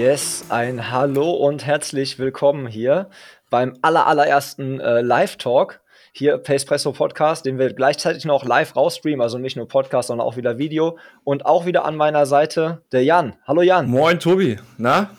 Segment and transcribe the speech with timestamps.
[0.00, 3.10] Yes, ein Hallo und herzlich willkommen hier
[3.50, 5.82] beim aller, allerersten äh, Live-Talk
[6.12, 10.38] hier Pacepresso Podcast, den wir gleichzeitig noch live rausstreamen, also nicht nur Podcast, sondern auch
[10.38, 10.96] wieder Video.
[11.22, 13.36] Und auch wieder an meiner Seite der Jan.
[13.46, 13.90] Hallo Jan.
[13.90, 14.56] Moin Tobi.
[14.78, 15.10] Na,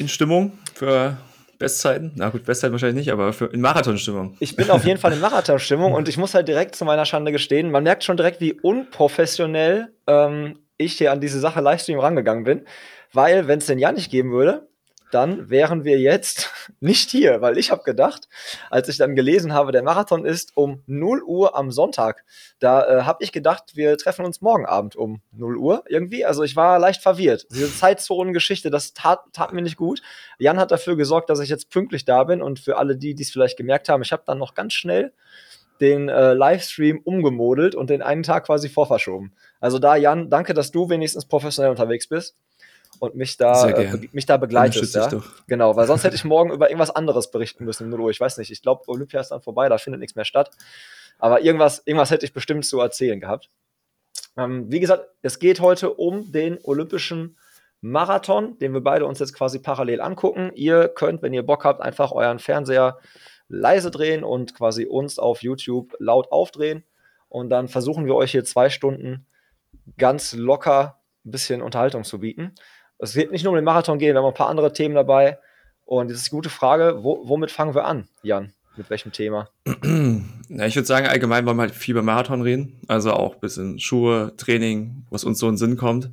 [0.00, 1.16] in Stimmung für
[1.60, 2.10] Bestzeiten?
[2.16, 4.36] Na gut, Bestzeiten wahrscheinlich nicht, aber für, in Marathonstimmung.
[4.40, 7.30] Ich bin auf jeden Fall in Marathonstimmung und ich muss halt direkt zu meiner Schande
[7.30, 12.42] gestehen, man merkt schon direkt, wie unprofessionell ähm, ich hier an diese Sache Livestream rangegangen
[12.42, 12.66] bin.
[13.12, 14.68] Weil, wenn es den ja nicht geben würde,
[15.12, 18.28] dann wären wir jetzt nicht hier, weil ich habe gedacht,
[18.70, 22.24] als ich dann gelesen habe, der Marathon ist um 0 Uhr am Sonntag,
[22.58, 26.24] da äh, habe ich gedacht, wir treffen uns morgen Abend um 0 Uhr irgendwie.
[26.24, 27.46] Also ich war leicht verwirrt.
[27.50, 30.02] Diese Zeitzonengeschichte, das tat, tat mir nicht gut.
[30.38, 33.22] Jan hat dafür gesorgt, dass ich jetzt pünktlich da bin und für alle die, die
[33.22, 35.12] es vielleicht gemerkt haben, ich habe dann noch ganz schnell
[35.80, 39.32] den äh, Livestream umgemodelt und den einen Tag quasi vorverschoben.
[39.60, 42.36] Also da, Jan, danke, dass du wenigstens professionell unterwegs bist
[43.02, 44.94] und mich da, äh, mich da begleitest.
[44.94, 45.10] Ja?
[45.48, 47.88] Genau, weil sonst hätte ich morgen über irgendwas anderes berichten müssen.
[47.88, 50.50] Nur ich weiß nicht, ich glaube, Olympia ist dann vorbei, da findet nichts mehr statt.
[51.18, 53.50] Aber irgendwas, irgendwas hätte ich bestimmt zu erzählen gehabt.
[54.36, 57.36] Ähm, wie gesagt, es geht heute um den Olympischen
[57.80, 60.52] Marathon, den wir beide uns jetzt quasi parallel angucken.
[60.54, 62.98] Ihr könnt, wenn ihr Bock habt, einfach euren Fernseher
[63.48, 66.84] leise drehen und quasi uns auf YouTube laut aufdrehen.
[67.28, 69.26] Und dann versuchen wir euch hier zwei Stunden
[69.98, 72.54] ganz locker ein bisschen Unterhaltung zu bieten.
[73.02, 75.38] Es wird nicht nur um den Marathon gehen, wir haben ein paar andere Themen dabei.
[75.84, 77.02] Und das ist eine gute Frage.
[77.02, 78.52] Wo, womit fangen wir an, Jan?
[78.76, 79.48] Mit welchem Thema?
[80.54, 82.78] Ja, ich würde sagen, allgemein wollen wir halt viel über Marathon reden.
[82.86, 86.10] Also auch ein bisschen Schuhe, Training, was uns so in den Sinn kommt.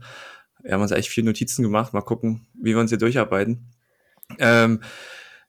[0.64, 1.94] Wir haben uns echt viele Notizen gemacht.
[1.94, 3.68] Mal gucken, wie wir uns hier durcharbeiten.
[4.38, 4.82] Ähm,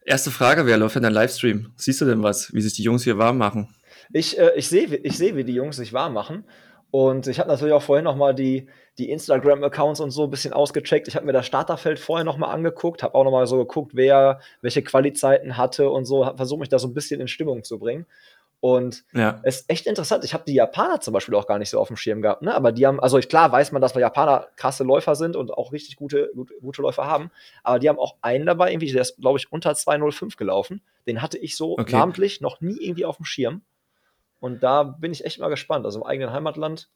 [0.04, 1.72] erste Frage, wer läuft denn dein Livestream?
[1.76, 3.72] Siehst du denn was, wie sich die Jungs hier warm machen?
[4.12, 6.44] Ich, äh, ich sehe, ich seh, wie die Jungs sich warm machen.
[6.90, 8.68] Und ich habe natürlich auch vorhin noch mal die,
[9.00, 11.08] die Instagram-Accounts und so ein bisschen ausgecheckt.
[11.08, 13.92] Ich habe mir das Starterfeld vorher noch mal angeguckt, habe auch noch mal so geguckt,
[13.94, 17.64] wer welche Qualizeiten hatte und so, habe versucht, mich da so ein bisschen in Stimmung
[17.64, 18.06] zu bringen.
[18.60, 19.40] Und ja.
[19.42, 20.22] es ist echt interessant.
[20.22, 22.54] Ich habe die Japaner zum Beispiel auch gar nicht so auf dem Schirm gehabt, ne?
[22.54, 25.72] Aber die haben, also klar weiß man, dass wir Japaner krasse Läufer sind und auch
[25.72, 27.30] richtig gute, gute, gute Läufer haben.
[27.62, 30.82] Aber die haben auch einen dabei, irgendwie, der ist, glaube ich, unter 2,05 gelaufen.
[31.06, 31.96] Den hatte ich so okay.
[31.96, 33.62] namentlich noch nie irgendwie auf dem Schirm.
[34.40, 35.86] Und da bin ich echt mal gespannt.
[35.86, 36.90] Also im eigenen Heimatland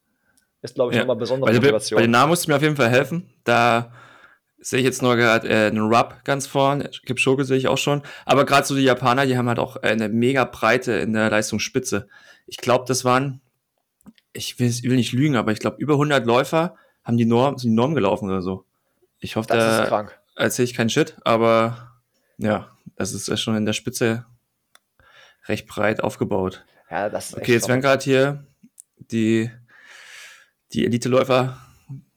[0.65, 1.03] ist, glaube ich, ja.
[1.03, 1.97] nochmal besondere bei, Motivation.
[1.97, 3.29] Bei den Namen musst du mir auf jeden Fall helfen.
[3.43, 3.91] Da
[4.59, 6.87] sehe ich jetzt nur gerade äh, einen Rub ganz vorn.
[7.05, 8.01] Kipchoge sehe ich auch schon.
[8.25, 12.07] Aber gerade so die Japaner, die haben halt auch eine mega Breite in der Leistungsspitze.
[12.47, 13.41] Ich glaube, das waren,
[14.33, 17.71] ich will, will, nicht lügen, aber ich glaube, über 100 Läufer haben die Norm, sind
[17.71, 18.65] die Norm gelaufen oder so.
[19.19, 21.91] Ich hoffe, das da erzähle ich keinen Shit, aber
[22.37, 24.25] ja, das ist schon in der Spitze
[25.47, 26.65] recht breit aufgebaut.
[26.89, 28.45] Ja, das ist Okay, jetzt werden gerade hier
[28.97, 29.51] die,
[30.75, 31.57] die Elite-Läufer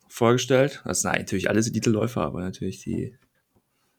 [0.08, 0.82] vorgestellt.
[0.84, 3.16] Das sind natürlich alles Elite-Läufer, aber natürlich die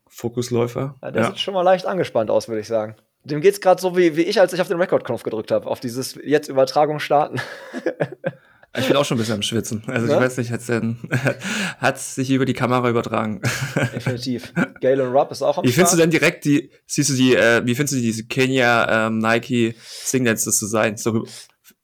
[0.08, 0.98] Fokusläufer.
[1.02, 1.28] Ja, der ja.
[1.30, 2.96] sieht schon mal leicht angespannt aus, würde ich sagen.
[3.24, 5.68] Dem geht es gerade so wie, wie ich, als ich auf den Rekordknopf gedrückt habe,
[5.68, 7.40] auf dieses jetzt Übertragung starten.
[8.78, 9.84] Ich bin auch schon ein bisschen am Schwitzen.
[9.88, 10.14] Also ne?
[10.14, 13.42] ich weiß nicht, hat es sich über die Kamera übertragen.
[13.96, 14.54] Definitiv.
[14.80, 17.66] Galen Rupp ist auch am Wie findest du denn direkt die, siehst du die, äh,
[17.66, 20.98] wie findest du diese Kenya ähm, Nike Singles das zu sein?
[20.98, 21.26] So,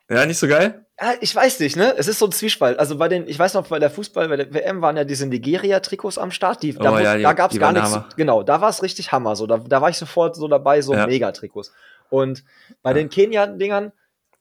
[0.09, 0.84] ja, nicht so geil?
[1.00, 1.94] Ja, ich weiß nicht, ne?
[1.97, 2.79] Es ist so ein Zwiespalt.
[2.79, 5.28] Also bei den, ich weiß noch, bei der Fußball, bei der WM waren ja diese
[5.28, 6.63] Nigeria-Trikots am Start.
[6.63, 7.91] Die, da, oh, ja, da gab es gar nichts.
[7.91, 8.09] Hammer.
[8.16, 9.35] Genau, da war es richtig Hammer.
[9.35, 11.05] So, da, da war ich sofort so dabei, so ja.
[11.05, 11.73] Mega-Trikots.
[12.09, 12.45] Und
[12.81, 12.94] bei ja.
[12.94, 13.91] den Kenia-Dingern,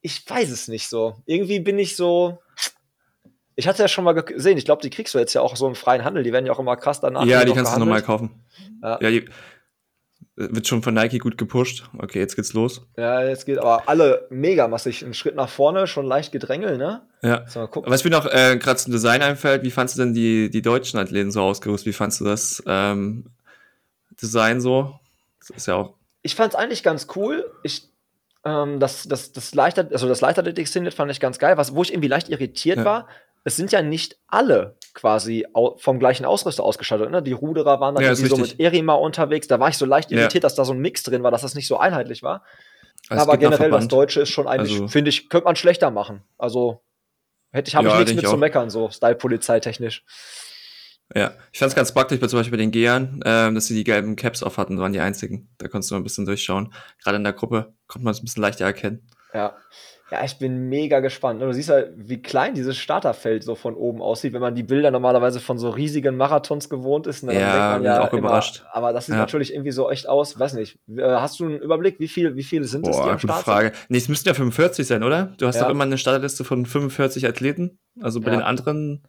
[0.01, 1.17] ich weiß es nicht so.
[1.27, 2.39] Irgendwie bin ich so.
[3.57, 5.67] Ich hatte ja schon mal gesehen, ich glaube, die kriegst du jetzt ja auch so
[5.67, 7.25] im freien Handel, die werden ja auch immer krass danach.
[7.25, 7.77] Ja, die kannst gehandelt.
[7.77, 8.45] du nochmal kaufen.
[8.83, 8.99] Ja.
[9.01, 9.29] ja die,
[10.37, 11.85] wird schon von Nike gut gepusht.
[11.99, 12.83] Okay, jetzt geht's los.
[12.97, 15.05] Ja, jetzt geht aber alle mega massig.
[15.05, 17.03] Ein Schritt nach vorne, schon leicht gedrängelt, ne?
[17.23, 17.47] Ja.
[17.47, 20.63] So, Was mir noch äh, gerade zum Design einfällt, wie fandst du denn die, die
[20.63, 21.87] deutschen Athleten so ausgerüstet?
[21.87, 23.27] Wie fandst du das ähm,
[24.21, 24.99] Design so?
[25.39, 25.95] Das ist ja auch.
[26.23, 27.51] Ich fand's eigentlich ganz cool.
[27.63, 27.89] Ich
[28.45, 31.57] ähm, das, das, das Leichter, also das Leichtathletik-Singlet fand ich ganz geil.
[31.57, 32.85] Was, wo ich irgendwie leicht irritiert ja.
[32.85, 33.09] war,
[33.45, 35.47] es sind ja nicht alle quasi
[35.77, 37.11] vom gleichen Ausrüster ausgestattet.
[37.11, 37.23] Ne?
[37.23, 39.49] Die Ruderer waren dann ja, irgendwie so mit Erima unterwegs.
[39.49, 40.41] Da war ich so leicht irritiert, ja.
[40.41, 42.45] dass da so ein Mix drin war, dass das nicht so einheitlich war.
[43.09, 46.23] Also Aber generell das Deutsche ist schon eigentlich, also, finde ich, könnte man schlechter machen.
[46.39, 46.81] Also
[47.55, 48.39] Hätte ich, habe Ja, ich nichts mit ich zu auch.
[48.39, 50.05] meckern, so Style-Polizei-technisch.
[51.15, 53.85] Ja, ich fand's ganz praktisch, bei- zum Beispiel bei den Gehern, ähm, dass sie die
[53.85, 55.49] gelben Caps auf hatten, waren die einzigen.
[55.59, 56.73] Da konntest du mal ein bisschen durchschauen.
[57.03, 59.09] Gerade in der Gruppe konnte man es ein bisschen leichter erkennen.
[59.33, 59.55] Ja.
[60.11, 61.41] Ja, ich bin mega gespannt.
[61.41, 64.91] Du siehst halt, wie klein dieses Starterfeld so von oben aussieht, wenn man die Bilder
[64.91, 67.23] normalerweise von so riesigen Marathons gewohnt ist.
[67.23, 68.65] ne, dann Ja, denkt man bin ich auch immer, überrascht.
[68.71, 69.21] Aber das sieht Ja.
[69.21, 70.39] natürlich irgendwie so echt aus.
[70.39, 70.79] Weiß nicht.
[70.95, 73.29] Äh, Hast du einen Überblick, wie viel, wie viele sind es, die Boah, am gute
[73.29, 73.73] Start Frage.
[73.89, 75.33] Nee, es müssten ja 45 sein, oder?
[75.39, 75.63] Du hast Ja.
[75.65, 77.79] doch immer eine Starterliste von 45 Athleten.
[78.03, 78.37] Also bei Ja.
[78.37, 79.05] den anderen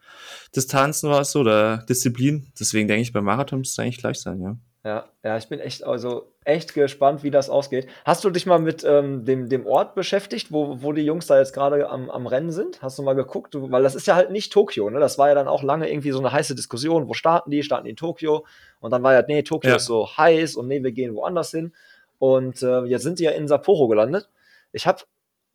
[0.55, 2.53] Distanzen war es so, oder Disziplinen.
[2.57, 4.55] Deswegen denke ich, beim Marathon müsste es eigentlich gleich sein, ja.
[4.85, 7.89] Ja, ja, ich bin echt, also echt gespannt, wie das ausgeht.
[8.05, 11.39] Hast du dich mal mit ähm, dem, dem Ort beschäftigt, wo, wo die Jungs da
[11.39, 12.83] jetzt gerade am, am Rennen sind?
[12.83, 13.55] Hast du mal geguckt?
[13.55, 14.99] Du, weil das ist ja halt nicht Tokio, ne?
[14.99, 17.07] Das war ja dann auch lange irgendwie so eine heiße Diskussion.
[17.07, 17.63] Wo starten die?
[17.63, 18.45] Starten die in Tokio?
[18.79, 19.77] Und dann war ja, nee, Tokio Ja.
[19.77, 21.73] ist so heiß und nee, wir gehen woanders hin.
[22.19, 24.29] Und äh, jetzt sind die ja in Sapporo gelandet.
[24.71, 25.01] Ich habe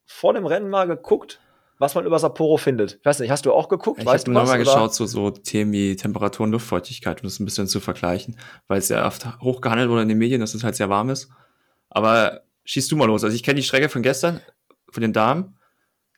[0.07, 1.39] vor dem Rennen mal geguckt,
[1.81, 2.99] was man über Sapporo findet.
[3.01, 4.01] Ich weiß nicht, hast du auch geguckt?
[4.01, 7.47] Ich weißt habe nochmal geschaut, so, so Themen wie Temperatur und Luftfeuchtigkeit, um das ein
[7.47, 8.37] bisschen zu vergleichen,
[8.69, 11.31] weil es ja oft hochgehandelt wurde in den Medien, dass es halt sehr warm ist.
[11.89, 13.25] Aber schießt du mal los.
[13.25, 14.41] Also ich kenne die Strecke von gestern,
[14.91, 15.57] von den Damen.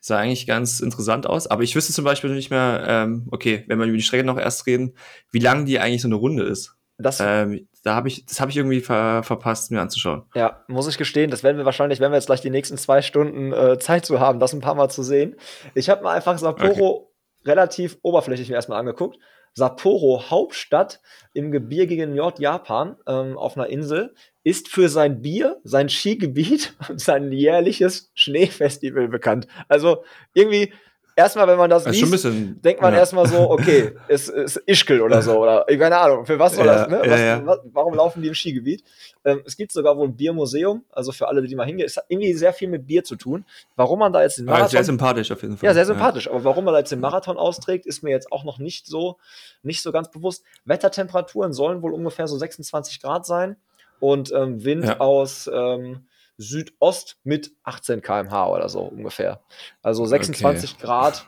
[0.01, 1.47] Sah eigentlich ganz interessant aus.
[1.47, 4.37] Aber ich wüsste zum Beispiel nicht mehr, ähm, okay, wenn wir über die Strecke noch
[4.37, 4.97] erst reden,
[5.31, 6.75] wie lang die eigentlich so eine Runde ist.
[7.03, 10.23] Das, Ähm, da habe ich, das habe ich irgendwie ver verpasst, mir anzuschauen.
[10.33, 13.01] Ja, muss ich gestehen, das werden wir wahrscheinlich, wenn wir jetzt gleich die nächsten zwei
[13.01, 15.35] Stunden äh, Zeit zu haben, das ein paar Mal zu sehen.
[15.75, 17.13] Ich habe mal einfach Sapporo
[17.45, 19.17] relativ oberflächlich mir erstmal angeguckt.
[19.55, 20.99] Sapporo, Hauptstadt
[21.33, 27.31] im gebirgigen Nordjapan, ähm, auf einer Insel, ist für sein Bier, sein Skigebiet und sein
[27.31, 29.47] jährliches Schneefestival bekannt.
[29.67, 30.03] Also
[30.33, 30.73] irgendwie,
[31.15, 32.61] erstmal, wenn man das Also liest, bisschen.
[32.61, 32.99] denkt man ja.
[32.99, 36.85] erstmal so, okay, es ist Ischgl oder so, oder keine Ahnung, für was soll Ja,
[36.85, 37.01] das, ne?
[37.05, 37.45] Was, ja.
[37.45, 38.83] Was, warum laufen die im Skigebiet?
[39.25, 41.85] Ähm, es gibt sogar wohl ein Biermuseum, also für alle, die mal hingehen.
[41.85, 43.45] Es hat irgendwie sehr viel mit Bier zu tun.
[43.75, 44.71] Warum man da jetzt den Aber Marathon.
[44.71, 45.67] sehr sympathisch auf jeden Fall.
[45.67, 48.43] ja, sehr sympathisch, aber warum man da jetzt den Marathon austrägt, ist mir jetzt auch
[48.43, 49.17] noch nicht so,
[49.61, 50.43] nicht so ganz bewusst.
[50.65, 53.55] Wettertemperaturen sollen wohl ungefähr so 26 Grad sein
[53.99, 56.05] und ähm, Wind aus ähm,
[56.37, 59.41] Südost mit 18 km/h oder so ungefähr.
[59.81, 61.27] Also 26 Grad,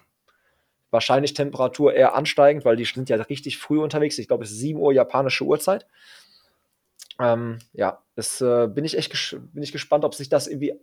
[0.91, 4.17] wahrscheinlich Temperatur eher ansteigend, weil die sind ja richtig früh unterwegs.
[4.17, 5.85] Ich glaube, es ist 7 Uhr japanische Uhrzeit.
[7.19, 9.11] Ähm, ja, das äh, bin ich echt
[9.53, 10.73] bin ich gespannt, ob sich das irgendwie,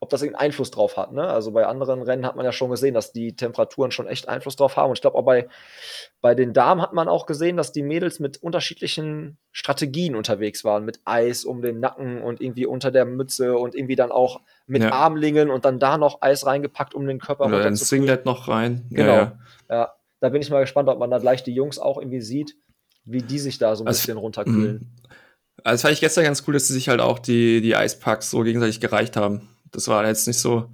[0.00, 1.12] ob das irgendeinen Einfluss drauf hat.
[1.12, 1.26] Ne?
[1.26, 4.56] Also bei anderen Rennen hat man ja schon gesehen, dass die Temperaturen schon echt Einfluss
[4.56, 4.90] drauf haben.
[4.90, 5.48] Und ich glaube auch bei,
[6.20, 10.84] bei den Damen hat man auch gesehen, dass die Mädels mit unterschiedlichen Strategien unterwegs waren,
[10.84, 14.82] mit Eis um den Nacken und irgendwie unter der Mütze und irgendwie dann auch mit
[14.82, 14.92] Ja.
[14.92, 17.74] Armlingen und dann da noch Eis reingepackt, um den Körper Oder ein.
[17.76, 18.86] Singlet noch rein.
[18.90, 19.12] Genau.
[19.12, 19.38] Ja, ja.
[19.70, 22.56] Ja, da bin ich mal gespannt, ob man da gleich die Jungs auch irgendwie sieht,
[23.06, 24.74] wie die sich da so ein Also, bisschen runterkühlen.
[24.74, 24.90] Mhm.
[25.62, 28.30] Also das fand ich gestern ganz cool, dass sie sich halt auch die, die Eispacks
[28.30, 29.48] so gegenseitig gereicht haben.
[29.74, 30.70] Das war jetzt nicht so,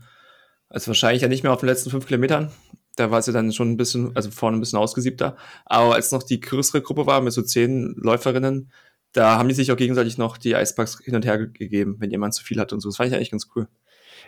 [0.69, 2.53] also wahrscheinlich ja nicht mehr auf den letzten fünf Kilometern.
[2.97, 5.37] Da war sie dann schon ein bisschen, also vorne ein bisschen ausgesiebter.
[5.65, 8.71] Aber als noch die größere Gruppe war mit so zehn Läuferinnen,
[9.13, 12.11] da haben die sich auch gegenseitig noch die Eispacks hin und her ge- gegeben, wenn
[12.11, 12.89] jemand zu viel hat und so.
[12.89, 13.67] Das fand ich eigentlich ganz cool.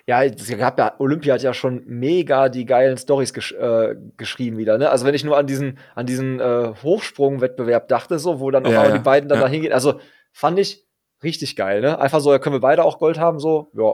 [0.06, 4.56] Ja, es gab ja, Olympia hat ja schon mega die geilen Stories gesch äh, geschrieben
[4.56, 4.90] wieder, ne?
[4.90, 8.72] Also wenn ich nur an diesen, an diesen äh, Hochsprungwettbewerb dachte, so, wo dann auch
[8.72, 9.44] Ja, ja, die beiden dann ja.
[9.44, 9.72] da hingehen.
[9.72, 10.00] Also
[10.32, 10.84] fand ich
[11.22, 12.00] richtig geil, ne?
[12.00, 13.92] Einfach so, da können wir beide auch Gold haben, so, ja,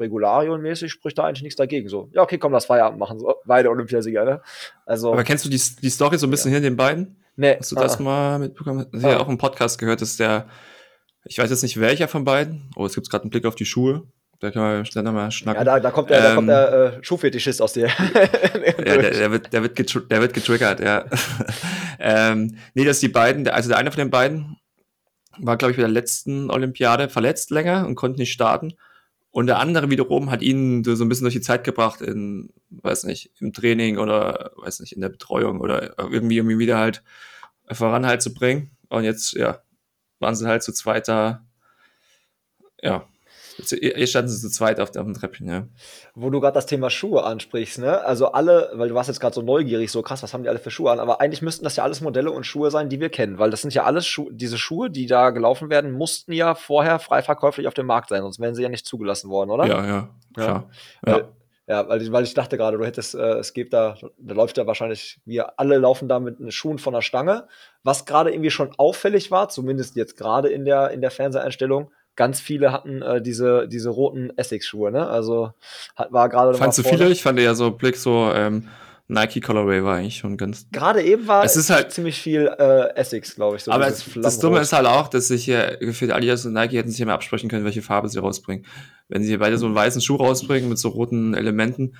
[0.00, 1.88] Regularionmäßig spricht da eigentlich nichts dagegen.
[1.88, 3.18] So, ja, okay, komm, lass Feierabend machen.
[3.18, 4.42] So, beide Olympiasieger, ne?
[4.86, 7.16] Also, Aber kennst du die, die Story so ein bisschen hinter den beiden?
[7.36, 8.86] ne, Hast du das ah, mal mitbekommen?
[8.92, 9.16] Ich habe Ah.
[9.18, 10.46] ja auch im Podcast gehört, dass der,
[11.24, 13.64] ich weiß jetzt nicht welcher von beiden, oh, es gibt gerade einen Blick auf die
[13.64, 14.02] Schuhe,
[14.40, 15.60] da können wir schneller mal schnacken.
[15.60, 17.88] Ja, da, da kommt der, da Ähm, kommt der äh, Schuhfetischist aus dir.
[18.78, 21.04] Ja, der, der, wird, der, wird der wird getriggert, ja.
[21.98, 24.56] ähm, nee, dass die beiden, also der eine von den beiden
[25.38, 28.74] war, glaube ich, bei der letzten Olympiade verletzt länger und konnte nicht starten.
[29.32, 33.04] Und der andere wiederum hat ihn so ein bisschen durch die Zeit gebracht in, weiß
[33.04, 37.02] nicht, im Training oder, weiß nicht, in der Betreuung oder irgendwie, irgendwie wieder halt
[37.70, 38.70] voran halt zu bringen.
[38.88, 39.62] Und jetzt, ja,
[40.18, 41.46] waren sie halt zu zweit da,
[42.82, 43.06] ja.
[43.58, 45.66] Jetzt standen sie zu zweit auf dem Treppchen, ja.
[46.14, 48.00] Wo du gerade das Thema Schuhe ansprichst, ne?
[48.04, 50.58] Also alle, weil du warst jetzt gerade so neugierig, so krass, was haben die alle
[50.58, 51.00] für Schuhe an?
[51.00, 53.62] Aber eigentlich müssten das ja alles Modelle und Schuhe sein, die wir kennen, weil das
[53.62, 57.66] sind ja alles Schuhe, diese Schuhe, die da gelaufen werden, mussten ja vorher frei verkäuflich
[57.68, 59.66] auf dem Markt sein, sonst wären sie ja nicht zugelassen worden, oder?
[59.66, 60.70] Ja, ja, klar.
[61.02, 61.28] Weil, Ja.
[61.82, 64.56] ja, weil, ich- weil ich dachte gerade, du hättest, äh, es gibt da, da läuft
[64.58, 67.46] ja wahrscheinlich, wir alle laufen da mit Schuhen von der Stange.
[67.82, 72.38] Was gerade irgendwie schon auffällig war, zumindest jetzt gerade in der, in der Fernseheinstellung, ganz
[72.38, 75.08] viele hatten äh, diese, diese roten Essex-Schuhe, ne?
[75.08, 75.54] Also
[75.96, 76.52] hat, war gerade.
[76.52, 77.08] Fandst du mal viele?
[77.08, 78.68] Ich fand ja so Blick so ähm,
[79.08, 80.66] Nike Colorway war eigentlich schon ganz.
[80.70, 83.64] Gerade eben war Es ist halt- ziemlich viel äh, Essex, glaube ich.
[83.64, 86.76] So aber es, das Dumme ist halt auch, dass sich hier gefühlt Adidas und Nike
[86.76, 88.66] hätten sich immer absprechen können, welche Farbe sie rausbringen.
[89.08, 91.94] Wenn sie beide so einen weißen Schuh rausbringen mit so roten Elementen,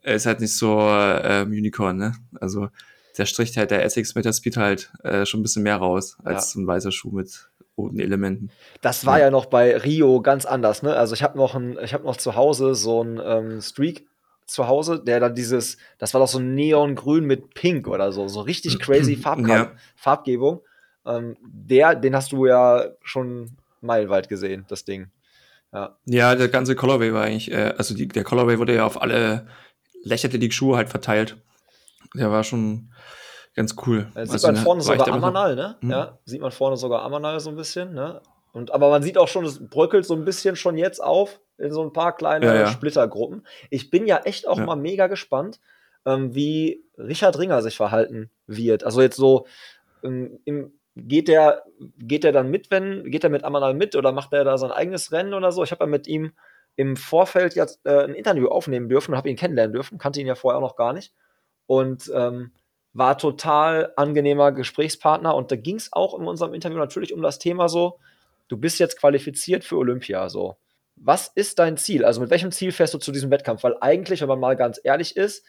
[0.00, 2.14] er ist halt nicht so ähm, Unicorn, ne?
[2.40, 2.70] Also
[3.18, 6.16] der stricht halt der Essex mit der Speed halt äh, schon ein bisschen mehr raus
[6.24, 6.62] als ja.
[6.62, 8.50] ein weißer Schuh mit roten Elementen.
[8.82, 10.94] Das war ja, ja noch bei Rio ganz anders, ne?
[10.94, 14.06] Also ich habe noch ein, ich habe noch zu Hause so ein ähm, Streak
[14.44, 18.40] zu Hause, der dann dieses, das war doch so Neongrün mit Pink oder so, so
[18.40, 19.72] richtig crazy Farb ja.
[19.96, 20.60] Farbgebung.
[21.06, 25.10] Ähm, der, den hast du ja schon meilenweit gesehen, das Ding.
[25.72, 29.00] Ja, ja der ganze Colorway war eigentlich, äh, also die, der Colorway wurde ja auf
[29.00, 29.46] alle
[30.02, 31.36] lächelte die Schuhe halt verteilt.
[32.14, 32.90] Der war schon
[33.58, 34.06] ganz cool.
[34.14, 35.76] Da sieht also, man ne, vorne sogar Amanal, ne?
[35.80, 35.90] Hm?
[35.90, 38.22] Ja, sieht man vorne sogar Amanal so ein bisschen, ne?
[38.52, 41.72] Und, aber man sieht auch schon, es bröckelt so ein bisschen schon jetzt auf in
[41.72, 42.66] so ein paar kleine ja, ja.
[42.68, 43.46] Splittergruppen.
[43.68, 44.64] Ich bin ja echt auch ja.
[44.64, 45.60] mal mega gespannt,
[46.06, 48.84] ähm, wie Richard Ringer sich verhalten wird.
[48.84, 49.46] Also jetzt so
[50.04, 51.64] ähm, im, geht der,
[51.98, 54.70] geht der dann mit, wenn, geht er mit Amanal mit oder macht er da sein
[54.70, 55.64] eigenes Rennen oder so?
[55.64, 56.32] Ich habe ja mit ihm
[56.76, 60.28] im Vorfeld jetzt äh, ein Interview aufnehmen dürfen und habe ihn kennenlernen dürfen, kannte ihn
[60.28, 61.12] ja vorher auch noch gar nicht.
[61.66, 62.52] Und ähm,
[62.92, 65.34] war total angenehmer Gesprächspartner.
[65.34, 67.98] Und da ging es auch in unserem Interview natürlich um das Thema so,
[68.48, 70.28] du bist jetzt qualifiziert für Olympia.
[70.28, 70.56] So,
[70.96, 72.04] was ist dein Ziel?
[72.04, 73.62] Also mit welchem Ziel fährst du zu diesem Wettkampf?
[73.62, 75.44] Weil eigentlich, wenn man mal ganz ehrlich ist,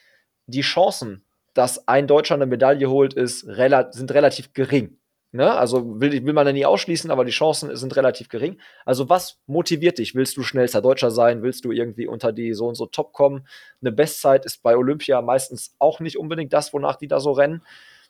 [0.46, 4.99] die Chancen, dass ein Deutscher eine Medaille holt, ist, sind relativ gering.
[5.31, 5.53] Ne?
[5.53, 8.59] Also will, will man ja nie ausschließen, aber die Chancen sind relativ gering.
[8.83, 10.15] Also was motiviert dich?
[10.15, 11.43] Willst du schnellster Deutscher sein?
[11.43, 13.48] Willst du irgendwie unter die so und so Top kommen?
[13.81, 17.62] Eine Bestzeit ist bei Olympia meistens auch nicht unbedingt das, wonach die da so rennen.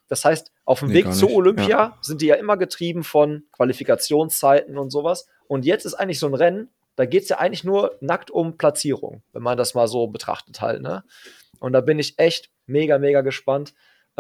[0.08, 1.98] Das heißt, auf dem nee, Weg zu Olympia ja.
[2.02, 5.28] sind die ja immer getrieben von Qualifikationszeiten und sowas.
[5.48, 8.58] Und jetzt ist eigentlich so ein Rennen, da geht es ja eigentlich nur nackt um
[8.58, 10.82] Platzierung, wenn man das mal so betrachtet halt.
[10.82, 11.04] Ne?
[11.60, 13.74] Und da bin ich echt mega, mega gespannt,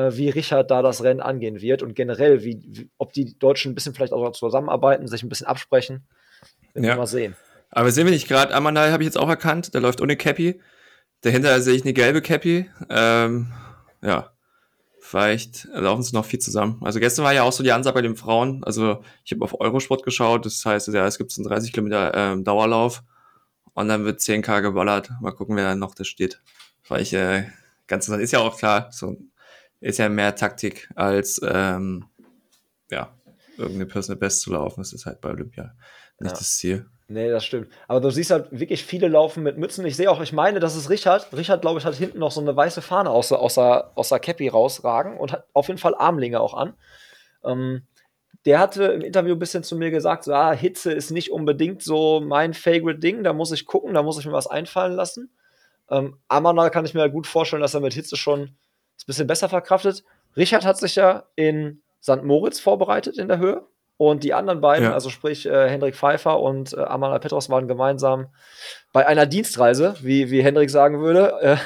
[0.07, 3.75] wie Richard da das Rennen angehen wird und generell, wie, wie, ob die Deutschen ein
[3.75, 6.07] bisschen vielleicht auch zusammenarbeiten, sich ein bisschen absprechen.
[6.73, 6.93] Werden ja.
[6.93, 7.35] wir mal sehen.
[7.71, 10.59] Aber sehen wir nicht gerade, Amanal habe ich jetzt auch erkannt, der läuft ohne Cappy.
[11.21, 12.69] Dahinter sehe ich eine gelbe Cappy.
[12.89, 13.51] Ähm,
[14.01, 14.31] ja,
[14.99, 16.79] vielleicht laufen sie noch viel zusammen.
[16.81, 18.63] Also gestern war ja auch so die Ansage bei den Frauen.
[18.63, 22.43] Also ich habe auf Eurosport geschaut, das heißt, ja, es gibt einen 30 Kilometer ähm,
[22.43, 23.03] Dauerlauf
[23.73, 25.11] und dann wird 10k geballert.
[25.21, 26.41] Mal gucken, wer dann noch da steht.
[26.87, 27.45] Weil ich äh,
[27.87, 29.17] ganz interessant ist ja auch klar, so
[29.81, 32.05] ist ja mehr Taktik als ähm,
[32.91, 33.13] ja,
[33.57, 34.81] irgendeine Personal Best zu laufen.
[34.81, 35.75] Das ist halt bei Olympia
[36.19, 36.37] nicht ja.
[36.37, 36.85] das Ziel.
[37.07, 37.69] Nee, das stimmt.
[37.87, 39.83] Aber du siehst halt wirklich viele laufen mit Mützen.
[39.85, 41.27] Ich sehe auch, ich meine, das ist Richard.
[41.35, 44.19] Richard, glaube ich, hat hinten noch so eine weiße Fahne aus, aus, der, aus der
[44.19, 46.75] Cappy rausragen und hat auf jeden Fall Armlinge auch an.
[47.43, 47.87] Ähm,
[48.45, 51.81] der hatte im Interview ein bisschen zu mir gesagt, so, ah, Hitze ist nicht unbedingt
[51.81, 55.31] so mein Favorite Ding, da muss ich gucken, da muss ich mir was einfallen lassen.
[55.89, 58.55] Ähm, Amana kann ich mir halt gut vorstellen, dass er mit Hitze schon
[59.03, 60.03] ein bisschen besser verkraftet.
[60.35, 62.23] Richard hat sich ja in St.
[62.23, 63.65] Moritz vorbereitet in der Höhe.
[63.97, 64.93] Und die anderen beiden, ja.
[64.93, 68.29] also sprich äh, Hendrik Pfeiffer und äh, Amanda Petros, waren gemeinsam
[68.93, 71.57] bei einer Dienstreise, wie, wie Hendrik sagen würde, äh,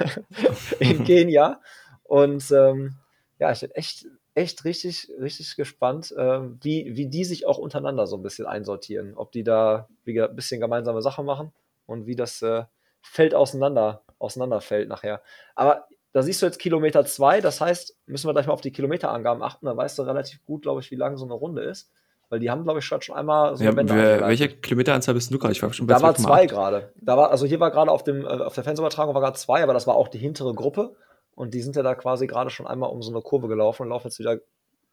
[0.79, 1.61] in Kenia.
[2.01, 2.95] Und ähm,
[3.37, 8.07] ja, ich bin echt, echt richtig, richtig gespannt, äh, wie, wie die sich auch untereinander
[8.07, 9.13] so ein bisschen einsortieren.
[9.15, 11.53] Ob die da wie ein bisschen gemeinsame Sachen machen
[11.85, 12.63] und wie das äh,
[13.03, 15.21] Feld auseinander, auseinanderfällt nachher.
[15.53, 18.71] Aber da siehst du jetzt Kilometer zwei, das heißt, müssen wir gleich mal auf die
[18.71, 21.91] Kilometerangaben achten, da weißt du relativ gut, glaube ich, wie lang so eine Runde ist.
[22.29, 25.37] Weil die haben, glaube ich, schon einmal so ja, eine wer, Welche Kilometeranzahl bist du
[25.37, 25.51] gerade?
[25.51, 26.91] Ich war schon bei Da war zwei gerade.
[26.95, 29.61] Da war, also hier war gerade auf, dem, äh, auf der Fernsehübertragung war gerade zwei,
[29.61, 30.95] aber das war auch die hintere Gruppe.
[31.35, 33.89] Und die sind ja da quasi gerade schon einmal um so eine Kurve gelaufen und
[33.89, 34.39] laufen jetzt wieder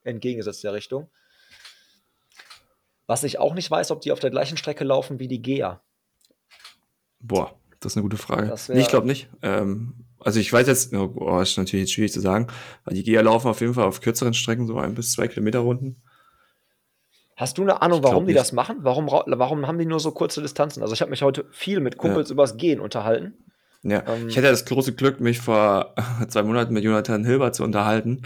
[0.04, 1.10] entgegengesetzt der Richtung.
[3.06, 5.80] Was ich auch nicht weiß, ob die auf der gleichen Strecke laufen wie die Gea.
[7.20, 8.54] Boah, das ist eine gute Frage.
[8.68, 9.28] Nee, ich glaube nicht.
[9.42, 12.48] Ähm, also ich weiß jetzt, oh, ist natürlich jetzt schwierig zu sagen,
[12.84, 15.60] weil die Gea laufen auf jeden Fall auf kürzeren Strecken, so ein bis zwei Kilometer
[15.60, 16.02] Runden.
[17.36, 18.40] Hast du eine Ahnung, warum die nicht.
[18.40, 18.78] das machen?
[18.82, 20.82] Warum, warum haben die nur so kurze Distanzen?
[20.82, 22.34] Also ich habe mich heute viel mit Kumpels ja.
[22.34, 23.32] übers Gehen unterhalten.
[23.82, 25.94] Ja, ähm, ich hatte das große Glück, mich vor
[26.28, 28.22] zwei Monaten mit Jonathan Hilber zu unterhalten.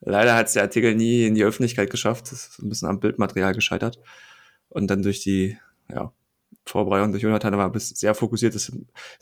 [0.00, 2.30] Leider hat es der Artikel nie in die Öffentlichkeit geschafft.
[2.30, 3.98] Das ist ein bisschen am Bildmaterial gescheitert.
[4.68, 5.56] Und dann durch die
[5.90, 6.12] ja,
[6.70, 8.54] Vorbereitung durch Jonathan war sehr fokussiert.
[8.54, 8.74] Das ist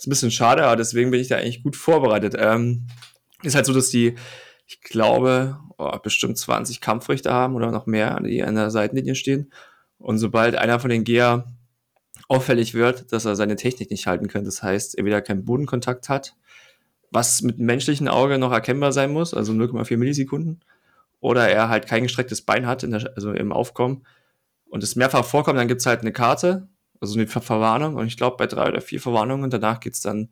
[0.06, 2.34] ein bisschen schade, aber deswegen bin ich da eigentlich gut vorbereitet.
[2.38, 2.86] Ähm,
[3.42, 4.14] ist halt so, dass die
[4.68, 9.50] ich glaube, oh, bestimmt 20 Kampfrichter haben oder noch mehr, die an der Seitenlinie stehen.
[9.98, 11.56] Und sobald einer von den Geher
[12.28, 16.10] auffällig wird, dass er seine Technik nicht halten kann, das heißt, er wieder keinen Bodenkontakt
[16.10, 16.36] hat,
[17.10, 20.60] was mit menschlichem Auge noch erkennbar sein muss, also 0,4 Millisekunden,
[21.20, 24.06] oder er halt kein gestrecktes Bein hat, der, also im Aufkommen,
[24.66, 26.68] und es mehrfach vorkommt, dann gibt es halt eine Karte,
[27.00, 30.02] also eine Ver Verwarnung, und ich glaube, bei drei oder vier Verwarnungen, danach gibt es
[30.02, 30.30] dann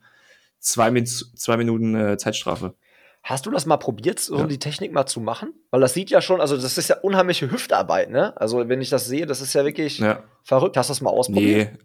[0.58, 2.74] zwei, zwei Minuten äh, Zeitstrafe.
[3.22, 4.46] Hast du das mal probiert, so ja.
[4.46, 5.52] die Technik mal zu machen?
[5.70, 8.40] Weil das sieht ja schon, also das ist ja unheimliche Hüftarbeit, ne?
[8.40, 10.22] Also wenn ich das sehe, das ist ja wirklich ja.
[10.44, 10.76] verrückt.
[10.76, 11.72] Hast du das mal ausprobiert?
[11.72, 11.78] Nee.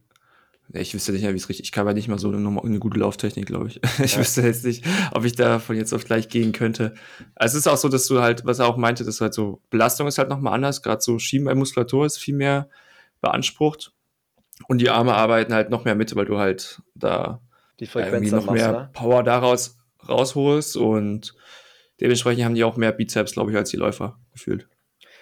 [0.73, 1.65] Ich wüsste nicht mehr, wie es richtig.
[1.65, 3.81] Ich kann aber nicht mal so eine, eine gute Lauftechnik, glaube ich.
[4.03, 4.19] Ich ja.
[4.19, 6.93] wüsste jetzt nicht, ob ich da von jetzt auf gleich gehen könnte.
[7.35, 9.61] Also es ist auch so, dass du halt, was er auch meinte, dass halt so
[9.69, 10.83] Belastung ist halt nochmal anders.
[10.83, 12.69] Gerade so Schienbeinmuskulatur ist viel mehr
[13.19, 13.93] beansprucht.
[14.67, 17.41] Und die Arme arbeiten halt noch mehr mit, weil du halt da
[17.79, 18.89] die Frequenz irgendwie noch machst, mehr ne?
[18.93, 19.77] Power daraus
[20.07, 21.35] rausholst und
[21.99, 24.67] dementsprechend haben die auch mehr Bizeps, glaube ich, als die Läufer gefühlt.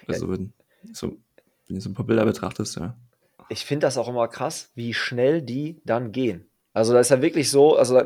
[0.06, 0.32] Also ja.
[0.32, 0.52] wenn,
[0.92, 1.18] so,
[1.66, 2.96] wenn du so ein paar Bilder betrachtest, ja
[3.50, 6.46] ich finde das auch immer krass, wie schnell die dann gehen.
[6.72, 8.00] Also da ist ja wirklich so, also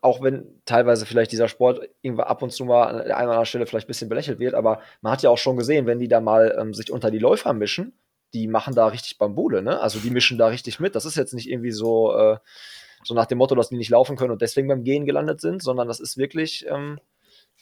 [0.00, 3.86] auch wenn teilweise vielleicht dieser Sport irgendwann ab und zu mal an einer Stelle vielleicht
[3.86, 6.56] ein bisschen belächelt wird, aber man hat ja auch schon gesehen, wenn die da mal
[6.58, 7.92] ähm, sich unter die Läufer mischen,
[8.34, 9.80] die machen da richtig Bambule, ne?
[9.80, 10.94] Also die mischen da richtig mit.
[10.94, 12.38] Das ist jetzt nicht irgendwie so, äh,
[13.04, 15.62] so nach dem Motto, dass die nicht laufen können und deswegen beim Gehen gelandet sind,
[15.62, 16.98] sondern das ist wirklich, ähm,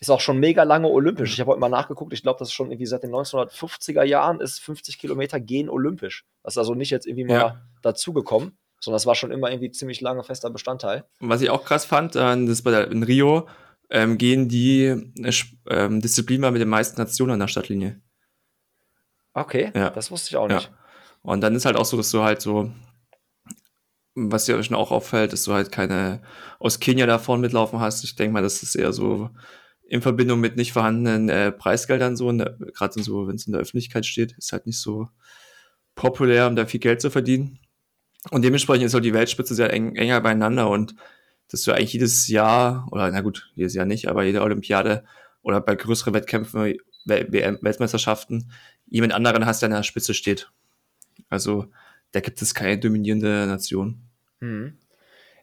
[0.00, 1.32] ist auch schon mega lange olympisch.
[1.32, 4.40] Ich habe heute mal nachgeguckt, ich glaube, das ist schon irgendwie seit den 1950er Jahren
[4.40, 6.25] ist 50 Kilometer gehen olympisch.
[6.42, 7.62] Das ist also nicht jetzt irgendwie mal ja.
[7.82, 11.04] dazugekommen, sondern das war schon immer irgendwie ziemlich lange fester Bestandteil.
[11.20, 13.48] Was ich auch krass fand, äh, das bei der, in Rio
[13.90, 15.32] ähm, gehen die äh,
[15.68, 18.00] ähm, Disziplin mal mit den meisten Nationen an der Stadtlinie.
[19.35, 19.90] Okay, ja.
[19.90, 20.70] das wusste ich auch nicht.
[20.70, 20.78] Ja.
[21.23, 22.70] Und dann ist halt auch so, dass du halt so,
[24.14, 26.23] was dir schon auch auffällt, dass du halt keine
[26.58, 28.02] aus Kenia da vorne mitlaufen hast.
[28.04, 29.30] Ich denke mal, das ist eher so
[29.88, 34.04] in Verbindung mit nicht vorhandenen äh, Preisgeldern so, gerade so, wenn es in der Öffentlichkeit
[34.04, 35.08] steht, ist halt nicht so
[35.94, 37.58] populär, um da viel Geld zu verdienen.
[38.30, 40.94] Und dementsprechend ist auch die Weltspitze sehr eng, enger beieinander und
[41.50, 45.04] dass du eigentlich jedes Jahr, oder na gut, jedes Jahr nicht, aber jede Olympiade
[45.42, 46.75] oder bei größeren Wettkämpfen,
[47.08, 48.52] Weltmeisterschaften,
[48.86, 50.50] jemand anderen hast, der an der Spitze steht.
[51.28, 51.66] Also
[52.12, 54.02] da gibt es keine dominierende Nation.
[54.40, 54.78] Hm.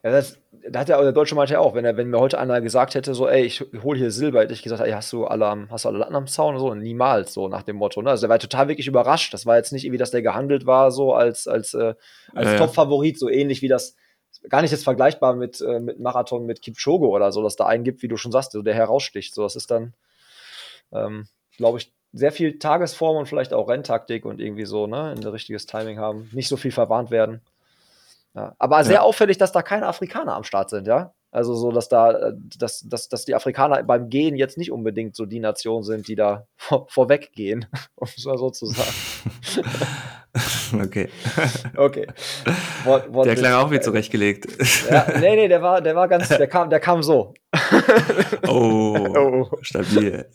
[0.04, 2.40] Ja, das, da hat ja der deutsche meinte ja auch, wenn, er, wenn mir heute
[2.40, 5.26] einer gesagt hätte, so, ey, ich hole hier Silber, hätte ich gesagt, ey, hast du
[5.26, 6.76] alle, hast du alle Latten am Zaun oder so?
[6.76, 8.02] Niemals, so nach dem Motto.
[8.02, 8.12] Ne?
[8.12, 9.34] Also der war total wirklich überrascht.
[9.34, 11.96] Das war jetzt nicht irgendwie, dass der gehandelt war, so als, als, äh,
[12.34, 13.96] als ja, Top-Favorit, so ähnlich wie das,
[14.50, 17.84] gar nicht jetzt vergleichbar mit, äh, mit Marathon mit Kipchoge oder so, dass da einen
[17.84, 19.34] gibt, wie du schon sagst, so, der heraussticht.
[19.34, 19.94] So, das ist dann,
[20.92, 21.28] ähm,
[21.58, 25.66] glaube ich, sehr viel Tagesform und vielleicht auch Renntaktik und irgendwie so, ne, ein richtiges
[25.66, 27.42] Timing haben, nicht so viel verwarnt werden.
[28.34, 29.02] Ja, aber sehr ja.
[29.02, 31.14] auffällig, dass da keine Afrikaner am Start sind, ja.
[31.36, 35.18] Also so, dass da, äh, dass, dass, dass die Afrikaner beim Gehen jetzt nicht unbedingt
[35.18, 37.66] so die Nation sind, die da vor, vorweg gehen,
[37.96, 38.94] um es mal so zu sagen.
[40.82, 41.10] okay.
[41.76, 42.08] Okay.
[42.86, 44.48] Wort, Wort der klang auch wie zurechtgelegt.
[44.90, 47.34] Ja, nee, nee, der war, der war ganz, der kam, der kam so.
[48.48, 49.50] oh, oh.
[49.62, 50.30] stabil.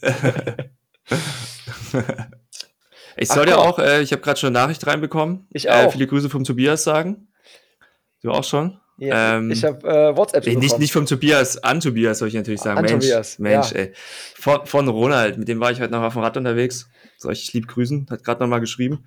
[3.17, 5.47] Ich soll Ach, dir auch, äh, ich habe gerade schon eine Nachricht reinbekommen.
[5.51, 5.89] Ich äh, auch.
[5.89, 7.29] Äh, viele Grüße vom Tobias sagen.
[8.23, 8.81] Du auch schon?
[8.99, 12.35] Ja, ähm, ich habe äh, WhatsApp nee, nicht, nicht vom Tobias, an Tobias soll ich
[12.35, 12.79] natürlich sagen.
[12.79, 13.79] An Mensch, Tobias, Mensch, ja.
[13.79, 13.93] ey.
[14.35, 16.89] Von, von Ronald, mit dem war ich heute noch auf dem Rad unterwegs.
[17.17, 18.07] Soll ich lieb grüßen?
[18.11, 19.07] Hat gerade noch mal geschrieben.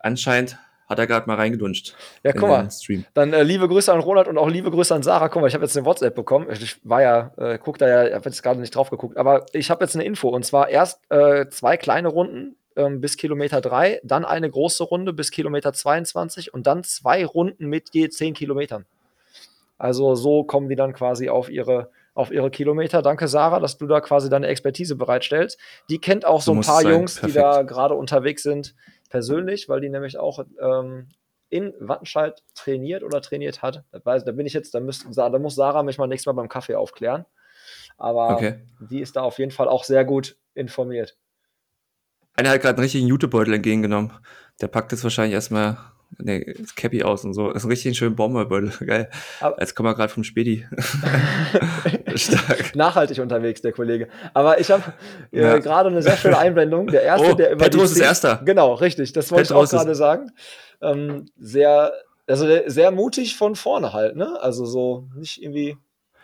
[0.00, 0.58] Anscheinend
[0.92, 1.94] hat er gerade mal reingedunscht.
[2.22, 2.68] Ja, guck mal.
[3.14, 5.28] Dann äh, liebe Grüße an Ronald und auch liebe Grüße an Sarah.
[5.28, 6.46] Guck mal, ich habe jetzt eine WhatsApp bekommen.
[6.50, 9.46] Ich war ja, äh, guck da ja, ich habe jetzt gerade nicht drauf geguckt, aber
[9.52, 13.60] ich habe jetzt eine Info und zwar erst äh, zwei kleine Runden ähm, bis Kilometer
[13.60, 18.34] 3, dann eine große Runde bis Kilometer 22 und dann zwei Runden mit je 10
[18.34, 18.86] Kilometern.
[19.78, 23.02] Also so kommen die dann quasi auf ihre, auf ihre Kilometer.
[23.02, 25.58] Danke, Sarah, dass du da quasi deine Expertise bereitstellst.
[25.90, 27.34] Die kennt auch so, so ein paar Jungs, Perfekt.
[27.34, 28.74] die da gerade unterwegs sind,
[29.12, 31.10] persönlich, weil die nämlich auch ähm,
[31.50, 33.84] in Wattenscheid trainiert oder trainiert hat.
[33.92, 36.76] Da bin ich jetzt, da, müsst, da muss Sarah mich mal nächstes Mal beim Kaffee
[36.76, 37.26] aufklären.
[37.98, 38.60] Aber okay.
[38.80, 41.18] die ist da auf jeden Fall auch sehr gut informiert.
[42.32, 44.12] Einer hat gerade einen richtigen Jutebeutel entgegengenommen.
[44.62, 45.76] Der packt jetzt wahrscheinlich erstmal
[46.18, 47.48] ne, das Cappy aus und so.
[47.48, 48.72] Das ist ein richtig schöner Bomberbeutel.
[48.86, 49.10] Geil.
[49.40, 50.66] Aber Jetzt kommen wir gerade vom Spedi.
[52.14, 52.74] Stark.
[52.74, 54.08] Nachhaltig unterwegs, der Kollege.
[54.34, 54.82] Aber ich habe
[55.32, 55.58] äh, ja.
[55.58, 56.86] gerade eine sehr schöne Einblendung.
[56.88, 58.40] Der erste, oh, der über Petrus ist erster.
[58.44, 59.12] Genau, richtig.
[59.12, 60.32] Das wollte Petrus ich auch gerade sagen.
[60.80, 61.92] Ähm, sehr,
[62.26, 64.40] also sehr mutig von vorne halt, ne?
[64.40, 65.76] Also so nicht irgendwie.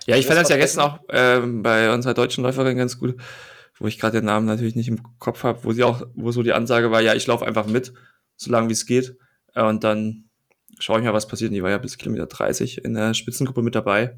[0.07, 3.17] Ja, ich fand das ja gestern auch äh, bei unserer deutschen Läuferin ganz gut
[3.79, 6.43] wo ich gerade den Namen natürlich nicht im Kopf habe, wo sie auch, wo so
[6.43, 7.93] die Ansage war, ja, ich laufe einfach mit,
[8.37, 9.17] so lange wie es geht.
[9.59, 10.25] Äh, und dann
[10.79, 11.51] schaue ich mal, was passiert.
[11.51, 14.17] Und die war ja bis Kilometer 30 in der Spitzengruppe mit dabei.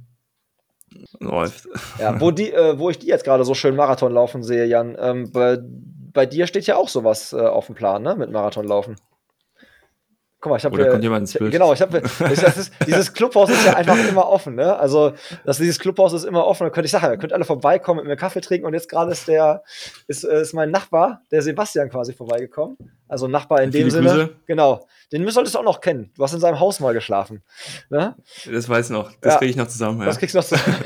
[1.21, 1.69] Läuft.
[1.99, 4.97] Ja, wo, die, äh, wo ich die jetzt gerade so schön Marathon laufen sehe, Jan,
[4.99, 5.59] ähm, bei,
[6.13, 8.17] bei dir steht ja auch sowas äh, auf dem Plan, ne?
[8.17, 8.97] Mit Marathon laufen.
[10.41, 11.53] Guck mal, ich habe Oder kommt jemand ins Bild?
[11.53, 12.01] Genau, ich habe
[12.87, 14.75] dieses Clubhaus ist ja einfach immer offen, ne?
[14.75, 15.13] Also,
[15.45, 16.65] das, dieses Clubhaus ist immer offen.
[16.65, 19.13] Da könnte ich sagen, ihr könnt alle vorbeikommen, mit mir Kaffee trinken und jetzt gerade
[19.13, 19.63] ist der
[20.07, 22.79] ist, äh, ist mein Nachbar, der Sebastian quasi vorbeigekommen.
[23.07, 24.09] Also Nachbar in dem Sinne.
[24.09, 24.31] Grüße.
[24.47, 24.87] Genau.
[25.13, 26.11] Den solltest du auch noch kennen.
[26.17, 27.43] Du hast in seinem Haus mal geschlafen.
[27.91, 28.15] Ne?
[28.51, 29.13] Das weiß ich noch.
[29.21, 30.01] Das ja, kriege ich noch zusammen.
[30.01, 30.07] Ja.
[30.07, 30.77] Das kriegst du noch zusammen.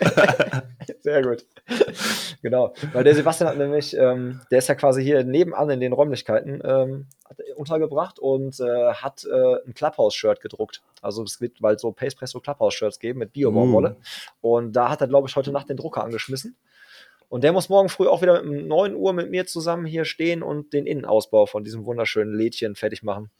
[1.02, 1.44] Sehr gut.
[2.42, 2.74] genau.
[2.92, 6.62] Weil der Sebastian hat nämlich, ähm, der ist ja quasi hier nebenan in den Räumlichkeiten
[6.64, 7.06] ähm,
[7.56, 10.82] untergebracht und äh, hat äh, ein Clubhouse-Shirt gedruckt.
[11.00, 13.96] Also es wird bald so Pace Presso Clubhouse-Shirts geben mit Bio-Baumwolle.
[14.42, 14.54] Uh.
[14.54, 16.56] Und da hat er, glaube ich, heute Nacht den Drucker angeschmissen.
[17.28, 20.42] Und der muss morgen früh auch wieder um 9 Uhr mit mir zusammen hier stehen
[20.42, 23.30] und den Innenausbau von diesem wunderschönen Lädchen fertig machen.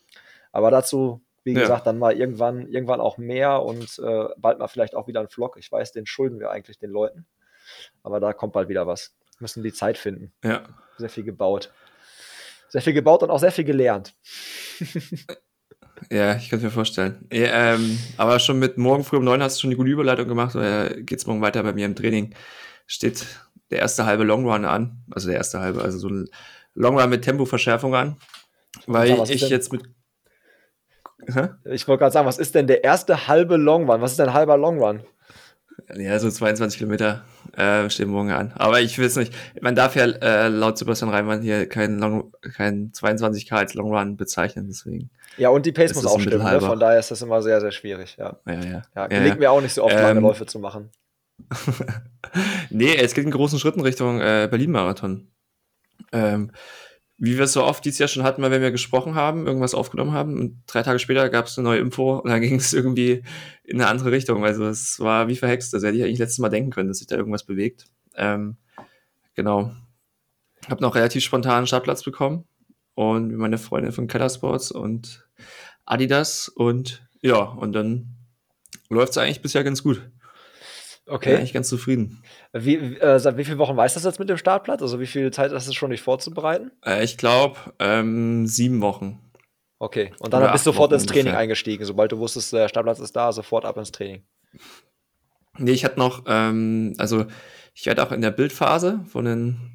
[0.51, 1.61] Aber dazu, wie ja.
[1.61, 5.29] gesagt, dann mal irgendwann, irgendwann auch mehr und äh, bald mal vielleicht auch wieder ein
[5.29, 5.57] Vlog.
[5.59, 7.27] Ich weiß, den schulden wir eigentlich den Leuten.
[8.02, 9.14] Aber da kommt bald wieder was.
[9.38, 10.32] Wir müssen die Zeit finden.
[10.44, 10.62] Ja.
[10.98, 11.72] Sehr viel gebaut.
[12.68, 14.14] Sehr viel gebaut und auch sehr viel gelernt.
[16.11, 17.26] Ja, ich kann es mir vorstellen.
[17.32, 20.26] Ja, ähm, aber schon mit morgen früh um neun hast du schon die gute Überleitung
[20.26, 20.56] gemacht.
[20.56, 22.35] Oder geht es morgen weiter bei mir im Training?
[22.87, 23.26] Steht
[23.70, 25.04] der erste halbe Long Run an.
[25.11, 26.28] Also der erste halbe, also so ein
[26.74, 28.16] Long Run mit Tempoverschärfung an.
[28.87, 29.82] Weil sag, ich jetzt mit.
[31.26, 31.50] Hä?
[31.66, 34.00] Ich wollte gerade sagen, was ist denn der erste halbe Long Run?
[34.00, 35.04] Was ist denn ein halber Long Run?
[35.96, 37.24] Ja, so 22 Kilometer
[37.57, 38.52] äh, stehen morgen an.
[38.55, 39.33] Aber ich will es nicht.
[39.61, 44.16] Man darf ja äh, laut Sebastian Reimann hier keinen Long, kein 22k als Long Run
[44.16, 45.11] bezeichnen, deswegen.
[45.37, 46.44] Ja, und die Pace muss auch stimmen.
[46.44, 46.61] Ne?
[46.61, 48.16] Von daher ist das immer sehr, sehr schwierig.
[48.18, 48.62] Ja, ja, ja.
[48.62, 49.40] ja, ja gelingt ja.
[49.40, 50.90] mir auch nicht so oft, ähm, lange Läufe zu machen.
[52.70, 55.28] nee, es geht in großen Schritten Richtung äh, Berlin-Marathon.
[56.12, 56.52] Ähm,
[57.24, 59.76] wie wir es so oft dieses Jahr schon hatten, weil wenn wir gesprochen haben, irgendwas
[59.76, 62.72] aufgenommen haben und drei Tage später gab es eine neue Info und dann ging es
[62.72, 63.22] irgendwie
[63.62, 64.44] in eine andere Richtung.
[64.44, 65.72] Also es war wie verhext.
[65.72, 67.85] Das hätte ich eigentlich letztes Mal denken können, dass sich da irgendwas bewegt.
[68.16, 68.56] Ähm,
[69.37, 69.70] genau.
[70.68, 72.44] Hab noch relativ spontan einen Startplatz bekommen
[72.94, 75.24] und meine Freundin von Keller Sports und
[75.87, 78.16] Adidas und ja, und dann
[78.88, 80.11] läuft es eigentlich bisher ganz gut.
[81.06, 81.30] Okay.
[81.30, 82.22] Bin eigentlich ganz zufrieden.
[82.52, 84.82] Wie, äh, seit wie vielen Wochen weißt du das jetzt mit dem Startplatz?
[84.82, 86.70] Also wie viel Zeit hast du schon, dich vorzubereiten?
[86.84, 89.18] Äh, ich glaube, ähm, sieben Wochen.
[89.80, 90.12] Okay.
[90.20, 91.40] Und dann Oder bist du sofort Wochen ins Training ungefähr.
[91.40, 91.84] eingestiegen.
[91.84, 94.22] Sobald du wusstest, der Startplatz ist da, sofort ab ins Training.
[95.58, 97.26] Nee, ich hatte noch, ähm, also
[97.74, 99.72] ich werde auch in der Bildphase von den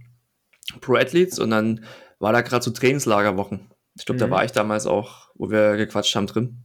[0.79, 1.83] Pro Athletes und dann
[2.19, 3.69] war da gerade so Trainingslagerwochen.
[3.95, 4.29] Ich glaube, mhm.
[4.29, 6.63] da war ich damals auch, wo wir gequatscht haben drin.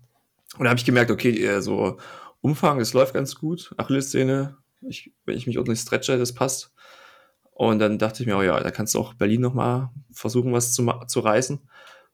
[0.57, 1.98] Und da habe ich gemerkt, okay, so
[2.43, 3.73] Umfang, es läuft ganz gut.
[3.79, 6.73] Achillessehne, ich, wenn ich mich ordentlich stretche, das passt.
[7.53, 10.75] Und dann dachte ich mir, oh ja, da kannst du auch Berlin nochmal versuchen, was
[10.75, 11.61] zu, zu reißen.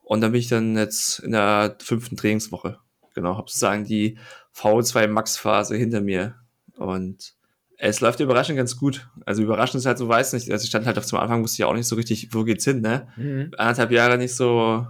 [0.02, 2.78] Und dann bin ich dann jetzt in der fünften Trainingswoche.
[3.14, 4.18] Genau, habe sozusagen die
[4.54, 6.34] V2 Max-Phase hinter mir.
[6.76, 7.34] Und
[7.78, 9.08] es läuft überraschend ganz gut.
[9.24, 10.50] Also überraschend ist halt so, weiß nicht.
[10.50, 12.64] Also ich stand halt auf zum Anfang, wusste ich auch nicht so richtig, wo geht's
[12.64, 13.08] hin, ne?
[13.16, 13.52] Mhm.
[13.56, 14.86] Anderthalb Jahre nicht so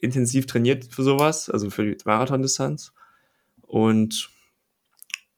[0.00, 2.92] intensiv trainiert für sowas, also für die Marathondistanz.
[3.62, 4.30] Und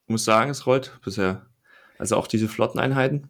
[0.09, 1.45] muss sagen, es rollt bisher.
[1.97, 3.29] Also auch diese Flotteneinheiten.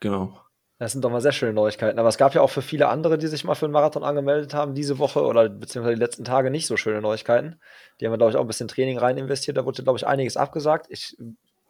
[0.00, 0.38] Genau.
[0.78, 2.00] Das sind doch mal sehr schöne Neuigkeiten.
[2.00, 4.52] Aber es gab ja auch für viele andere, die sich mal für einen Marathon angemeldet
[4.52, 7.60] haben, diese Woche oder beziehungsweise die letzten Tage nicht so schöne Neuigkeiten.
[8.00, 9.56] Die haben, glaube ich, auch ein bisschen Training rein investiert.
[9.56, 10.86] Da wurde, glaube ich, einiges abgesagt.
[10.90, 11.16] Ich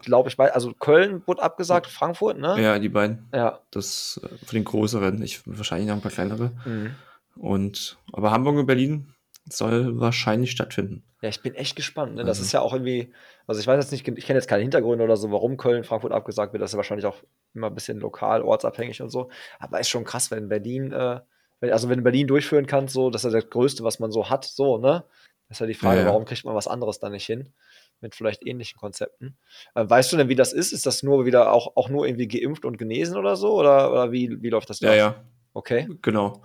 [0.00, 2.60] glaube, ich weiß, also Köln wurde abgesagt, Frankfurt, ne?
[2.60, 3.28] Ja, die beiden.
[3.34, 3.60] Ja.
[3.70, 6.52] Das äh, für den größeren, ich wahrscheinlich noch ein paar kleinere.
[6.64, 6.94] Mhm.
[7.36, 9.11] Und aber Hamburg und Berlin
[9.44, 11.02] soll wahrscheinlich stattfinden.
[11.20, 12.14] Ja, ich bin echt gespannt.
[12.14, 12.24] Ne?
[12.24, 12.44] Das mhm.
[12.44, 13.12] ist ja auch irgendwie,
[13.46, 16.12] also ich weiß jetzt nicht, ich kenne jetzt keine Hintergründe oder so, warum Köln, Frankfurt
[16.12, 16.62] abgesagt wird.
[16.62, 17.16] Das ist ja wahrscheinlich auch
[17.54, 19.30] immer ein bisschen lokal, ortsabhängig und so.
[19.58, 21.20] Aber ist schon krass, wenn Berlin, äh,
[21.60, 24.30] wenn, also wenn Berlin durchführen kann, so, das ist ja das Größte, was man so
[24.30, 25.04] hat, so, ne?
[25.48, 26.08] Das ist ja die Frage, ja, ja.
[26.08, 27.52] warum kriegt man was anderes da nicht hin?
[28.00, 29.36] Mit vielleicht ähnlichen Konzepten.
[29.74, 30.72] Äh, weißt du denn, wie das ist?
[30.72, 33.54] Ist das nur wieder auch, auch nur irgendwie geimpft und genesen oder so?
[33.54, 34.88] Oder, oder wie, wie läuft das da?
[34.88, 35.24] Ja, ja.
[35.52, 35.88] Okay.
[36.00, 36.42] Genau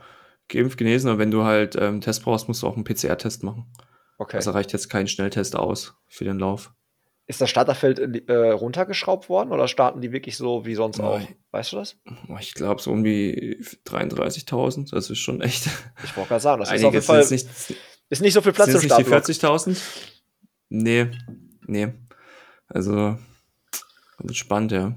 [0.49, 3.65] geimpft, genesen, aber wenn du halt ähm, Test brauchst, musst du auch einen PCR-Test machen.
[4.17, 4.37] Okay.
[4.37, 6.73] Also reicht jetzt kein Schnelltest aus für den Lauf.
[7.29, 11.19] Ist das Starterfeld äh, runtergeschraubt worden oder starten die wirklich so wie sonst auch?
[11.51, 11.97] Weißt du das?
[12.39, 14.91] Ich glaube so um die 33.000.
[14.91, 15.67] Das ist schon echt.
[16.05, 17.47] Ich wollte gerade sagen, das ist auf jeden Fall nicht,
[18.09, 18.75] ist nicht so viel Platz im.
[18.75, 19.77] Nicht die 40.000?
[20.69, 21.07] Nee,
[21.65, 21.89] nee.
[22.69, 23.17] Also
[24.31, 24.95] spannend, ja.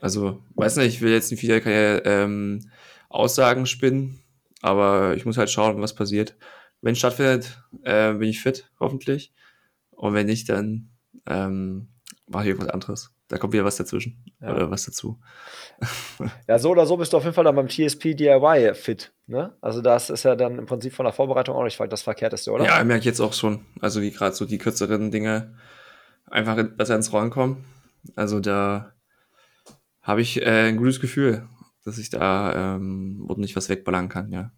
[0.00, 2.70] Also weiß nicht, ich will jetzt nicht wieder keine ähm,
[3.16, 4.20] Aussagen spinnen,
[4.62, 6.36] aber ich muss halt schauen, was passiert.
[6.80, 9.32] Wenn es stattfindet, äh, bin ich fit, hoffentlich.
[9.90, 10.90] Und wenn nicht, dann
[11.26, 11.88] ähm,
[12.28, 13.12] mache ich irgendwas anderes.
[13.28, 14.54] Da kommt wieder was dazwischen ja.
[14.54, 15.18] oder was dazu.
[16.48, 19.12] ja, so oder so bist du auf jeden Fall dann beim TSP DIY fit.
[19.26, 19.56] Ne?
[19.60, 22.64] Also das ist ja dann im Prinzip von der Vorbereitung auch nicht das Verkehrteste, oder?
[22.64, 23.64] Ja, merke ich jetzt auch schon.
[23.80, 25.54] Also wie gerade so die kürzeren Dinge
[26.26, 27.64] einfach besser ins Rollen kommen.
[28.14, 28.92] Also da
[30.02, 31.48] habe ich äh, ein gutes Gefühl
[31.86, 34.50] dass ich da ähm, ordentlich was wegballern kann, ja.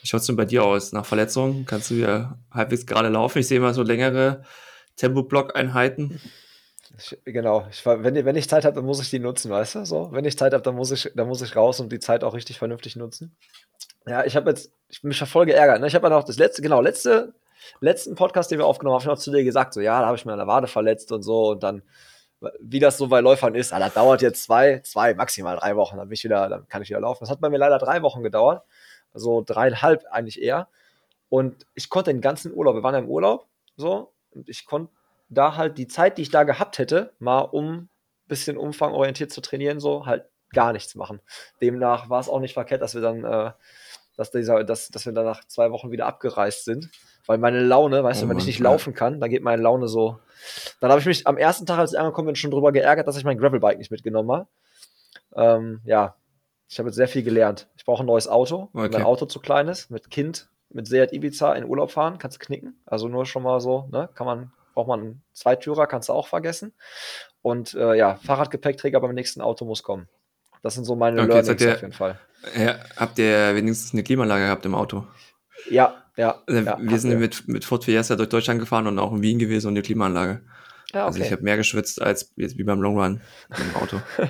[0.00, 0.92] Wie schaut es denn bei dir aus?
[0.92, 3.38] Nach Verletzungen kannst du ja halbwegs gerade laufen.
[3.38, 4.42] Ich sehe immer so längere
[4.96, 6.20] Tempo-Block-Einheiten.
[7.24, 7.66] Genau.
[7.70, 9.84] Ich, wenn, wenn ich Zeit habe, dann muss ich die nutzen, weißt du?
[9.86, 12.22] So, wenn ich Zeit habe, dann muss ich, dann muss ich raus und die Zeit
[12.22, 13.34] auch richtig vernünftig nutzen.
[14.06, 15.80] Ja, ich habe jetzt, ich bin mich voll geärgert.
[15.80, 15.86] Ne?
[15.86, 17.34] Ich habe ja noch das letzte, genau, letzte,
[17.80, 20.06] letzten Podcast, den wir aufgenommen haben, habe ich noch zu dir gesagt, so, ja, da
[20.06, 21.82] habe ich mir eine Wade verletzt und so und dann
[22.60, 23.72] wie das so bei Läufern ist.
[23.72, 26.82] Ah, das dauert jetzt zwei, zwei, maximal drei Wochen, dann bin ich wieder, dann kann
[26.82, 27.20] ich wieder laufen.
[27.20, 28.62] Das hat bei mir leider drei Wochen gedauert.
[29.12, 30.68] Also dreieinhalb eigentlich eher.
[31.28, 34.92] Und ich konnte den ganzen Urlaub, wir waren ja im Urlaub, so, und ich konnte
[35.28, 37.88] da halt die Zeit, die ich da gehabt hätte, mal um ein
[38.28, 41.20] bisschen umfangorientiert zu trainieren, so halt gar nichts machen.
[41.60, 43.52] Demnach war es auch nicht verkehrt, dass wir dann, äh,
[44.16, 46.90] dass, dieser, dass, dass wir dann nach zwei Wochen wieder abgereist sind.
[47.26, 48.64] Weil meine Laune, weißt Oh du, wenn ich nicht ja.
[48.64, 50.18] laufen kann, dann geht meine Laune so.
[50.80, 53.16] Dann habe ich mich am ersten Tag, als ich angekommen bin, schon drüber geärgert, dass
[53.16, 54.46] ich mein Gravelbike nicht mitgenommen habe.
[55.34, 56.14] Ähm, ja,
[56.68, 57.68] ich habe jetzt sehr viel gelernt.
[57.76, 58.98] Ich brauche ein neues Auto, weil Okay.
[58.98, 59.90] mein Auto zu klein ist.
[59.90, 62.78] Mit Kind, mit Seat Ibiza in Urlaub fahren, kannst du knicken.
[62.84, 64.08] Also nur schon mal so, ne?
[64.14, 66.72] Kann man, braucht man einen Zweitürer, kannst du auch vergessen.
[67.42, 70.08] Und äh, ja, Fahrradgepäckträger beim nächsten Auto muss kommen.
[70.62, 72.18] Das sind so meine Okay, Learnings der- auf jeden Fall.
[72.58, 75.06] Ja, habt ihr wenigstens eine Klimaanlage gehabt im Auto?
[75.70, 76.42] Ja, ja.
[76.46, 79.22] Also ja wir sind hatten mit, mit Ford Fiesta durch Deutschland gefahren und auch in
[79.22, 80.40] Wien gewesen und eine Klimaanlage.
[80.92, 81.32] Ja, Also ich okay.
[81.34, 83.20] habe mehr geschwitzt als jetzt wie beim Long Run
[83.58, 84.00] im Auto.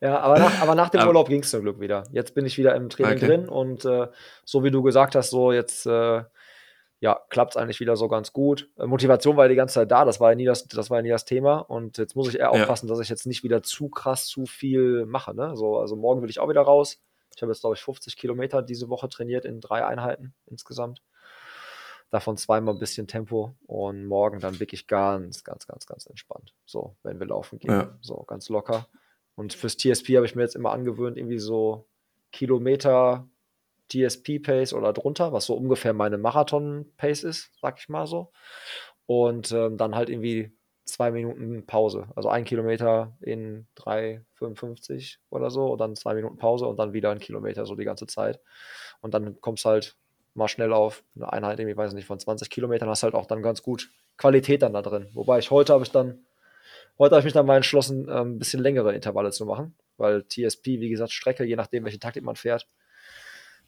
[0.00, 2.04] Ja, aber nach, aber nach dem Urlaub ging es zum Glück wieder.
[2.12, 3.26] Jetzt bin ich wieder im Training Okay.
[3.26, 4.08] drin und äh,
[4.44, 6.22] so wie du gesagt hast, so jetzt äh,
[7.02, 8.68] ja, klappt es eigentlich wieder so ganz gut.
[8.78, 10.98] Äh, Motivation war ja die ganze Zeit da, das war ja nie das, das war
[10.98, 11.58] ja nie das Thema.
[11.58, 12.50] Und jetzt muss ich eher Ja.
[12.50, 15.34] aufpassen, dass ich jetzt nicht wieder zu krass zu viel mache.
[15.34, 15.56] Ne?
[15.56, 16.98] So, also morgen will ich auch wieder raus.
[17.40, 21.00] Ich habe jetzt, glaube ich, 50 Kilometer diese Woche trainiert in drei Einheiten insgesamt.
[22.10, 26.52] Davon zweimal ein bisschen Tempo und morgen dann wirklich ganz, ganz, ganz, ganz entspannt.
[26.66, 27.70] So, wenn wir laufen gehen.
[27.70, 27.98] Ja.
[28.02, 28.88] So, ganz locker.
[29.36, 31.88] Und fürs TSP habe ich mir jetzt immer angewöhnt, irgendwie so
[32.30, 33.26] Kilometer
[33.88, 38.32] TSP-Pace oder drunter, was so ungefähr meine Marathon-Pace ist, sag ich mal so.
[39.06, 40.52] Und ähm, dann halt irgendwie
[40.84, 42.08] zwei Minuten Pause.
[42.16, 47.10] Also ein Kilometer in 3,55 oder so und dann zwei Minuten Pause und dann wieder
[47.10, 48.40] ein Kilometer so die ganze Zeit.
[49.00, 49.96] Und dann kommst halt
[50.34, 53.26] mal schnell auf eine Einheit, irgendwie, weiß ich nicht, von 20 Kilometern, hast halt auch
[53.26, 55.08] dann ganz gut Qualität dann da drin.
[55.14, 56.24] Wobei ich heute habe ich dann,
[56.98, 60.24] heute habe ich mich dann mal entschlossen, ähm, ein bisschen längere Intervalle zu machen, weil
[60.24, 62.68] TSP, wie gesagt, Strecke, je nachdem, welche Taktik man fährt,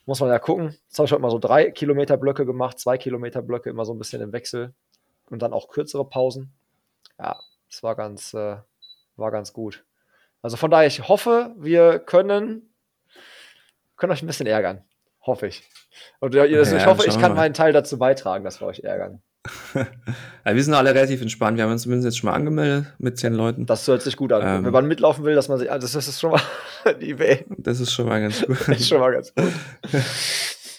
[0.06, 0.76] muss man ja gucken.
[0.86, 3.92] Jetzt habe ich heute mal so drei Kilometer Blöcke gemacht, zwei Kilometer Blöcke, immer so
[3.92, 4.74] ein bisschen im Wechsel
[5.30, 6.52] und dann auch kürzere Pausen.
[7.22, 7.38] Ja,
[7.70, 8.56] das war ganz, äh,
[9.16, 9.84] war ganz gut.
[10.42, 12.74] Also von daher, ich hoffe, wir können,
[13.96, 14.84] können euch ein bisschen ärgern.
[15.24, 15.62] Hoffe ich.
[16.18, 18.80] Und ja, ihr- ich Ja, hoffe, ich kann meinen Teil dazu beitragen, dass wir euch
[18.80, 19.22] ärgern.
[20.44, 21.56] Ja, wir sind alle relativ entspannt.
[21.56, 23.64] Wir haben uns zumindest jetzt schon mal angemeldet mit zehn Leuten.
[23.66, 24.42] Das hört sich gut an.
[24.58, 24.64] Ähm.
[24.64, 25.70] Wenn man mitlaufen will, dass man sich.
[25.70, 26.40] ah, Das ist schon mal
[27.00, 27.44] die Idee.
[27.58, 28.58] Das ist schon mal ganz gut.
[28.60, 29.52] Das ist schon mal ganz gut.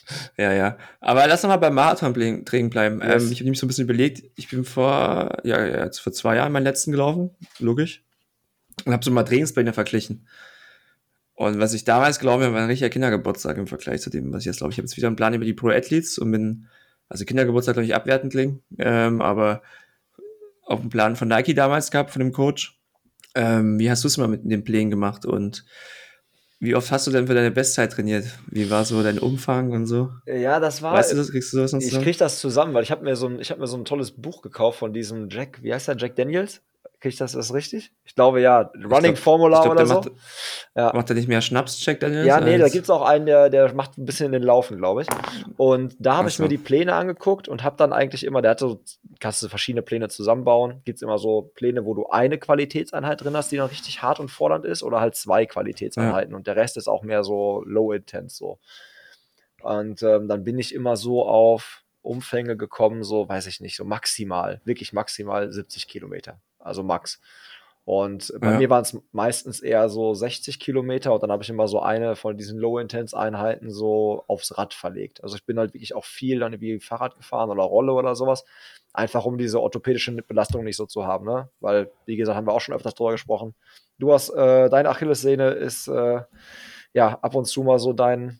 [0.38, 0.78] Ja, ja.
[1.00, 3.02] Aber lass noch mal beim Marathon-Training bleiben.
[3.02, 3.24] Yes.
[3.24, 6.14] Ähm, ich habe nämlich so ein bisschen überlegt, ich bin vor, ja, ja, jetzt vor
[6.14, 8.04] zwei Jahren meinen letzten gelaufen, logisch.
[8.86, 10.28] Und habe so mal Trainingspläne verglichen.
[11.36, 14.46] Und was ich damals glaube, war ein richtiger Kindergeburtstag im Vergleich zu dem, was ich
[14.46, 14.72] jetzt glaube.
[14.72, 16.68] Ich habe jetzt wieder einen Plan über die Pro Athletes und bin,
[17.10, 19.62] also Kindergeburtstag glaube ich abwertend klingen, ähm, aber
[20.66, 22.80] auf dem Plan von Nike damals gehabt, von dem Coach.
[23.36, 25.66] Ähm, wie hast du es mal mit den Plänen gemacht und
[26.64, 28.26] wie oft hast du denn für deine Bestzeit trainiert?
[28.48, 30.12] Wie war so dein Umfang und so?
[30.26, 30.94] Ja, das war.
[30.94, 31.30] Weißt du das?
[31.30, 32.04] Kriegst du sowas noch ich zusammen?
[32.06, 34.12] krieg das zusammen, weil ich habe mir, so ein, ich hab mir so ein tolles
[34.12, 36.62] Buch gekauft von diesem Jack, wie heißt der, Jack Daniels?
[37.04, 37.92] Krieg ich das, das richtig?
[38.06, 39.94] Ich glaube ja, Running glaub- Formula glaub, oder der so.
[39.96, 40.12] macht,
[40.74, 40.94] ja.
[40.94, 42.26] macht er nicht mehr Schnaps-Check, Daniels?
[42.26, 45.02] Ja, nee, da gibt es auch einen, der, der macht ein bisschen den Laufen, glaube
[45.02, 45.08] ich.
[45.58, 48.60] Und da habe ich mir die Pläne angeguckt und habe dann eigentlich immer, der hat
[48.60, 48.80] so,
[49.20, 50.82] kannst du verschiedene Pläne zusammenbauen.
[50.86, 54.22] Gibt es immer so Pläne, wo du eine Qualitätseinheit drin hast, die noch richtig hart
[54.22, 57.92] und fordernd ist, oder halt zwei Qualitätseinheiten und der Rest ist auch mehr so low
[57.92, 58.60] intense so.
[59.62, 63.86] Und ähm, dann bin ich immer so auf Umfänge gekommen, so weiß ich nicht, so
[63.86, 67.20] maximal, wirklich maximal 70 Kilometer, also max.
[67.86, 68.58] Und bei Ja.
[68.60, 72.16] mir waren es meistens eher so 60 Kilometer und dann habe ich immer so eine
[72.16, 75.22] von diesen Low-Intense-Einheiten so aufs Rad verlegt.
[75.22, 78.46] Also ich bin halt wirklich auch viel dann wie Fahrrad gefahren oder Rolle oder sowas,
[78.94, 81.50] einfach um diese orthopädische Belastung nicht so zu haben, ne?
[81.60, 83.54] Weil, wie gesagt, haben wir auch schon öfters drüber gesprochen.
[84.00, 86.22] Du hast, äh, deine Achillessehne ist äh,
[86.94, 88.40] ja ab und zu mal so dein,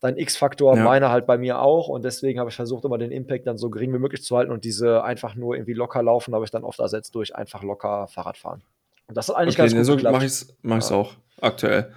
[0.00, 0.84] dein X-Faktor, Ja.
[0.84, 3.70] meine halt bei mir auch und deswegen habe ich versucht, immer den Impact dann so
[3.70, 6.64] gering wie möglich zu halten und diese einfach nur irgendwie locker laufen, habe ich dann
[6.64, 8.62] oft ersetzt durch einfach locker Fahrrad fahren.
[9.08, 10.12] Und das hat eigentlich Okay, ganz ne, gut so geklappt.
[10.14, 10.96] mache ich es mach Ja.
[10.96, 11.92] auch aktuell.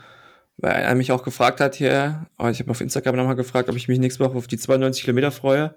[0.58, 3.76] Weil einer mich auch gefragt hat hier, oh, ich habe auf Instagram nochmal gefragt, ob
[3.76, 5.76] ich mich nächste Woche auf die 92 Kilometer freue.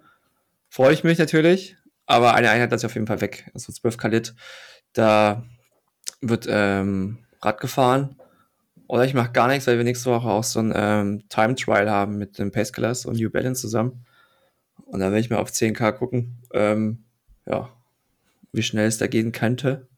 [0.68, 3.50] Freue ich mich natürlich, aber eine Einheit lasse ich auf jeden Fall weg.
[3.54, 4.35] Also 12 Kalit,
[4.92, 5.44] da
[6.20, 8.16] wird ähm, Rad gefahren.
[8.92, 11.88] Oder ich mache gar nichts, weil wir nächste Woche auch so ein ähm, Time Trial
[11.88, 14.05] haben mit dem Pace Killers und New Balance zusammen.
[14.85, 17.02] Und da werde ich mal auf 10k gucken, ähm,
[17.46, 17.70] ja,
[18.52, 19.88] wie schnell es da gehen könnte.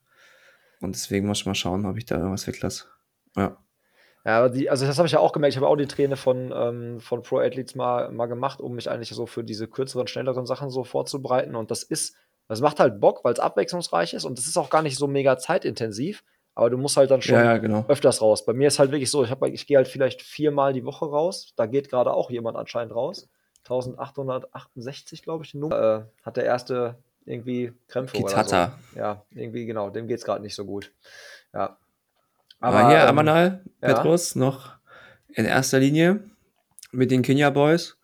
[0.80, 2.85] Und deswegen muss ich mal schauen, ob ich da irgendwas weglasse.
[3.37, 3.57] Ja.
[4.24, 5.54] Ja, die, also das habe ich ja auch gemerkt.
[5.54, 8.88] Ich habe auch die Träne von, ähm, von Pro Athletes mal, mal gemacht, um mich
[8.88, 11.57] eigentlich so für diese kürzeren, schnelleren Sachen so vorzubereiten.
[11.57, 12.14] Und das ist
[12.46, 15.09] Das macht halt Bock, weil es abwechslungsreich ist und es ist auch gar nicht so
[15.09, 16.22] mega zeitintensiv,
[16.54, 17.84] aber du musst halt dann schon Ja, ja, genau.
[17.88, 18.44] öfters raus.
[18.44, 21.06] Bei mir ist halt wirklich so, ich, hab, ich gehe halt vielleicht viermal die Woche
[21.06, 21.52] raus.
[21.56, 23.28] Da geht gerade auch jemand anscheinend raus.
[23.64, 26.06] 1868, glaube ich, die Nummer.
[26.22, 28.36] Äh, hat der erste irgendwie Krämpfe oder so.
[28.36, 28.78] Kitata.
[28.94, 30.92] Ja, irgendwie genau, dem geht es gerade nicht so gut.
[31.52, 31.76] Ja.
[32.60, 33.94] Aber, hier, ähm, Amanal, ja.
[33.94, 34.74] Petrus, noch
[35.28, 36.20] in erster Linie
[36.92, 37.96] mit den Kenya Boys.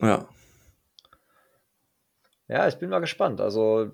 [0.00, 0.28] Ja.
[2.46, 3.40] Ja, ich bin mal gespannt.
[3.40, 3.92] Also,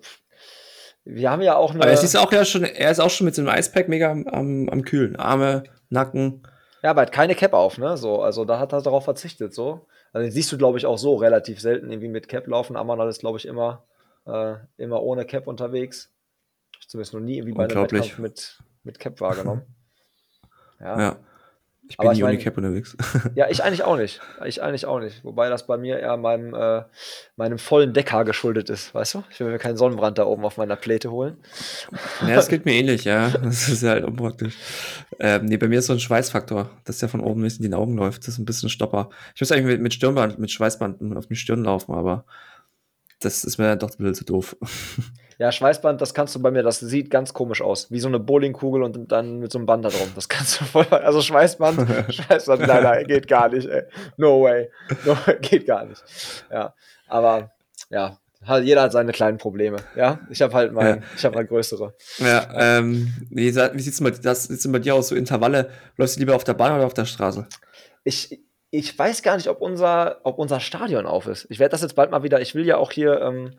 [1.05, 1.83] wir haben ja auch eine.
[1.83, 4.11] Aber es ist auch ja schon, er ist auch schon mit so einem Eispack mega
[4.11, 5.17] am, am, am Kühlen.
[5.17, 6.47] Arme, Nacken.
[6.83, 7.97] Ja, aber er hat keine Cap auf, ne?
[7.97, 9.87] So, also da hat er darauf verzichtet, so.
[10.13, 12.77] Also den siehst du, glaube ich, auch so relativ selten irgendwie mit Cap laufen.
[12.77, 13.85] Amanal ist, glaube ich, immer,
[14.27, 16.13] äh, immer ohne Cap unterwegs.
[16.81, 17.77] Ich zumindest noch nie irgendwie bei einem.
[17.77, 19.63] Wettkampf mit, mit Cap wahrgenommen.
[20.81, 21.01] Ja.
[21.01, 21.17] Ja.
[21.89, 22.97] Ich Aber bin ich nie ohne Cap unterwegs.
[23.35, 24.21] ja, ich eigentlich auch nicht.
[24.45, 25.23] Ich eigentlich auch nicht.
[25.23, 26.85] Wobei das bei mir eher meinem, äh,
[27.37, 29.25] meinem vollen Deckhaar geschuldet ist, weißt du?
[29.31, 31.37] Ich will mir keinen Sonnenbrand da oben auf meiner Pläte holen.
[32.23, 33.29] Ja, das geht mir ähnlich, ja.
[33.29, 34.57] Das ist halt unpraktisch.
[35.19, 37.75] Ähm, nee, bei mir ist so ein Schweißfaktor, dass der von oben nicht in die
[37.75, 38.23] Augen läuft.
[38.23, 39.11] Das ist ein bisschen Stopper.
[39.35, 42.25] Ich muss eigentlich mit, mit Stirnband, mit Schweißband auf die Stirn laufen, aber
[43.21, 44.57] das ist mir dann doch ein bisschen zu doof.
[45.39, 47.91] Ja, Schweißband, das kannst du bei mir, das sieht ganz komisch aus.
[47.91, 50.09] Wie so eine Bowlingkugel und dann mit so einem Band da drum.
[50.15, 50.87] Das kannst du voll.
[50.91, 53.83] Also Schweißband, Schweißband, leider, geht gar nicht, ey.
[54.17, 54.71] No way.
[55.05, 56.03] No, geht gar nicht.
[56.51, 56.75] Ja.
[57.09, 57.51] Aber
[57.91, 59.79] ja, halt, jeder hat seine kleinen Probleme.
[59.97, 60.21] Ja.
[60.31, 61.03] Ich habe halt mein, Ja.
[61.17, 61.95] ich habe halt größere.
[62.19, 65.71] Ja, ähm, wie, wie sieht's bei, das sieht's bei dir aus, so Intervalle?
[65.97, 67.47] Läufst du lieber auf der Bahn oder auf der Straße?
[68.05, 71.47] Ich, ich weiß gar nicht, ob unser, ob unser Stadion auf ist.
[71.49, 73.55] Ich werde das jetzt bald mal wieder, ich will ja auch hier ähm,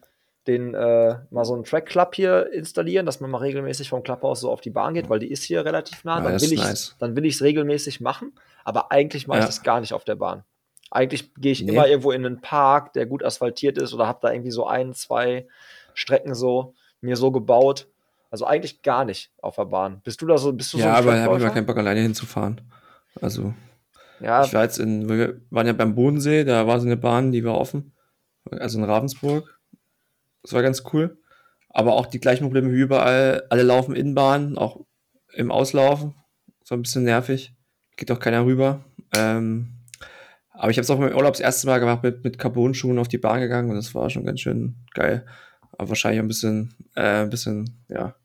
[0.47, 4.41] den, äh, mal so einen Track Club hier installieren, dass man mal regelmäßig vom Clubhaus
[4.41, 6.17] so auf die Bahn geht, weil die ist hier relativ nah.
[6.19, 6.95] Ja, dann will ich nice.
[6.99, 9.47] dann will ich es regelmäßig machen, aber eigentlich mache ich Ja.
[9.47, 10.43] das gar nicht auf der Bahn.
[10.91, 11.71] Eigentlich gehe ich Nee.
[11.71, 14.93] immer irgendwo in einen Park, der gut asphaltiert ist oder habe da irgendwie so ein,
[14.93, 15.47] zwei
[15.93, 17.87] Strecken so mir so gebaut.
[18.31, 20.01] Also eigentlich gar nicht auf der Bahn.
[20.03, 21.53] Bist du da so, bist du so ja, ein aber habe ich mal Trackläufer?
[21.53, 22.61] keinen Bock, alleine hinzufahren.
[23.21, 23.53] Also,
[24.19, 27.31] Ja, ich war jetzt in, wir waren ja beim Bodensee, da war so eine Bahn,
[27.31, 27.93] die war offen.
[28.51, 29.54] Also in Ravensburg.
[30.45, 31.17] Das war ganz cool.
[31.69, 33.43] Aber auch die gleichen Probleme wie überall.
[33.49, 34.85] Alle laufen in Bahn, auch
[35.33, 36.13] im Auslaufen.
[36.63, 37.55] So ein bisschen nervig.
[37.97, 38.85] Geht auch keiner rüber.
[39.15, 39.79] Ähm,
[40.51, 43.07] aber ich habe es auch im Urlaub das erste Mal gemacht, mit, mit Carbon-Schuhen auf
[43.07, 45.25] die Bahn gegangen und das war schon ganz schön geil.
[45.71, 48.15] Aber wahrscheinlich ein bisschen, äh, ein bisschen, ja,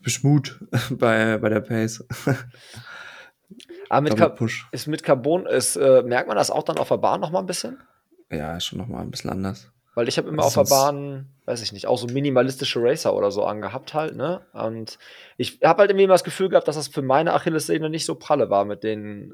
[0.00, 0.60] beschmut
[0.90, 2.06] bei, bei der Pace.
[3.88, 4.68] aber mit, Car Push.
[4.72, 7.40] ist mit Carbon, ist, äh, merkt man das auch dann auf der Bahn noch mal
[7.40, 7.78] ein bisschen?
[8.30, 9.72] Ja, ist schon nochmal ein bisschen anders.
[9.94, 13.30] Weil ich habe immer auf der Bahn, weiß ich nicht, auch so minimalistische Racer oder
[13.30, 14.40] so angehabt halt, ne?
[14.52, 14.98] Und
[15.36, 18.16] ich habe halt irgendwie immer das Gefühl gehabt, dass das für meine Achillessehne nicht so
[18.16, 19.32] pralle war mit den,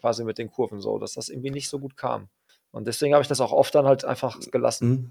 [0.00, 2.28] quasi mit den Kurven so, dass das irgendwie nicht so gut kam.
[2.72, 4.88] Und deswegen habe ich das auch oft dann halt einfach gelassen.
[4.88, 5.10] Hm.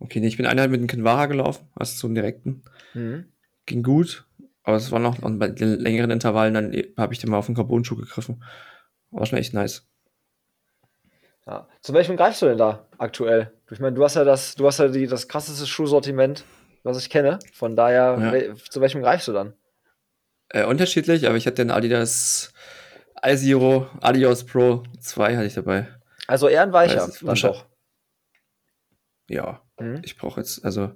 [0.00, 2.62] Okay, nee, ich bin einmal mit dem Kinvara gelaufen, also zum direkten.
[2.94, 3.26] Mhm.
[3.66, 4.26] Ging gut,
[4.64, 7.46] aber es war noch, und bei den längeren Intervallen, dann habe ich dann mal auf
[7.46, 8.42] den Carbon-Schuh gegriffen.
[9.12, 9.86] War schon echt nice.
[11.46, 11.68] Ja.
[11.80, 13.52] Zu welchem greifst du denn da aktuell?
[13.72, 16.44] Ich meine, du hast ja das, du hast ja die, das krasseste Schuhsortiment,
[16.82, 17.38] was ich kenne.
[17.54, 18.32] Von daher, Ja.
[18.32, 19.54] wel- zu welchem greifst du dann?
[20.50, 22.52] Äh, unterschiedlich, aber ich hatte den Adidas
[23.24, 25.88] iZero Adios Pro 2 hatte ich dabei.
[26.26, 27.66] Also eher ein weicher, dann doch.
[29.28, 30.02] Ja, Mhm.
[30.04, 30.92] ich brauche jetzt, also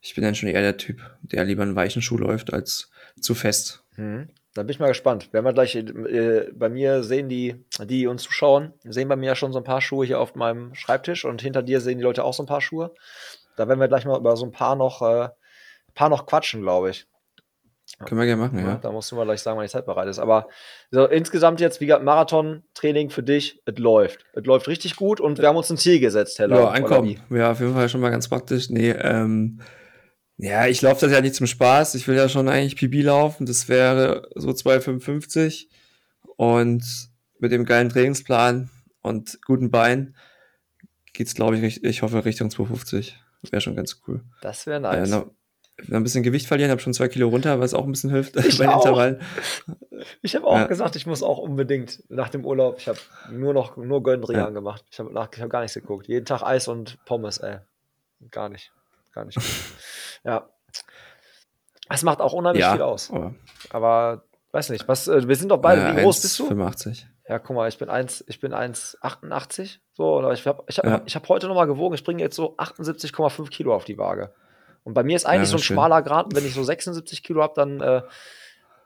[0.00, 2.90] ich bin dann schon eher der Typ, der lieber einen weichen Schuh läuft als
[3.20, 3.82] zu fest.
[3.96, 4.28] Mhm.
[4.54, 5.32] Da bin ich mal gespannt.
[5.32, 9.34] Werden wir gleich äh, bei mir sehen, die, die uns zuschauen, sehen bei mir ja
[9.36, 12.24] schon so ein paar Schuhe hier auf meinem Schreibtisch und hinter dir sehen die Leute
[12.24, 12.92] auch so ein paar Schuhe.
[13.56, 15.28] Da werden wir gleich mal über so ein paar noch, äh,
[15.94, 17.06] paar noch quatschen, glaube ich.
[18.06, 18.64] Können wir gerne machen, Ja.
[18.64, 18.74] ja.
[18.76, 20.18] Da musst du mal gleich sagen, wann die Zeit bereit ist.
[20.18, 20.48] Aber
[20.90, 24.24] so, insgesamt jetzt, wie gesagt, Marathon-Training für dich, es läuft.
[24.32, 26.74] Es läuft richtig gut und wir haben uns ein Ziel gesetzt, Heller.
[26.74, 27.18] Ja, wie?
[27.30, 28.70] Ja, auf jeden Fall schon mal ganz praktisch.
[28.70, 29.60] Nee, ähm,
[30.42, 31.94] ja, ich laufe das ja nicht zum Spaß.
[31.94, 33.46] Ich will ja schon eigentlich PB laufen.
[33.46, 35.68] Das wäre so 2,55.
[36.36, 36.82] Und
[37.38, 38.70] mit dem geilen Trainingsplan
[39.02, 40.16] und guten Beinen
[41.12, 43.12] geht's, glaube ich, ich hoffe, Richtung 2,50.
[43.50, 44.22] Wäre schon ganz cool.
[44.42, 45.08] Das wäre nice.
[45.10, 45.30] noch
[45.90, 48.58] ein bisschen Gewicht verlieren, habe schon zwei Kilo runter, was auch ein bisschen hilft Ich
[48.58, 48.74] bei den.
[48.74, 49.20] Intervallen.
[50.22, 50.66] Ich habe auch Ja.
[50.66, 52.76] gesagt, ich muss auch unbedingt nach dem Urlaub.
[52.78, 52.98] Ich habe
[53.32, 54.50] nur noch nur Göndrian Ja.
[54.50, 54.84] gemacht.
[54.90, 56.06] Ich habe hab gar nichts geguckt.
[56.06, 57.58] Jeden Tag Eis und Pommes, ey.
[58.30, 58.72] Gar nicht.
[59.12, 59.38] Gar nicht.
[60.24, 60.48] Ja.
[61.88, 63.10] Es macht auch unheimlich Ja, viel aus.
[63.10, 63.34] aber
[63.70, 66.48] Aber weiß nicht, was, äh, wir sind doch beide, äh, wie groß bist du?
[66.48, 67.04] 1,85.
[67.28, 69.78] Ja, guck mal, ich bin 1, ich bin 1,88.
[69.92, 71.02] So, oder ich habe ich hab, Ja.
[71.06, 74.32] ich hab heute nochmal gewogen, ich bringe jetzt so 78,5 Kilo auf die Waage.
[74.84, 75.74] Und bei mir ist eigentlich Ja, so ein schön.
[75.74, 76.26] schmaler Grad.
[76.26, 78.02] Und wenn ich so 76 Kilo habe, dann äh,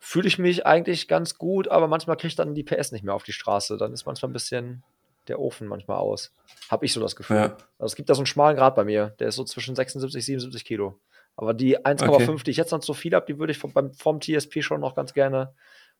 [0.00, 3.14] fühle ich mich eigentlich ganz gut, aber manchmal kriege ich dann die PS nicht mehr
[3.14, 3.76] auf die Straße.
[3.78, 4.82] Dann ist manchmal ein bisschen,
[5.28, 6.34] der Ofen manchmal aus.
[6.70, 7.36] Habe ich so das Gefühl.
[7.36, 7.42] Ja.
[7.78, 10.22] Also es gibt da so einen schmalen Grad bei mir, der ist so zwischen 76,
[10.24, 10.98] 77 Kilo.
[11.36, 12.42] Aber die 1,5, Okay.
[12.46, 14.80] die ich jetzt noch so viel habe, die würde ich vom, beim, vom TSP schon
[14.80, 15.52] noch ganz gerne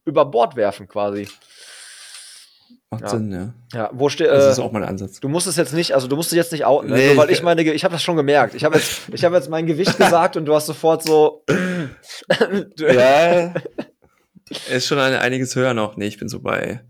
[0.04, 1.28] über Bord werfen, quasi.
[2.90, 3.08] Macht Ja.
[3.08, 3.54] Sinn, ja.
[3.72, 4.28] Ja, wo steht.
[4.28, 5.18] Das Äh, ist auch mein Ansatz.
[5.20, 6.96] Du musst es jetzt nicht, also du musst es jetzt nicht outen, ne?
[6.96, 8.54] Nee, Nur weil ich- meine, ich habe das schon gemerkt.
[8.54, 11.44] Ich habe jetzt, ich habe jetzt mein Gewicht gesagt und du hast sofort so.
[12.78, 13.52] Ja.
[14.70, 15.96] ist schon ein, einiges höher noch.
[15.96, 16.84] Nee, ich bin so bei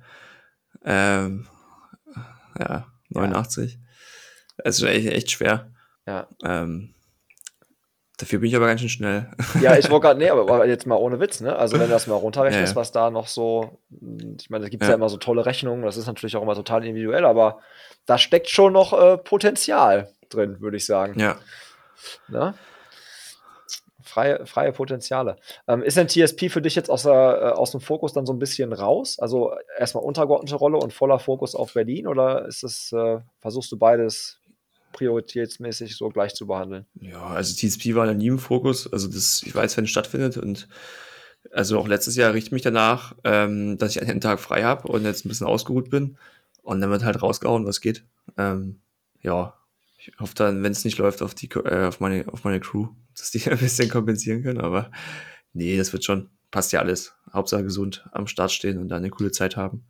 [0.84, 1.46] ähm,
[2.58, 3.78] ja, 89.
[4.58, 5.72] Es ist echt, echt schwer.
[6.06, 6.28] Ja.
[6.44, 6.93] Ähm,
[8.16, 9.30] dafür bin ich aber ganz schön schnell.
[9.60, 11.56] Ja, ich wollte gerade, nee, aber jetzt mal ohne Witz, ne?
[11.56, 12.76] Also wenn du das mal runterrechnest, Ja, ja.
[12.76, 13.78] was da noch so,
[14.38, 14.92] ich meine, da gibt es ja.
[14.92, 14.96] Ja.
[14.96, 17.58] immer so tolle Rechnungen, das ist natürlich auch immer total individuell, aber
[18.06, 21.18] da steckt schon noch äh, Potenzial drin, würde ich sagen.
[21.18, 21.36] ja.
[22.28, 22.54] Ne?
[24.02, 25.36] Freie, freie Potenziale.
[25.66, 28.32] Ähm, ist denn TSP für dich jetzt aus, der, äh, aus dem Fokus dann so
[28.32, 29.18] ein bisschen raus?
[29.18, 33.78] Also erstmal untergeordnete Rolle und voller Fokus auf Berlin oder ist es, äh, versuchst du
[33.78, 34.38] beides
[34.94, 36.86] prioritätsmäßig so gleich zu behandeln?
[37.00, 38.90] Ja, also TSP war da nie im Fokus.
[38.90, 40.68] Also das, ich weiß, wenn es stattfindet und
[41.52, 44.88] also auch letztes Jahr richte ich mich danach, ähm, dass ich einen Tag frei habe
[44.88, 46.16] und jetzt ein bisschen ausgeruht bin.
[46.62, 48.04] Und dann wird halt rausgehauen, was geht.
[48.38, 48.80] Ähm,
[49.20, 49.54] ja,
[49.98, 52.88] ich hoffe dann, wenn es nicht läuft, auf die äh, auf meine auf meine Crew,
[53.16, 54.60] dass die ein bisschen kompensieren können.
[54.60, 54.90] Aber
[55.52, 56.30] nee, das wird schon.
[56.50, 57.14] Passt ja alles.
[57.32, 59.84] Hauptsache gesund am Start stehen und dann eine coole Zeit haben.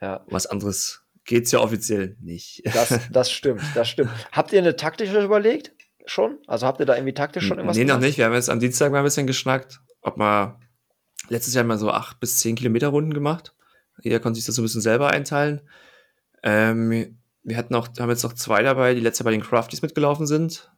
[0.00, 2.62] Ja, Was anderes geht's ja offiziell nicht.
[2.74, 4.10] das, das stimmt, das stimmt.
[4.32, 5.72] Habt ihr eine taktische überlegt?
[6.06, 6.38] Schon?
[6.46, 8.02] Also habt ihr da irgendwie taktisch schon irgendwas Nee, noch gemacht?
[8.06, 8.18] nicht.
[8.18, 10.56] Wir haben jetzt am Dienstag mal ein bisschen geschnackt, ob man
[11.28, 13.54] letztes Jahr mal so acht bis zehn Kilometer Runden gemacht.
[14.02, 15.60] Jeder konnte sich das so ein bisschen selber einteilen.
[16.42, 19.82] Ähm, wir hatten auch, haben jetzt noch zwei dabei, die letztes Jahr bei den Crafties
[19.82, 20.70] mitgelaufen sind.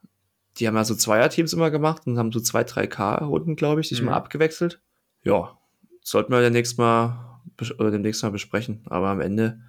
[0.59, 3.89] Die haben ja so Zweierteams immer gemacht und haben so zwei, drei K-Runden, glaube ich,
[3.89, 4.07] sich Mhm.
[4.07, 4.81] mal abgewechselt.
[5.23, 5.57] Ja,
[6.03, 7.41] sollten wir demnächst mal,
[7.81, 8.83] demnächst mal besprechen.
[8.87, 9.61] Aber am Ende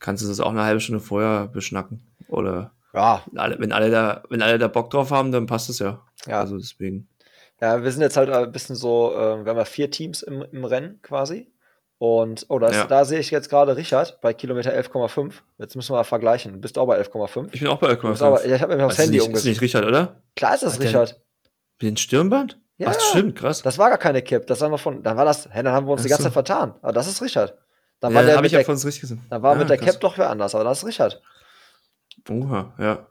[0.00, 2.02] kannst du das auch eine halbe Stunde vorher beschnacken.
[2.28, 5.78] Oder Ja, alle, wenn alle da, wenn alle da Bock drauf haben, dann passt es
[5.78, 6.00] ja.
[6.26, 6.40] ja.
[6.40, 7.08] Also deswegen.
[7.60, 10.42] Ja, wir sind jetzt halt ein bisschen so, äh, wir haben ja vier Teams im,
[10.52, 11.50] im Rennen quasi.
[12.00, 12.86] Und, oh, das, Ja.
[12.86, 15.32] da sehe ich jetzt gerade Richard bei Kilometer 11,5.
[15.58, 16.52] Jetzt müssen wir mal vergleichen.
[16.52, 17.48] Du bist auch bei 11,5.
[17.52, 18.46] Ich bin auch bei Du bist aber- 11,5.
[18.48, 19.46] Ja, ich habe mir aufs Das ist Handy nicht, ist umgesetzt.
[19.48, 20.22] nicht Richard, oder?
[20.36, 21.20] Klar ist das Hat Richard.
[21.80, 22.60] Mit dem Stirnband?
[22.76, 22.92] Ja.
[22.94, 23.62] Ach, stimmt, krass.
[23.62, 24.46] Das war gar keine Kipp.
[24.46, 26.22] Das war noch von, dann war das, hä, dann haben wir uns die Ach ganze
[26.22, 26.28] so.
[26.28, 26.74] Zeit vertan.
[26.82, 27.58] Aber das ist Richard.
[28.12, 29.20] Ja, war der, mit ja der, richtig gesehen.
[29.30, 29.92] dann war Ah, mit der krass.
[29.92, 30.54] Cap doch wer anders.
[30.54, 31.20] Aber das ist Richard.
[32.30, 33.06] Oha, ja.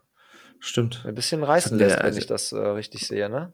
[0.60, 1.04] Stimmt.
[1.06, 3.52] Ein bisschen reißen der- lässt, wenn also- ich das äh, richtig sehe, ne?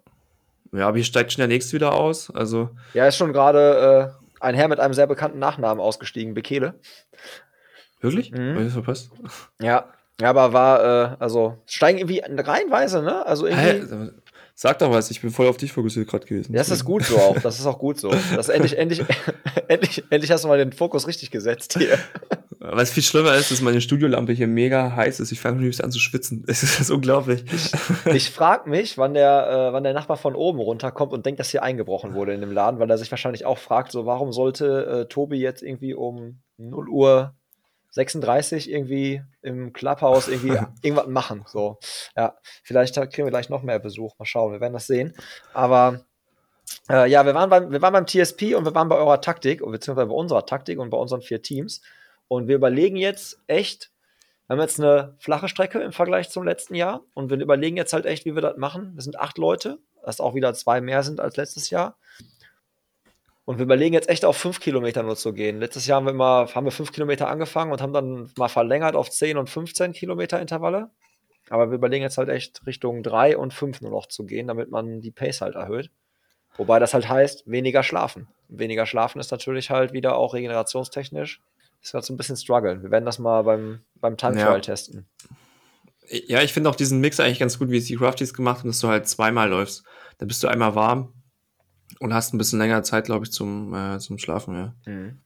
[0.72, 2.30] Ja, aber hier steigt schon der nächste wieder aus.
[2.34, 6.74] Also, Ja, ist schon gerade äh, ein Herr mit einem sehr bekannten Nachnamen ausgestiegen, Bekele.
[8.00, 8.32] wirklich?
[8.32, 8.52] Mhm.
[8.54, 9.10] Hab ich das verpasst?
[9.60, 9.92] Ja.
[10.20, 13.26] Ja, aber war, äh, also, steigen irgendwie reihenweise, ne?
[13.26, 14.12] Also irgendwie.
[14.56, 16.52] Sag doch was, ich bin voll auf dich fokussiert gerade gewesen.
[16.52, 17.40] Ja, das ist gut so auch.
[17.40, 18.14] Das ist auch gut so.
[18.36, 19.02] Das endlich, endlich,
[19.68, 21.98] endlich, endlich hast du mal den Fokus richtig gesetzt hier.
[22.60, 25.32] Was viel schlimmer ist, dass meine Studiolampe hier mega heiß ist.
[25.32, 26.44] Ich fange schon an zu schwitzen.
[26.54, 27.44] Es ist unglaublich.
[28.06, 31.50] Ich frage mich, wann der, äh, wann der Nachbar von oben runterkommt und denkt, dass
[31.50, 34.86] hier eingebrochen wurde in dem Laden, weil er sich wahrscheinlich auch fragt, so, warum sollte
[34.86, 37.34] äh, Tobi jetzt irgendwie um 0 Uhr
[37.94, 41.44] 36 irgendwie im Clubhouse irgendwie irgendwas machen.
[41.46, 41.78] So,
[42.16, 44.18] ja, vielleicht kriegen wir gleich noch mehr Besuch.
[44.18, 45.14] Mal schauen, wir werden das sehen.
[45.52, 46.04] Aber
[46.90, 49.60] äh, ja, wir waren, beim, wir waren beim TSP und wir waren bei eurer Taktik,
[49.60, 51.82] beziehungsweise bei unserer Taktik und bei unseren vier Teams.
[52.26, 53.92] Und wir überlegen jetzt echt,
[54.48, 57.92] wir haben jetzt eine flache Strecke im Vergleich zum letzten Jahr und wir überlegen jetzt
[57.92, 58.92] halt echt, wie wir das machen.
[58.94, 61.96] Wir sind acht Leute, was auch wieder zwei mehr sind als letztes Jahr.
[63.46, 65.60] Und wir überlegen jetzt echt auf fünf Kilometer nur zu gehen.
[65.60, 68.96] Letztes Jahr haben wir immer, haben wir fünf Kilometer angefangen und haben dann mal verlängert
[68.96, 70.90] auf 10 und 15 Kilometer Intervalle.
[71.50, 74.70] Aber wir überlegen jetzt halt echt Richtung drei und fünf nur noch zu gehen, damit
[74.70, 75.90] man die Pace halt erhöht.
[76.56, 78.28] Wobei das halt heißt, weniger schlafen.
[78.48, 81.42] Weniger schlafen ist natürlich halt wieder auch regenerationstechnisch.
[81.82, 82.82] Ist halt so ein bisschen struggle.
[82.82, 84.60] Wir werden das mal beim, beim Time Trial Ja.
[84.60, 85.06] testen.
[86.08, 88.68] Ja, ich finde auch diesen Mix eigentlich ganz gut, wie es die Crafties gemacht haben,
[88.68, 89.84] dass du halt zweimal läufst.
[90.18, 91.12] Dann bist du einmal warm
[92.00, 94.74] und hast ein bisschen länger Zeit, glaube ich, zum, äh, zum Schlafen, ja.
[94.86, 95.20] Mhm.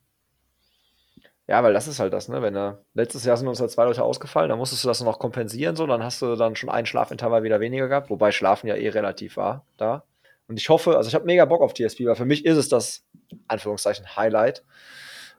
[1.47, 2.43] Ja, weil das ist halt das, ne?
[2.43, 5.19] Wenn du, letztes Jahr sind uns halt zwei Leute ausgefallen, dann musstest du das noch
[5.19, 8.75] kompensieren, so, dann hast du dann schon einen Schlafintervall wieder weniger gehabt, wobei Schlafen ja
[8.75, 10.05] eh relativ war da.
[10.47, 12.69] Und ich hoffe, also ich habe mega Bock auf TSP, weil für mich ist es
[12.69, 13.05] das,
[13.49, 14.65] Anführungszeichen, Highlight.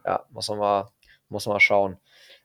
[0.06, 0.90] Ja, muss man mal,
[1.30, 1.98] muss man mal schauen.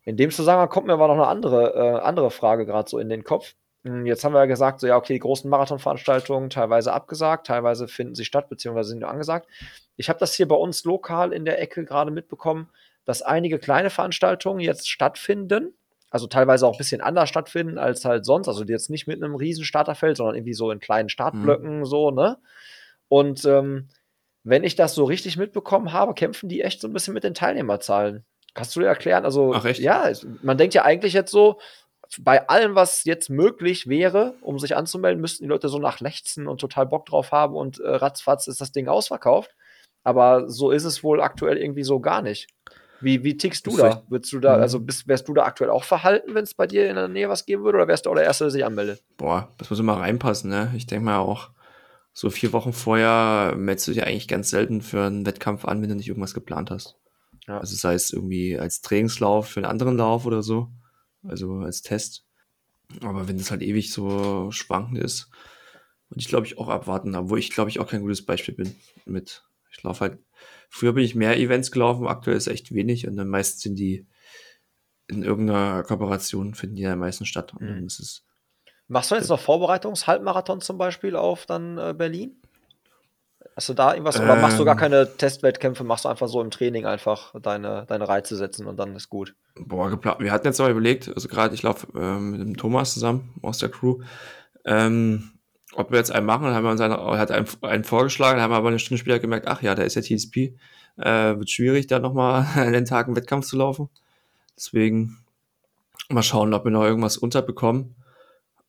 [0.04, 3.08] In dem Zusammenhang kommt mir aber noch eine andere, äh, andere Frage gerade so in
[3.08, 3.54] den Kopf.
[3.84, 7.86] Hm, Jetzt haben wir ja gesagt, so ja, okay, die großen Marathonveranstaltungen teilweise abgesagt, teilweise
[7.86, 9.48] finden sie statt, beziehungsweise sind nur angesagt.
[9.96, 12.68] Ich habe das hier bei uns lokal in der Ecke gerade mitbekommen,
[13.04, 15.74] dass einige kleine Veranstaltungen jetzt stattfinden.
[16.10, 18.48] Also teilweise auch ein bisschen anders stattfinden als halt sonst.
[18.48, 22.10] Also die jetzt nicht mit einem riesen Starterfeld, sondern irgendwie so in kleinen Startblöcken, so,
[22.10, 22.38] ne?
[23.08, 23.88] Und ähm,
[24.44, 27.34] wenn ich das so richtig mitbekommen habe, kämpfen die echt so ein bisschen mit den
[27.34, 28.24] Teilnehmerzahlen.
[28.54, 29.24] Kannst du dir erklären?
[29.24, 29.80] Also, Ach, echt?
[29.80, 30.10] ja,
[30.42, 31.58] man denkt ja eigentlich jetzt so,
[32.22, 36.46] bei allem, was jetzt möglich wäre, um sich anzumelden, müssten die Leute so nach lechzen
[36.46, 39.54] und total Bock drauf haben und äh, ratzfatz ist das Ding ausverkauft.
[40.02, 42.48] Aber so ist es wohl aktuell irgendwie so gar nicht.
[43.00, 44.02] Wie, wie tickst du da?
[44.08, 44.62] Würdest du da, Mhm.
[44.62, 47.28] also bist, wärst du da aktuell auch verhalten, wenn es bei dir in der Nähe
[47.28, 49.02] was geben würde, oder wärst du auch der Erste, der sich anmeldet?
[49.16, 50.72] Boah, das muss immer reinpassen, ne?
[50.76, 51.50] Ich denke mal auch,
[52.12, 55.88] so vier Wochen vorher meldest du dich eigentlich ganz selten für einen Wettkampf an, wenn
[55.88, 56.96] du nicht irgendwas geplant hast.
[57.46, 57.58] Ja.
[57.58, 60.68] Also sei es irgendwie als Trainingslauf für einen anderen Lauf oder so,
[61.26, 62.24] also als Test.
[63.02, 65.30] Aber wenn das halt ewig so schwankend ist,
[66.08, 68.74] würde ich glaube ich auch abwarten, obwohl ich glaube ich auch kein gutes Beispiel bin
[69.04, 69.44] mit.
[69.70, 70.18] Ich laufe halt,
[70.68, 74.06] früher bin ich mehr Events gelaufen, aktuell ist echt wenig und dann meist sind die
[75.08, 77.52] in irgendeiner Kooperation finden die ja am meisten statt.
[77.52, 77.86] Und dann Mhm.
[77.86, 78.24] ist es
[78.86, 82.40] Machst du jetzt noch Vorbereitungs-Halbmarathon zum Beispiel auf dann äh, Berlin?
[83.56, 84.80] Hast du da irgendwas, oder machst du gar Ähm.
[84.80, 88.96] keine Testwettkämpfe, machst du einfach so im Training einfach deine, deine Reize setzen und dann
[88.96, 89.34] ist gut?
[89.54, 90.18] Boah, geplant.
[90.20, 93.58] Wir hatten jetzt aber überlegt, also gerade ich laufe ähm, mit dem Thomas zusammen aus
[93.58, 94.00] der Crew,
[94.64, 95.30] ähm,
[95.74, 98.50] ob wir jetzt einen machen, dann haben wir uns einen, hat einen, einen vorgeschlagen, haben
[98.50, 100.54] wir aber eine Stunde später gemerkt, ach ja, da ist ja TSP,
[100.96, 103.88] äh, wird schwierig, da nochmal an den Tag einen Wettkampf zu laufen.
[104.56, 105.18] Deswegen
[106.08, 107.94] mal schauen, ob wir noch irgendwas unterbekommen.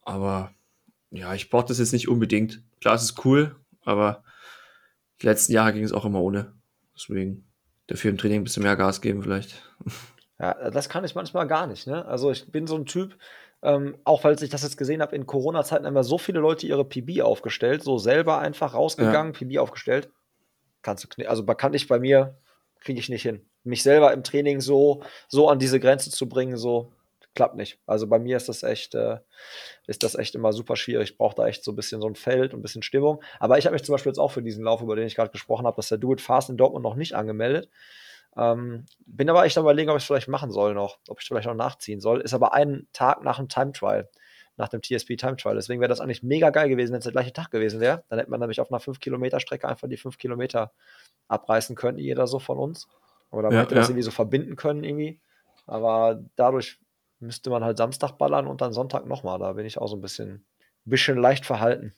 [0.03, 0.51] Aber
[1.11, 2.61] ja, ich brauche das jetzt nicht unbedingt.
[2.81, 4.23] Klar, es ist cool, aber
[5.25, 6.53] die letzten Jahre ging es auch immer ohne.
[6.95, 7.47] Deswegen
[7.87, 9.61] dafür im Training ein bisschen mehr Gas geben vielleicht.
[10.37, 11.87] Ja, das kann ich manchmal gar nicht.
[11.87, 12.03] Ne?
[12.03, 13.17] Also ich bin so ein Typ,
[13.61, 16.67] ähm, auch weil ich das jetzt gesehen habe, in Corona-Zeiten haben ja so viele Leute
[16.67, 20.09] ihre PB aufgestellt, so selber einfach rausgegangen, PB aufgestellt.
[20.81, 22.37] Kannst du, also kann ich bei mir,
[22.81, 23.45] kriege ich nicht hin.
[23.63, 26.91] Mich selber im Training so, so an diese Grenze zu bringen, so
[27.35, 27.79] klappt nicht.
[27.85, 29.19] Also bei mir ist das echt, äh,
[29.87, 31.11] ist das echt immer super schwierig.
[31.11, 33.21] Ich brauche da echt so ein bisschen so ein Feld und ein bisschen Stimmung.
[33.39, 35.31] Aber ich habe mich zum Beispiel jetzt auch für diesen Lauf, über den ich gerade
[35.31, 37.69] gesprochen habe, dass der Do It Fast in Dortmund noch nicht angemeldet.
[38.37, 41.27] Ähm, bin aber echt am überlegen, ob ich es vielleicht machen soll noch, ob ich
[41.27, 42.21] vielleicht noch nachziehen soll.
[42.21, 44.09] Ist aber einen Tag nach dem Time Trial,
[44.57, 45.55] nach dem TSP Time Trial.
[45.55, 48.03] Deswegen wäre das eigentlich mega geil gewesen, wenn es der gleiche Tag gewesen wäre.
[48.09, 50.73] Dann hätte man nämlich auf einer 5-Kilometer-Strecke einfach die 5 Kilometer
[51.27, 52.87] abreißen können, jeder so von uns.
[53.31, 53.91] Oder man Ja, hätte das ja.
[53.91, 55.19] irgendwie so verbinden können irgendwie.
[55.65, 56.79] Aber dadurch
[57.25, 59.39] müsste man halt Samstag ballern und dann Sonntag nochmal.
[59.39, 60.45] Da bin ich auch so ein bisschen,
[60.85, 61.93] bisschen leicht verhalten.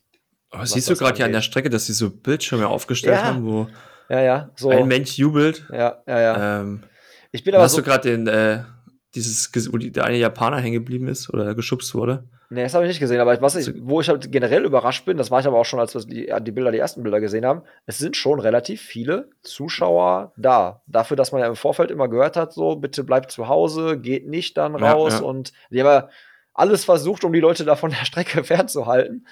[0.50, 3.24] Aber siehst du gerade hier an der Strecke, dass sie so Bildschirme aufgestellt Ja.
[3.26, 3.68] haben, wo
[4.10, 4.70] Ja, ja, so.
[4.70, 5.66] ein Mensch jubelt?
[5.72, 6.62] Ja, ja, ja.
[6.62, 6.84] Ähm,
[7.32, 8.64] Ich bin aber hast so, du gerade den, äh,
[9.14, 12.24] dieses, wo der eine Japaner hängen geblieben ist oder geschubst wurde?
[12.50, 15.18] Nee, das habe ich nicht gesehen, aber was ich, wo ich halt generell überrascht bin,
[15.18, 17.46] das war ich aber auch schon, als wir die, die Bilder, die ersten Bilder gesehen
[17.46, 20.82] haben, es sind schon relativ viele Zuschauer da.
[20.88, 24.28] Dafür, dass man ja im Vorfeld immer gehört hat, so, bitte bleibt zu Hause, geht
[24.28, 25.26] nicht dann Ja, raus ja.
[25.26, 26.10] und die haben ja
[26.54, 29.28] alles versucht, um die Leute da von der Strecke fernzuhalten.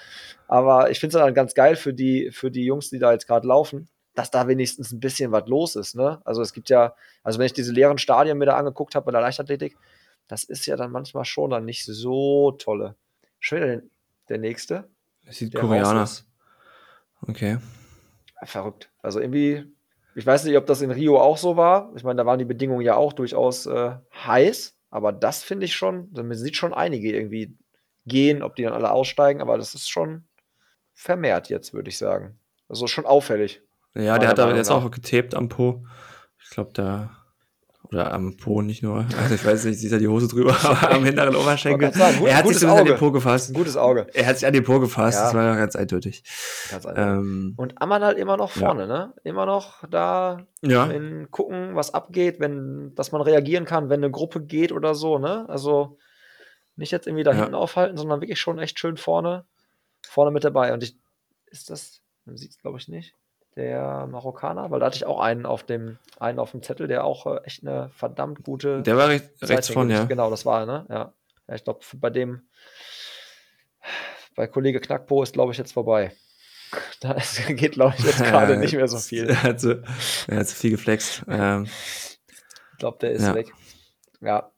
[0.46, 3.26] Aber ich finde es dann ganz geil für die, für die Jungs, die da jetzt
[3.26, 6.20] gerade laufen, dass da wenigstens ein bisschen was los ist, ne?
[6.24, 9.12] Also es gibt ja, also wenn ich diese leeren Stadien mir da angeguckt habe bei
[9.12, 9.76] der Leichtathletik,
[10.28, 12.94] das ist ja dann manchmal schon dann nicht so tolle.
[13.40, 13.82] Schon wieder
[14.28, 14.88] der nächste.
[15.24, 16.00] Das sieht Der Koreaner.
[16.00, 16.26] raus ist.
[17.28, 17.58] Okay.
[18.40, 18.90] Ja, Verrückt.
[19.02, 19.64] Also irgendwie,
[20.14, 21.92] ich weiß nicht, ob das in Rio auch so war.
[21.96, 25.74] Ich meine, da waren die Bedingungen ja auch durchaus äh, heiß, aber das finde ich
[25.74, 27.56] schon, man sieht schon einige irgendwie
[28.06, 30.24] gehen, ob die dann alle aussteigen, aber das ist schon
[30.94, 32.38] vermehrt jetzt, würde ich sagen.
[32.68, 33.62] Also schon auffällig.
[33.94, 35.86] Ja, der hat aber jetzt auch getaped am Po.
[36.42, 37.10] Ich glaube, da.
[37.92, 39.06] Oder am Po nicht nur.
[39.20, 41.92] Also ich weiß nicht, sieht er die Hose drüber, aber am hinteren Oberschenkel.
[41.92, 42.98] Sagen, gut- er hat sich zumindest an den Auge.
[42.98, 43.50] Po gefasst.
[43.50, 44.06] ein gutes Auge.
[44.14, 45.24] Er hat sich an den Po gefasst, Ja.
[45.24, 46.22] das war ja ganz eindeutig.
[46.70, 46.86] Ganz.
[46.96, 48.66] Ähm, Und Ammann halt immer noch Ja.
[48.66, 49.12] vorne, ne?
[49.24, 54.10] Immer noch da ja, in gucken, was abgeht, wenn, dass man reagieren kann, wenn eine
[54.10, 55.44] Gruppe geht oder so, ne?
[55.48, 55.98] Also
[56.76, 57.38] nicht jetzt irgendwie da Ja.
[57.38, 59.44] hinten aufhalten, sondern wirklich schon echt schön vorne,
[60.06, 60.72] vorne mit dabei.
[60.74, 60.96] Und ich,
[61.46, 63.14] ist das, man sieht es glaube ich nicht,
[63.56, 67.04] der Marokkaner, weil da hatte ich auch einen auf dem, einen auf dem Zettel, der
[67.04, 70.04] auch äh, echt eine verdammt gute der war recht, rechts vorne, ja.
[70.04, 70.86] Genau, das war er, ne?
[70.90, 71.12] Ja.
[71.48, 72.42] ja ich glaube, bei dem,
[74.34, 76.12] bei Kollege Knackpo ist, glaube ich, jetzt vorbei.
[77.00, 79.30] Da ist, geht, glaube ich, jetzt gerade nicht mehr so viel.
[79.30, 79.74] Er hat so,
[80.26, 81.22] er hat so viel geflext.
[81.28, 81.64] Ähm,
[82.72, 83.34] Ich glaube, der ist Ja.
[83.34, 83.52] weg.
[84.20, 84.50] Ja.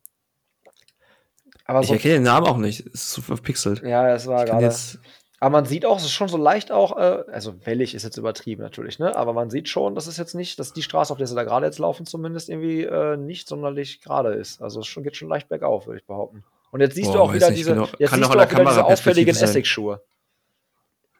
[1.67, 2.81] Aber ich so, erkenne den Namen auch nicht.
[2.87, 3.83] Es ist so verpixelt.
[3.83, 4.65] ja, es war gerade.
[4.65, 4.99] jetzt,
[5.41, 8.17] Aber man sieht auch, es ist schon so leicht auch, äh, also wellig ist jetzt
[8.17, 9.15] übertrieben natürlich, ne?
[9.15, 11.45] Aber man sieht schon, dass es jetzt nicht, dass die Straße, auf der sie da
[11.45, 14.61] gerade jetzt laufen, zumindest irgendwie äh, nicht sonderlich gerade ist.
[14.61, 16.43] Also es schon, geht schon leicht bergauf, würde ich behaupten.
[16.73, 17.89] Und jetzt siehst Boah, du auch wieder diese, genau.
[17.99, 19.45] jetzt Kann siehst du auch der wieder diese auffälligen sein.
[19.49, 20.03] Essex-Schuhe.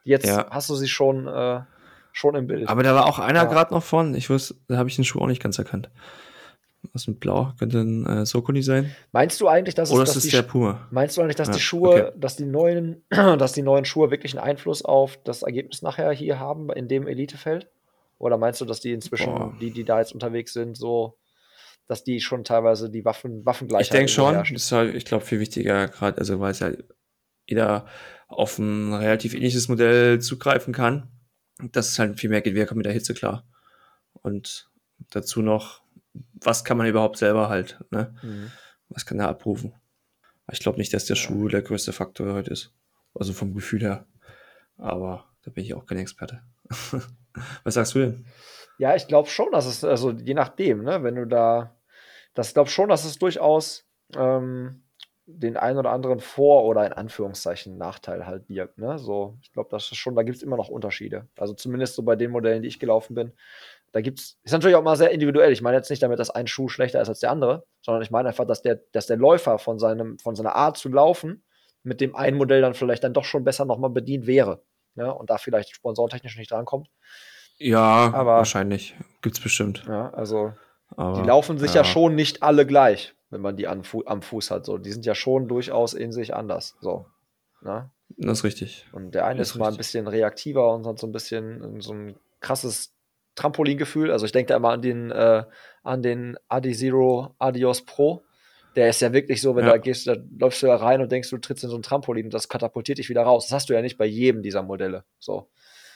[0.03, 0.47] Jetzt Ja.
[0.49, 1.61] hast du sie schon, äh,
[2.11, 2.67] schon im Bild.
[2.67, 3.45] aber da war auch einer Ja.
[3.45, 4.15] gerade noch von.
[4.15, 5.89] Ich wusste, da habe ich den Schuh auch nicht ganz erkannt.
[6.93, 7.53] Was mit Blau?
[7.59, 8.95] Könnte ein äh, Sokuni sein?
[9.11, 10.87] Meinst du eigentlich, dass, Oder es, ist dass es die der Puma?
[10.91, 12.11] Meinst du eigentlich, dass Ja, die Schuhe, okay.
[12.17, 16.39] dass die neuen, dass die neuen Schuhe wirklich einen Einfluss auf das Ergebnis nachher hier
[16.39, 17.69] haben in dem Elitefeld?
[18.17, 19.53] Oder meinst du, dass die inzwischen, Boah.
[19.61, 21.17] die, die da jetzt unterwegs sind, so
[21.89, 24.53] dass die schon teilweise die Waffen, Waffengleichheit Ich denke schon, herrscht.
[24.53, 26.71] das ist halt, ich glaube, viel wichtiger, gerade, also weil es ja
[27.47, 27.87] jeder
[28.27, 31.09] auf ein relativ ähnliches Modell zugreifen kann,
[31.71, 33.43] dass es halt viel mehr geht, wer kommt mit der Hitze klar.
[34.21, 34.69] Und
[35.09, 35.81] dazu noch,
[36.41, 38.15] was kann man überhaupt selber halt, ne?
[38.21, 38.51] Mhm.
[38.89, 39.73] Was kann er abrufen?
[40.51, 42.73] Ich glaube nicht, dass der Schuh der größte Faktor heute ist.
[43.13, 44.07] Also vom Gefühl her.
[44.77, 46.41] Aber da bin ich auch kein Experte.
[47.63, 48.25] Was sagst du denn?
[48.79, 51.75] Ja, ich glaube schon, dass es, also je nachdem, ne, wenn du da,
[52.33, 53.85] das glaube schon, dass es durchaus
[54.15, 54.83] ähm,
[55.25, 58.77] den einen oder anderen Vor- oder in Anführungszeichen Nachteil halt birgt.
[58.77, 58.97] Ne?
[58.97, 61.27] So, ich glaube, das ist schon, da gibt es immer noch Unterschiede.
[61.37, 63.33] Also zumindest so bei den Modellen, die ich gelaufen bin.
[63.91, 65.51] Da gibt es, ist natürlich auch mal sehr individuell.
[65.51, 68.11] Ich meine jetzt nicht damit, dass ein Schuh schlechter ist als der andere, sondern ich
[68.11, 71.43] meine einfach, dass der, dass der Läufer von, seinem, von seiner Art zu laufen
[71.83, 74.61] mit dem einen Modell dann vielleicht dann doch schon besser nochmal bedient wäre.
[74.95, 75.13] Ne?
[75.13, 76.89] Und da vielleicht sponsorentechnisch nicht drankommt.
[77.57, 78.95] Ja, Aber- wahrscheinlich.
[79.21, 79.83] Gibt's bestimmt.
[79.87, 80.53] Ja, also
[80.95, 81.81] Aber, die laufen sich ja.
[81.81, 81.83] ja.
[81.85, 84.65] schon nicht alle gleich, wenn man die Fu am Fuß hat.
[84.65, 86.77] So, die sind ja schon durchaus in sich anders.
[86.81, 87.05] So.
[87.61, 87.89] Ne?
[88.17, 88.87] Das ist richtig.
[88.91, 91.93] Und der eine ist, ist mal ein bisschen reaktiver und hat so ein bisschen so
[91.93, 92.93] ein krasses
[93.39, 94.11] Trampolingefühl.
[94.11, 95.43] Also ich denke da immer an den, äh,
[95.83, 98.23] an den Adi Zero Adios Pro.
[98.75, 99.71] Der ist ja wirklich so, wenn Ja.
[99.71, 101.81] du da gehst, da läufst du da rein und denkst, du trittst in so ein
[101.81, 103.47] Trampolin und das katapultiert dich wieder raus.
[103.47, 105.03] Das hast du ja nicht bei jedem dieser Modelle.
[105.17, 105.49] So.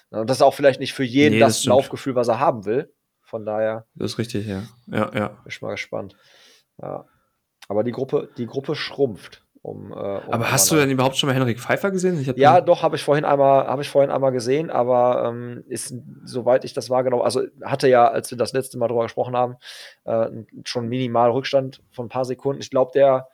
[0.09, 1.65] Und das ist auch vielleicht nicht für jeden Nee, das das.
[1.65, 2.91] Laufgefühl, was er haben will.
[3.21, 4.63] Von daher Das ist richtig, ja.
[4.87, 5.27] Ja, ja.
[5.29, 6.15] bin ich mal gespannt.
[6.81, 7.05] Ja.
[7.67, 9.42] Aber die Gruppe, die Gruppe schrumpft.
[9.63, 12.21] Um, äh, um Aber hast du denn überhaupt schon mal Henrik Pfeiffer gesehen?
[12.35, 15.95] Ja, doch, habe ich vorhin einmal, habe ich vorhin einmal gesehen, aber ähm, ist,
[16.25, 19.55] soweit ich das wahrgenommen, also hatte ja, als wir das letzte Mal drüber gesprochen haben,
[20.03, 20.27] äh,
[20.65, 22.61] schon minimal Rückstand von ein paar Sekunden.
[22.61, 23.29] Ich glaube, der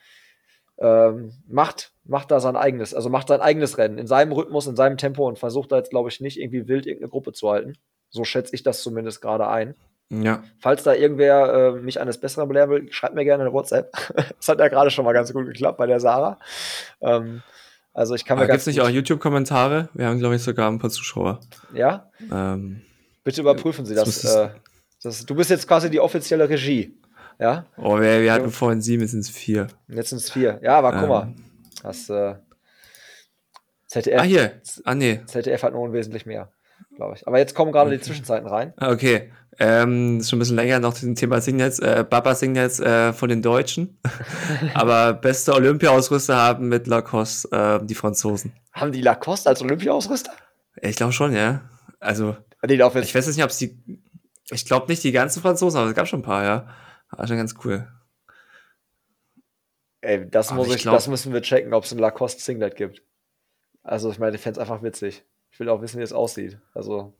[0.78, 4.76] ähm, macht, macht da sein eigenes, also macht sein eigenes Rennen in seinem Rhythmus, in
[4.76, 7.74] seinem Tempo und versucht da jetzt, glaube ich, nicht irgendwie wild irgendeine Gruppe zu halten.
[8.12, 9.74] So schätze ich das zumindest gerade ein.
[10.10, 10.44] Ja.
[10.60, 13.92] Falls da irgendwer äh, mich eines Besseren belehren will, schreibt mir gerne eine WhatsApp.
[14.38, 16.40] das hat ja gerade schon mal ganz gut geklappt bei der Sarah.
[17.02, 17.42] Ähm,
[17.94, 19.90] also ich kann mir Aber gibt's ganz nicht auch YouTube-Kommentare?
[19.94, 21.40] Wir haben, glaube ich, sogar ein paar Zuschauer.
[21.74, 22.82] Ja, Ähm,
[23.24, 24.36] bitte überprüfen Sie Das das.
[24.36, 24.50] Äh,
[25.04, 26.98] das du bist jetzt quasi die offizielle Regie.
[27.40, 29.68] Ja, oh, wir, wir hatten vorhin sieben, jetzt sind es vier.
[29.88, 30.60] jetzt sind es vier.
[30.62, 31.10] Ja, aber guck Ähm.
[31.10, 31.34] mal.
[31.84, 32.36] Das äh,
[33.88, 34.62] ZDF, Ah, hier.
[34.84, 35.22] Ah, nee.
[35.26, 36.52] ZDF hat nun wesentlich mehr,
[36.96, 37.28] glaube ich.
[37.28, 38.06] Aber jetzt kommen gerade die Okay.
[38.06, 38.74] Zwischenzeiten rein.
[38.78, 39.32] Ah, Okay.
[39.62, 41.80] Ähm, schon ein bisschen länger noch zum Thema Signets.
[41.80, 44.00] Äh, Baba Signets äh, von den Deutschen.
[44.74, 47.50] Aber beste Olympia-Ausrüster haben mit Lacoste
[47.82, 48.54] äh, die Franzosen.
[48.72, 50.32] Haben die Lacoste als Olympia-Ausrüster?
[50.82, 51.70] Ich glaube schon, ja.
[52.00, 52.72] Also, jetzt
[53.10, 53.78] ich weiß jetzt nicht, ob es die.
[54.50, 56.68] Ich glaube nicht die ganzen Franzosen, aber es gab schon ein paar, ja.
[57.12, 57.86] War schon ganz cool.
[60.02, 62.42] Ey, das, Aber muss ich ich, glaub- das müssen wir checken, ob es ein Lacoste
[62.42, 63.04] Singlet gibt.
[63.84, 65.24] Also, ich meine, ich fände es einfach witzig.
[65.52, 66.60] Ich will auch wissen, wie es aussieht.
[66.74, 67.14] Also,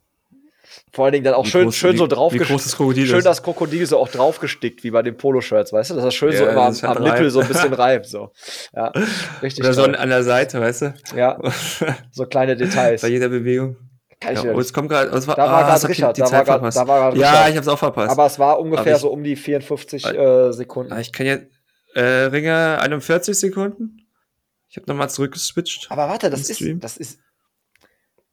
[0.94, 2.76] vor allen Dingen dann auch Wie schön, groß- schön so wie- drauf Wie groß das
[2.76, 3.24] Krokodil Schön ist.
[3.26, 5.96] das Krokodil so auch draufgestickt, wie bei den Poloshirts, weißt du?
[5.96, 8.06] Dass das schön so Ja, immer am, das hat am Nippel so ein bisschen reibt.
[8.08, 8.32] So.
[8.76, 8.92] Ja,
[9.42, 9.64] richtig.
[9.64, 9.96] Oder so toll.
[9.96, 10.94] an der Seite, weißt du?
[11.16, 11.40] ja,
[12.12, 13.02] so kleine Details.
[13.02, 13.78] Bei jeder Bewegung.
[14.22, 15.10] Kann ich Ja, oh, jetzt kommt gerade.
[15.12, 17.18] Das war, Da war ah, gerade Richard, die da Zeit war grad- da war grad
[17.18, 17.50] ja, Richard.
[17.52, 18.12] ich hab's auch verpasst.
[18.12, 20.92] Aber es war ungefähr ich- so um die 54 Ah, äh, Sekunden.
[20.92, 21.46] Ah, ich kann jetzt
[21.96, 24.06] äh, Ringe 41 Sekunden.
[24.68, 25.88] Ich habe nochmal zurückgeswitcht.
[25.90, 27.20] Aber warte, das ist, das ist.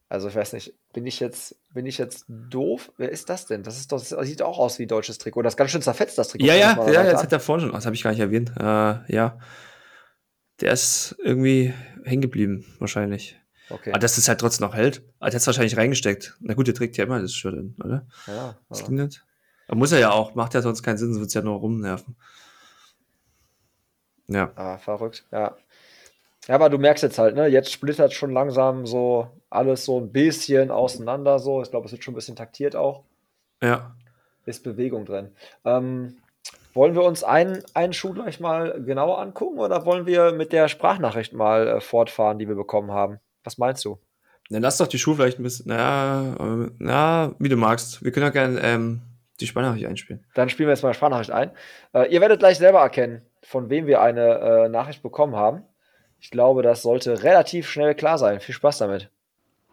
[0.09, 2.92] Also ich weiß nicht, bin ich jetzt, bin ich jetzt doof?
[2.96, 3.64] Wer ist das denn?
[3.64, 5.42] Das ist doch, das sieht auch aus wie deutsches Trikot.
[5.42, 6.46] Das ist ganz schön zerfetzt, das Trikot.
[6.46, 7.74] Ja, ja, ja, weiter das hat er vorhin schon.
[7.74, 8.52] Das habe ich gar nicht erwähnt.
[8.57, 9.38] Äh, ja.
[10.61, 13.36] Der ist irgendwie hängen geblieben, wahrscheinlich.
[13.68, 13.90] Okay.
[13.90, 15.02] Aber dass es halt trotzdem noch hält.
[15.18, 16.36] Ah, der hat es wahrscheinlich reingesteckt.
[16.40, 18.07] Na gut, der trägt ja immer das Shirt in, oder?
[18.28, 18.86] ja, Das ja.
[18.86, 19.24] klingt nicht.
[19.66, 20.36] Aber muss er ja auch.
[20.36, 22.16] Macht ja sonst keinen Sinn, sonst wird's ja nur rumnerven.
[24.28, 24.52] Ja.
[24.54, 25.57] Ah, verrückt, ja.
[26.49, 30.12] Ja, aber du merkst jetzt halt, ne, jetzt splittert schon langsam so alles so ein
[30.12, 31.62] bisschen auseinander so.
[31.62, 33.03] Ich glaube, es wird schon ein bisschen taktiert auch.
[33.62, 33.97] Ja.
[34.44, 35.32] Ist Bewegung drin.
[35.64, 36.18] Ähm,
[36.72, 40.68] wollen wir uns einen, einen Schuh gleich mal genauer angucken oder wollen wir mit der
[40.68, 43.18] Sprachnachricht mal äh, fortfahren, die wir bekommen haben?
[43.42, 43.99] Was meinst du?
[44.51, 45.66] Dann lass doch die Schuhe vielleicht ein bisschen.
[45.68, 48.05] Na, na, wie du magst.
[48.05, 49.01] Wir können auch gerne ähm,
[49.40, 50.24] die Sprachnachricht einspielen.
[50.34, 51.51] Dann spielen wir jetzt mal eine Sprachnachricht ein.
[51.92, 55.62] Äh, ihr werdet gleich selber erkennen, von wem wir eine äh, Nachricht bekommen haben.
[56.21, 58.41] Ich glaube, das sollte relativ schnell klar sein.
[58.41, 59.11] Viel Spaß damit.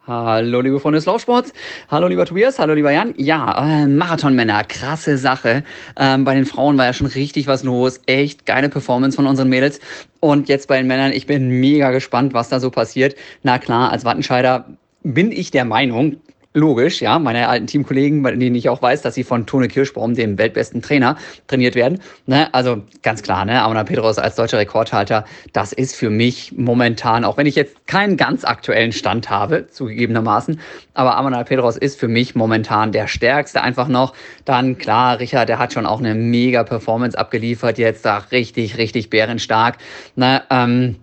[0.06, 1.54] Hallo, liebe Freunde des Laufsports.
[1.90, 2.58] Hallo, lieber Tobias.
[2.58, 3.14] Hallo, lieber Jan.
[3.16, 5.64] Ja, äh, Marathonmänner, krasse Sache.
[5.98, 8.00] Ähm, bei den Frauen war ja schon richtig was los.
[8.04, 9.80] Echt geile Performance von unseren Mädels.
[10.20, 13.16] Und jetzt bei den Männern, ich bin mega gespannt, was da so passiert.
[13.42, 14.66] Na klar, als Wattenscheider
[15.02, 16.16] bin ich der Meinung,
[16.54, 20.14] logisch, ja, meine alten Teamkollegen, bei denen ich auch weiß, dass sie von Tone Kirschbaum,
[20.14, 21.16] dem weltbesten Trainer,
[21.48, 22.00] trainiert werden.
[22.26, 22.52] Ne?
[22.54, 23.60] Also ganz klar, ne?
[23.60, 28.16] Amona Pedros als deutscher Rekordhalter, das ist für mich momentan, auch wenn ich jetzt keinen
[28.16, 30.60] ganz aktuellen Stand habe, zugegebenermaßen,
[30.94, 34.14] aber Amona Pedros ist für mich momentan der stärkste einfach noch.
[34.44, 39.10] Dann klar, Richard, der hat schon auch eine mega Performance abgeliefert, jetzt da richtig, richtig
[39.10, 39.78] bärenstark.
[40.14, 40.42] Ne?
[40.50, 40.96] Ähm,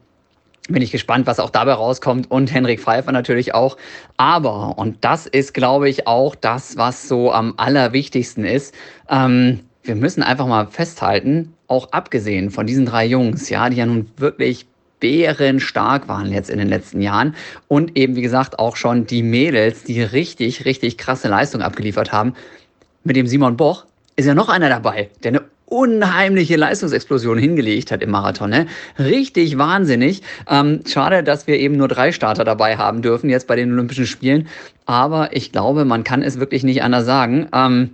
[0.72, 3.78] bin ich gespannt, was auch dabei rauskommt und Henrik Pfeiffer natürlich auch.
[4.18, 8.74] Aber, und das ist, glaube ich, auch das, was so am allerwichtigsten ist,
[9.10, 13.86] ähm, wir müssen einfach mal festhalten, auch abgesehen von diesen drei Jungs, ja, die ja
[13.86, 14.68] nun wirklich
[15.00, 17.36] bärenstark waren jetzt in den letzten Jahren
[17.68, 22.36] und eben, wie gesagt, auch schon die Mädels, die richtig, richtig krasse Leistung abgeliefert haben.
[23.04, 25.42] Mit dem Simon Boch ist ja noch einer dabei, der eine
[25.72, 28.50] unheimliche Leistungsexplosion hingelegt hat im Marathon.
[28.50, 28.68] Ne?
[29.00, 30.22] Richtig wahnsinnig.
[30.50, 34.06] Ähm, schade, dass wir eben nur drei Starter dabei haben dürfen jetzt bei den Olympischen
[34.06, 34.48] Spielen.
[34.86, 37.48] Aber ich glaube, man kann es wirklich nicht anders sagen.
[37.54, 37.92] Ähm,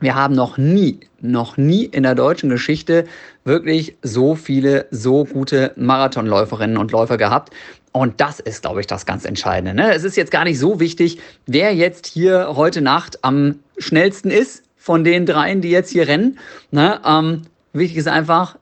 [0.00, 3.04] wir haben noch nie, noch nie in der deutschen Geschichte
[3.44, 7.52] wirklich so viele, so gute Marathonläuferinnen und Läufer gehabt.
[7.92, 9.74] Und das ist, glaube ich, das ganz Entscheidende.
[9.74, 9.94] Ne?
[9.94, 14.63] Es ist jetzt gar nicht so wichtig, wer jetzt hier heute Nacht am schnellsten ist
[14.84, 16.38] von den dreien, die jetzt hier rennen.
[16.70, 17.00] Ne?
[17.06, 18.58] Ähm, wichtig ist einfach,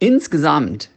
[0.00, 0.90] insgesamt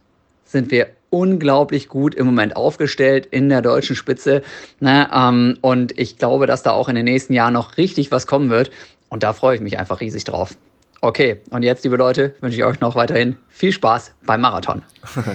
[0.44, 4.42] sind wir unglaublich gut im Moment aufgestellt in der deutschen Spitze.
[4.80, 5.08] Ne?
[5.14, 8.50] Ähm, und ich glaube, dass da auch in den nächsten Jahren noch richtig was kommen
[8.50, 8.72] wird.
[9.10, 10.56] Und da freue ich mich einfach riesig drauf.
[11.02, 14.82] Okay, und jetzt, liebe Leute, wünsche ich euch noch weiterhin viel Spaß beim Marathon.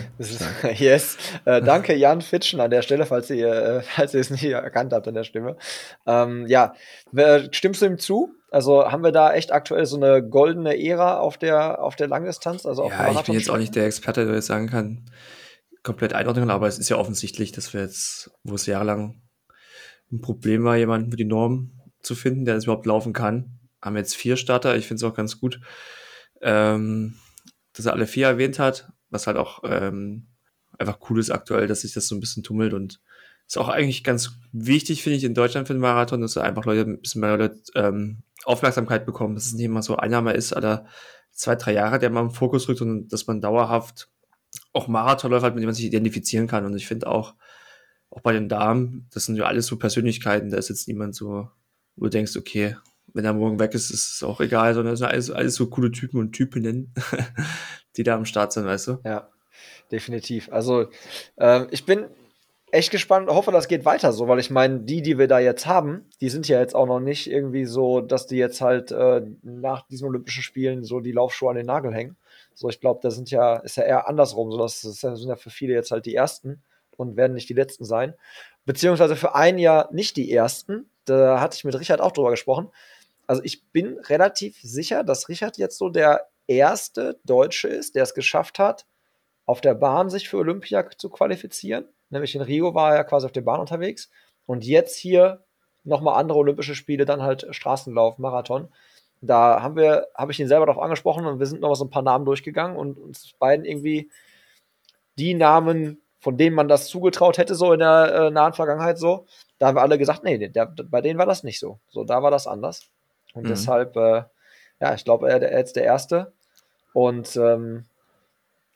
[0.76, 1.16] yes.
[1.46, 4.92] Äh, danke, Jan Fitschen an der Stelle, falls ihr, äh, falls ihr es nicht erkannt
[4.92, 5.56] habt an der Stimme.
[6.06, 6.74] Ähm, ja,
[7.52, 8.36] stimmst du ihm zu?
[8.52, 12.66] Also haben wir da echt aktuell so eine goldene Ära auf der, auf der Langdistanz?
[12.66, 15.06] Also auf ja, ich bin jetzt auch nicht der Experte, der jetzt sagen kann,
[15.84, 19.22] komplett einordnen, aber es ist ja offensichtlich, dass wir jetzt, wo es jahrelang
[20.12, 21.72] ein Problem war, jemanden für die Norm
[22.02, 24.76] zu finden, der das überhaupt laufen kann, haben jetzt vier Starter.
[24.76, 25.60] Ich finde es auch ganz gut,
[26.42, 27.16] ähm,
[27.74, 30.28] dass er alle vier erwähnt hat, was halt auch ähm,
[30.78, 33.00] einfach cool ist aktuell, dass sich das so ein bisschen tummelt und
[33.50, 36.82] ist auch eigentlich ganz wichtig, finde ich, in Deutschland für den Marathon, dass einfach Leute
[36.82, 40.86] ein bisschen mehr Leute ähm, Aufmerksamkeit bekommen, dass es nicht immer so Einnahme ist, aller
[41.32, 44.08] zwei, drei Jahre, der man im Fokus rückt und dass man dauerhaft
[44.72, 46.64] auch Marathonläufer hat, mit dem man sich identifizieren kann.
[46.64, 47.34] Und ich finde auch,
[48.12, 51.50] auch bei den Damen, das sind ja alles so Persönlichkeiten, da ist jetzt niemand so,
[51.96, 52.76] wo du denkst, okay,
[53.14, 55.68] wenn er morgen weg ist, ist es auch egal, sondern es sind alles, alles so
[55.68, 56.94] coole Typen und Typinnen,
[57.98, 59.00] die da am Start sind, weißt du?
[59.04, 59.30] Ja,
[59.92, 60.50] definitiv.
[60.52, 60.90] Also
[61.38, 62.06] äh, ich bin
[62.72, 65.66] echt gespannt, hoffe, das geht weiter so, weil ich meine, die, die wir da jetzt
[65.66, 69.22] haben, die sind ja jetzt auch noch nicht irgendwie so, dass die jetzt halt äh,
[69.44, 72.18] nach diesen Olympischen Spielen so die Laufschuhe an den Nagel hängen.
[72.54, 75.36] So, ich glaube, da sind ja, ist ja eher andersrum, so das, das sind ja
[75.36, 76.62] für viele jetzt halt die ersten
[76.98, 78.14] und werden nicht die letzten sein.
[78.66, 80.90] Beziehungsweise für ein Jahr nicht die ersten.
[81.06, 82.70] Da hatte ich mit Richard auch drüber gesprochen.
[83.26, 88.14] Also ich bin relativ sicher, dass Richard jetzt so der erste Deutsche ist, der es
[88.14, 88.86] geschafft hat,
[89.46, 93.32] auf der Bahn sich für Olympia zu qualifizieren nämlich in Rio war er quasi auf
[93.32, 94.10] der Bahn unterwegs
[94.46, 95.44] und jetzt hier
[95.84, 98.70] nochmal andere Olympische Spiele, dann halt Straßenlauf, Marathon.
[99.22, 101.86] Da haben wir, habe ich ihn selber darauf angesprochen und wir sind noch mal so
[101.86, 104.10] ein paar Namen durchgegangen und uns beiden irgendwie
[105.18, 109.26] die Namen, von denen man das zugetraut hätte, so in der äh, nahen Vergangenheit so,
[109.58, 111.80] da haben wir alle gesagt, nee, der, bei denen war das nicht so.
[111.90, 112.88] So, da war das anders.
[113.34, 113.50] Und mhm.
[113.50, 114.24] deshalb, äh,
[114.80, 116.32] ja, ich glaube, er, er ist der Erste.
[116.94, 117.86] Und ähm,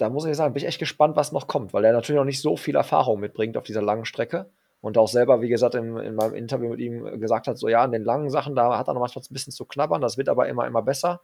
[0.04, 2.26] da muss ich sagen, bin ich echt gespannt, was noch kommt, weil er natürlich noch
[2.26, 4.49] nicht so viel Erfahrung mitbringt auf dieser langen Strecke.
[4.82, 7.84] Und auch selber, wie gesagt, in, in meinem Interview mit ihm gesagt hat, so ja,
[7.84, 10.28] an den langen Sachen, da hat er noch manchmal ein bisschen zu knabbern, das wird
[10.28, 11.22] aber immer, immer besser.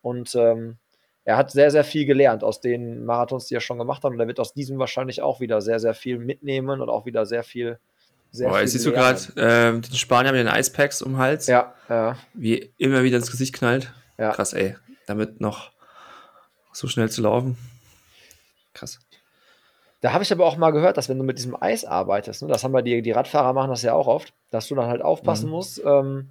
[0.00, 0.78] Und ähm,
[1.24, 4.12] er hat sehr, sehr viel gelernt aus den Marathons, die er schon gemacht hat.
[4.12, 7.26] Und er wird aus diesem wahrscheinlich auch wieder sehr, sehr viel mitnehmen und auch wieder
[7.26, 7.78] sehr viel.
[8.30, 11.48] Sehr Boah, viel siehst du gerade, äh, den Spanier mit den Eispacks um den Hals.
[11.48, 12.16] Ja, ja.
[12.32, 13.92] Wie immer wieder ins Gesicht knallt.
[14.16, 14.30] Ja.
[14.30, 14.74] Krass, ey.
[15.06, 15.70] Damit noch
[16.72, 17.58] so schnell zu laufen.
[18.76, 18.98] Krass.
[20.02, 22.48] Da habe ich aber auch mal gehört, dass wenn du mit diesem Eis arbeitest, ne,
[22.48, 25.02] das haben wir die, die Radfahrer machen das ja auch oft, dass du dann halt
[25.02, 25.52] aufpassen mhm.
[25.52, 26.30] musst, ähm,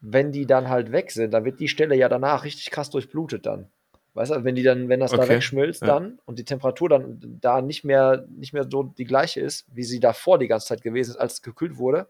[0.00, 3.46] wenn die dann halt weg sind, dann wird die Stelle ja danach richtig krass durchblutet
[3.46, 3.70] dann.
[4.14, 5.22] Weißt du, wenn die dann, wenn das okay.
[5.22, 5.88] da wegschmilzt ja.
[5.88, 9.84] dann und die Temperatur dann da nicht mehr, nicht mehr so die gleiche ist, wie
[9.84, 12.08] sie davor die ganze Zeit gewesen ist, als es gekühlt wurde,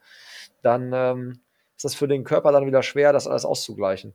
[0.62, 1.40] dann ähm,
[1.76, 4.14] ist das für den Körper dann wieder schwer, das alles auszugleichen.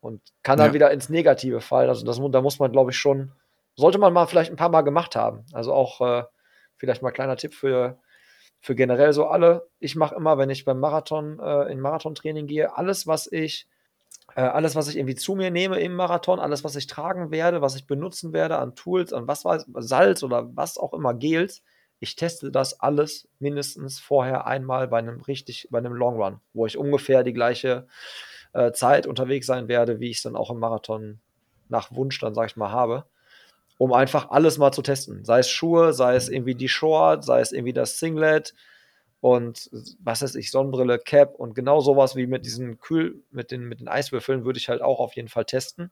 [0.00, 0.74] Und kann dann ja.
[0.74, 1.88] wieder ins Negative fallen.
[1.88, 3.32] Also das, da muss man, glaube ich, schon
[3.76, 5.44] sollte man mal vielleicht ein paar Mal gemacht haben.
[5.52, 6.24] Also auch äh,
[6.76, 7.98] vielleicht mal kleiner Tipp für,
[8.60, 9.68] für generell so alle.
[9.78, 13.68] Ich mache immer, wenn ich beim Marathon, äh, in Marathontraining gehe, alles, was ich,
[14.34, 17.62] äh, alles, was ich irgendwie zu mir nehme im Marathon, alles, was ich tragen werde,
[17.62, 21.62] was ich benutzen werde an Tools, an was weiß, Salz oder was auch immer, Gels,
[22.02, 26.66] ich teste das alles mindestens vorher einmal bei einem richtig, bei einem Long Run, wo
[26.66, 27.86] ich ungefähr die gleiche
[28.54, 31.20] äh, Zeit unterwegs sein werde, wie ich es dann auch im Marathon
[31.68, 33.06] nach Wunsch dann, sag ich mal, habe.
[33.82, 35.24] Um einfach alles mal zu testen.
[35.24, 38.54] Sei es Schuhe, sei es irgendwie die Short, sei es irgendwie das Singlet
[39.20, 43.64] und was weiß ich, Sonnenbrille, Cap und genau sowas wie mit diesen Kühl, mit den,
[43.64, 45.90] mit den Eiswürfeln würde ich halt auch auf jeden Fall testen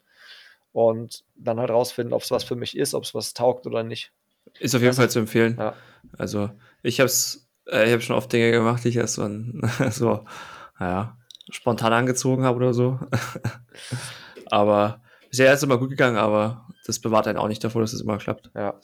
[0.73, 3.83] und dann halt rausfinden, ob es was für mich ist, ob es was taugt oder
[3.83, 4.13] nicht.
[4.61, 5.57] Ist auf jeden Fall zu empfehlen.
[5.59, 5.75] Ja.
[6.17, 6.51] Also,
[6.83, 9.69] ich habe es, äh, ich habe schon oft Dinge gemacht, die ich erst so, ein,
[9.91, 10.25] so
[10.79, 11.19] naja,
[11.51, 13.01] spontan angezogen habe oder so.
[14.47, 17.93] aber bisher ist es immer gut gegangen, aber das bewahrt einen auch nicht davor, dass
[17.93, 18.51] es immer klappt.
[18.55, 18.75] Ja.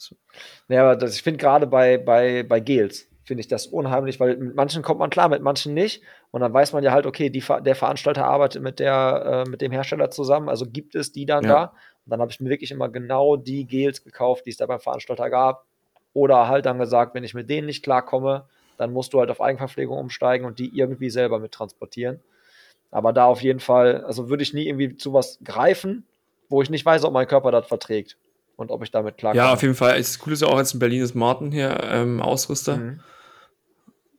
[0.69, 4.37] Ja, aber das, ich finde gerade bei, bei, bei Gels, finde ich das unheimlich, weil
[4.37, 6.01] mit manchen kommt man klar, mit manchen nicht.
[6.31, 9.61] Und dann weiß man ja halt, okay, die, der Veranstalter arbeitet mit, der, äh, mit
[9.61, 11.49] dem Hersteller zusammen, also gibt es die dann Ja.
[11.49, 11.63] da.
[12.05, 14.79] Und dann habe ich mir wirklich immer genau die Gels gekauft, die es da beim
[14.79, 15.65] Veranstalter gab.
[16.13, 18.45] Oder halt dann gesagt, wenn ich mit denen nicht klarkomme,
[18.77, 22.21] dann musst du halt auf Eigenverpflegung umsteigen und die irgendwie selber mit transportieren.
[22.91, 26.05] Aber da auf jeden Fall, also würde ich nie irgendwie zu was greifen,
[26.49, 28.17] wo ich nicht weiß, ob mein Körper das verträgt
[28.55, 29.43] und ob ich damit klarkomme.
[29.43, 29.97] Ja, auf jeden Fall.
[29.97, 32.77] Das Coole ist ja auch jetzt in Berlin ist Martin hier ähm, Ausrüster.
[32.77, 32.99] Mhm.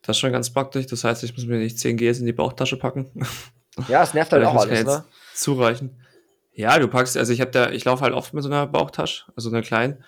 [0.02, 0.86] Das ist schon ganz praktisch.
[0.86, 3.10] Das heißt, ich muss mir nicht 10 Gs in die Bauchtasche packen.
[3.88, 5.04] Ja, es nervt halt auch alles, ne?
[5.34, 6.02] Zureichen.
[6.52, 9.26] Ja, du packst, also ich habe da, ich laufe halt oft mit so einer Bauchtasche,
[9.36, 9.98] also einer kleinen.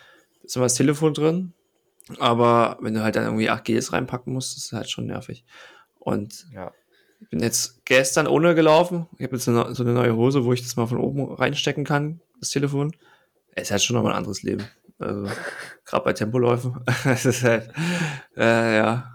[0.40, 1.52] Da ist immer das Telefon drin.
[2.18, 5.44] Aber wenn du halt dann irgendwie 8 Gs reinpacken musst, ist halt schon nervig.
[6.00, 6.72] Und Ja.
[7.20, 9.06] Ich bin jetzt gestern ohne gelaufen.
[9.18, 11.84] Ich habe jetzt eine, so eine neue Hose, wo ich das mal von oben reinstecken
[11.84, 12.94] kann, das Telefon.
[13.54, 14.64] Es ist halt schon nochmal ein anderes Leben.
[14.98, 15.26] Also,
[15.84, 16.76] gerade bei Tempoläufen.
[17.04, 17.70] Es ist halt,
[18.36, 19.12] äh, ja,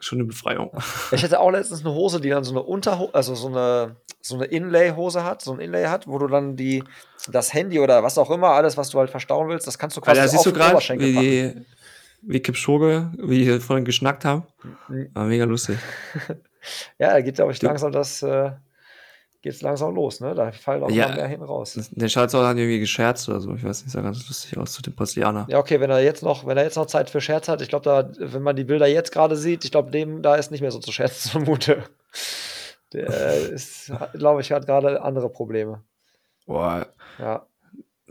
[0.00, 0.70] schon eine Befreiung.
[1.12, 4.36] Ich hatte auch letztens eine Hose, die dann so eine Unterhose, also so eine, so
[4.36, 6.84] eine Inlay-Hose hat, so ein Inlay hat, wo du dann die,
[7.30, 10.00] das Handy oder was auch immer, alles, was du halt verstauen willst, das kannst du
[10.00, 11.66] quasi da siehst du auf den gerade, Oberschenkel wie, packen.
[12.22, 14.44] die, wie Kipchoge, wie die vorhin geschnackt haben.
[15.14, 15.78] War mega lustig.
[16.98, 18.50] Ja, da geht, glaube ich, langsam das, äh,
[19.42, 20.34] geht's langsam los, ne?
[20.34, 21.06] Da fallen auch Ja.
[21.06, 21.78] immer mehr hin raus.
[21.92, 23.54] Der Schatz hat irgendwie gescherzt oder so.
[23.54, 25.46] Ich weiß nicht, sah ganz lustig aus zu dem Brasilianer.
[25.48, 27.68] Ja, okay, wenn er jetzt noch, wenn er jetzt noch Zeit für Scherz hat, ich
[27.68, 30.60] glaube, da, wenn man die Bilder jetzt gerade sieht, ich glaube, dem da ist nicht
[30.60, 31.84] mehr so zu scherzen zumute.
[32.92, 33.06] Der
[33.50, 35.82] ist, glaube ich, hat gerade andere Probleme.
[36.46, 36.86] Boah,
[37.18, 37.46] Ja,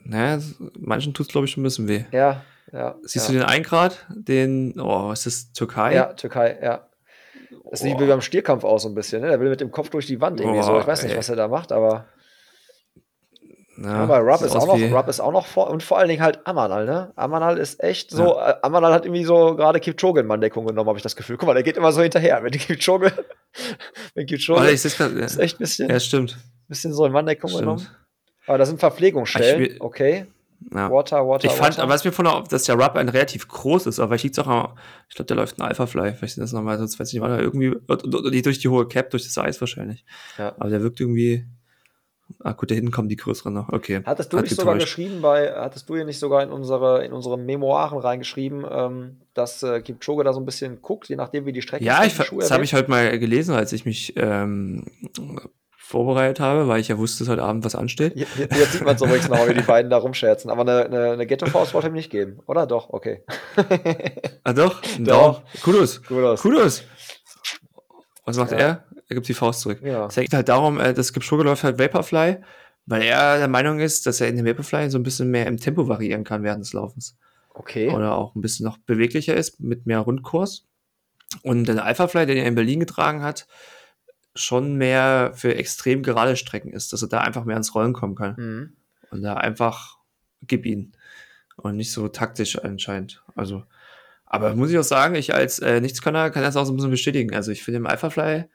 [0.03, 0.39] naja,
[0.79, 2.05] manchen tut's glaube ich, schon ein bisschen weh.
[2.11, 2.95] ja, ja.
[3.03, 3.33] Siehst ja.
[3.33, 4.05] du den einen Grad?
[4.09, 5.51] Den, oh, ist das?
[5.53, 5.95] Türkei?
[5.95, 6.86] Ja, Türkei, ja.
[7.71, 9.29] Das sieht wie beim Stierkampf aus so ein bisschen, ne?
[9.29, 10.71] Der will mit dem Kopf durch die Wand irgendwie so.
[10.71, 11.17] Boah, Ich weiß nicht, ey.
[11.17, 12.05] was er da macht, aber,
[13.83, 16.23] Ja, aber sieht ist auch noch, Rupp ist auch noch vor und vor allen Dingen
[16.23, 17.11] halt Amanal, ne?
[17.15, 20.97] Amanal ist echt so, äh, Amanal hat irgendwie so gerade Kipchoge in Manndeckung genommen, habe
[20.97, 21.37] ich das Gefühl.
[21.37, 22.41] Guck mal, der geht immer so hinterher.
[22.43, 23.11] Wenn Kipchoge,
[24.15, 26.37] wenn Kipchoge ich seh's grad, ist echt ein bisschen, Ja, stimmt.
[26.67, 27.87] bisschen so in Manndeckung genommen.
[28.47, 30.25] Aber da sind Verpflegungsstellen, okay.
[30.73, 30.89] Ja.
[30.91, 31.87] Water, Water, Ich fand, Water.
[31.89, 34.73] was mir von der, dass der Rub ein relativ groß ist, aber ich liegt's auch
[35.07, 37.29] ich glaube, der läuft ein Alpha-Fly, vielleicht sind das nochmal, sonst weiß ich nicht, war
[37.29, 37.75] da irgendwie,
[38.41, 40.03] durch die hohe Cap, durch das Eis wahrscheinlich.
[40.37, 40.55] Ja.
[40.57, 41.45] Aber der wirkt irgendwie,
[42.39, 44.01] ah gut, da hinten kommen die größeren noch, okay.
[44.03, 44.95] Hattest du Hat nicht sogar getäuscht.
[44.95, 49.63] geschrieben bei, hattest du hier nicht sogar in unsere, in unsere Memoiren reingeschrieben, ähm, dass
[49.63, 52.29] äh, Kipchoge da so ein bisschen guckt, je nachdem wie die Strecke Ja, ist, ich,
[52.39, 54.85] das habe ich heute mal gelesen, als ich mich ähm,
[55.87, 58.13] vorbereitet habe, weil ich ja wusste, dass heute Abend was ansteht.
[58.15, 60.51] Je- je- Jetzt sieht man es übrigens noch, wie die beiden da rumscherzen.
[60.51, 62.39] Aber eine, eine, eine Ghetto-Faust wollte er mir nicht geben.
[62.47, 62.89] Oder doch?
[62.89, 63.23] Okay.
[64.43, 65.41] Ah doch, Doch.
[65.41, 65.41] Daumen.
[65.61, 66.41] Kudos, aus.
[66.41, 66.83] Kudos.
[68.25, 68.57] Was macht Ja.
[68.57, 68.83] er?
[69.09, 69.79] Er gibt die Faust zurück.
[69.83, 70.07] Ja.
[70.07, 72.37] Es geht halt darum, äh, dass Kipchoge läuft halt Vaporfly,
[72.85, 75.57] weil er der Meinung ist, dass er in dem Vaporfly so ein bisschen mehr im
[75.57, 77.17] Tempo variieren kann während des Laufens.
[77.53, 77.89] Okay.
[77.89, 80.65] Oder auch ein bisschen noch beweglicher ist, mit mehr Rundkurs.
[81.43, 83.47] Und der Alphafly, den er in Berlin getragen hat,
[84.37, 88.15] schon mehr für extrem gerade Strecken ist, dass er da einfach mehr ins Rollen kommen
[88.15, 88.35] kann.
[88.37, 88.73] Mhm.
[89.11, 89.97] Und da einfach
[90.41, 90.93] gib ihn.
[91.55, 93.23] Und nicht so taktisch anscheinend.
[93.35, 93.63] Also,
[94.25, 96.91] aber muss ich auch sagen, ich als äh, Nichtskönner kann das auch so ein bisschen
[96.91, 97.33] bestätigen.
[97.33, 98.45] Also ich finde im Alphafly,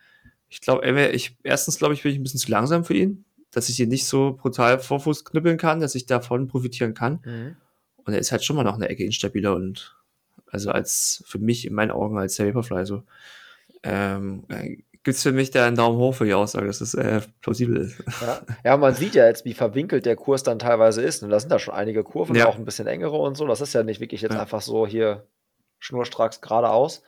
[0.48, 3.68] ich glaube, ich, erstens glaube ich, bin ich ein bisschen zu langsam für ihn, dass
[3.68, 7.20] ich ihn nicht so brutal Vorfuß knüppeln kann, dass ich davon profitieren kann.
[7.24, 7.56] Mhm.
[8.04, 9.96] Und er ist halt schon mal noch eine Ecke instabiler und
[10.46, 13.04] also als für mich in meinen Augen als der Vaporfly so.
[13.82, 14.44] Ähm,
[15.04, 17.76] Gibt es für mich da einen Daumen hoch für die Aussage, dass das äh, plausibel
[17.76, 17.98] ist.
[18.20, 18.40] Ja.
[18.64, 21.22] ja, man sieht ja jetzt, wie verwinkelt der Kurs dann teilweise ist.
[21.24, 22.46] Und da sind da schon einige Kurven, Ja.
[22.46, 23.46] auch ein bisschen engere und so.
[23.46, 24.40] Das ist ja nicht wirklich jetzt Ja.
[24.40, 25.26] einfach so hier
[25.80, 27.02] schnurstracks geradeaus.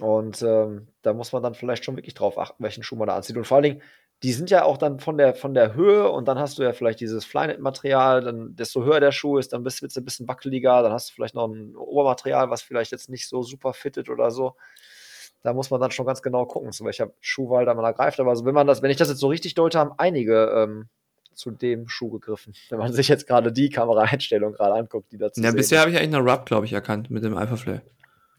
[0.00, 3.16] Und ähm, da muss man dann vielleicht schon wirklich drauf achten, welchen Schuh man da
[3.16, 3.36] anzieht.
[3.36, 3.82] Und vor allen Dingen,
[4.22, 6.72] die sind ja auch dann von der, von der Höhe und dann hast du ja
[6.72, 10.82] vielleicht dieses Flynet-Material, dann desto höher der Schuh ist, dann bist du ein bisschen wackeliger,
[10.82, 14.30] dann hast du vielleicht noch ein Obermaterial, was vielleicht jetzt nicht so super fittet oder
[14.30, 14.56] so.
[15.44, 18.18] Da muss man dann schon ganz genau gucken, zu welcher Schuhwahl da man da greift.
[18.18, 20.88] Aber also wenn man das, wenn ich das jetzt so richtig deute, haben einige ähm,
[21.34, 22.54] zu dem Schuh gegriffen.
[22.70, 25.98] Wenn man sich jetzt gerade die Kameraeinstellung gerade anguckt, die dazu Ja, bisher habe ich
[25.98, 27.80] eigentlich noch Rub, glaube ich, erkannt mit dem Alphafly.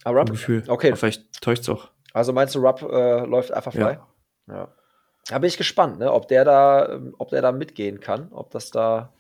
[0.04, 0.32] Ah, Rupp?
[0.32, 0.64] Gefühl.
[0.68, 0.88] Okay.
[0.88, 1.90] Aber vielleicht täuscht es auch.
[2.14, 4.00] Also meinst du, Rupp äh, läuft einfach frei?
[4.48, 4.56] Ja.
[4.56, 4.68] ja.
[5.28, 6.12] Da bin ich gespannt, ne?
[6.12, 9.14] ob der da, ähm, ob der da mitgehen kann, ob das da,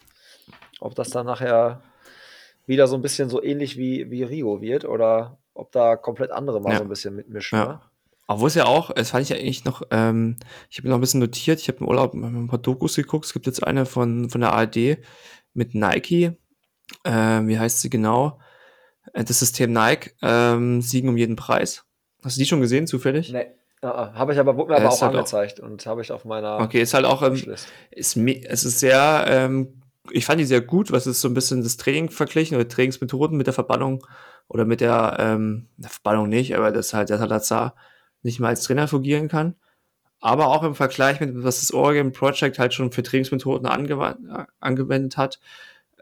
[0.80, 1.82] ob das da nachher
[2.66, 6.62] wieder so ein bisschen so ähnlich wie, wie Rio wird oder ob da komplett andere
[6.62, 6.78] mal Ja.
[6.78, 7.58] so ein bisschen mitmischen.
[7.58, 7.66] Ja.
[7.68, 7.82] Ne?
[8.28, 10.38] Obwohl es ja auch, es fand ich ja eigentlich noch, ähm,
[10.70, 13.26] ich habe mir noch ein bisschen notiert, ich habe im Urlaub ein paar Dokus geguckt.
[13.26, 14.98] Es gibt jetzt eine von, von der ARD
[15.54, 16.32] mit Nike.
[17.04, 18.40] Ähm, wie heißt sie genau?
[19.14, 21.84] Äh, Das System Nike, ähm, Siegen um jeden Preis.
[22.24, 23.32] Hast du die schon gesehen, zufällig?
[23.32, 23.48] Nee.
[23.84, 26.02] Uh Habe ich aber, wurde mir Ja, aber ist auch halt auch- angezeigt und habe
[26.02, 27.68] ich auf meiner Okay, ist halt auch, ähm, Watchlist.
[27.92, 31.62] ist, es ist sehr, ähm, ich fand die sehr gut, was ist so ein bisschen
[31.62, 34.04] das Training verglichen oder Trainingsmethoden mit der Verbannung
[34.48, 37.76] oder mit der, ähm, der Verbannung nicht, aber dass halt der Salazar
[38.22, 39.56] nicht mal als Trainer fungieren kann.
[40.20, 43.68] Aber auch im Vergleich mit, was das Oregon Project halt schon für Trainingsmethoden
[44.60, 45.40] angewendet hat,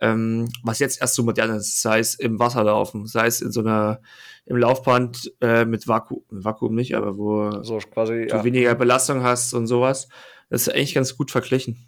[0.01, 3.61] ähm, was jetzt erst so modern ist, sei es im Wasserlaufen, sei es in so
[3.61, 4.01] einer,
[4.45, 8.43] im Laufband äh, mit Vakuum, Vakuum nicht, aber wo So quasi, du ja.
[8.43, 10.09] weniger Belastung hast und sowas.
[10.49, 11.87] Das ist eigentlich ganz gut verglichen.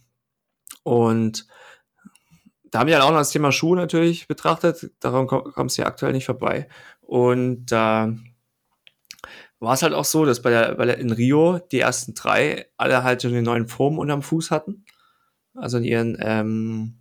[0.83, 1.47] Und
[2.75, 4.91] da haben wir dann auch noch das Thema Schuhe natürlich betrachtet.
[4.99, 6.67] Darum ko- kommst du ja aktuell nicht vorbei.
[6.99, 8.13] Und da
[9.59, 12.67] war es halt auch so, dass bei der, bei der in Rio die ersten drei
[12.75, 14.83] alle halt schon den neuen Form unterm Fuß hatten.
[15.53, 16.99] Also in ihren, ähm,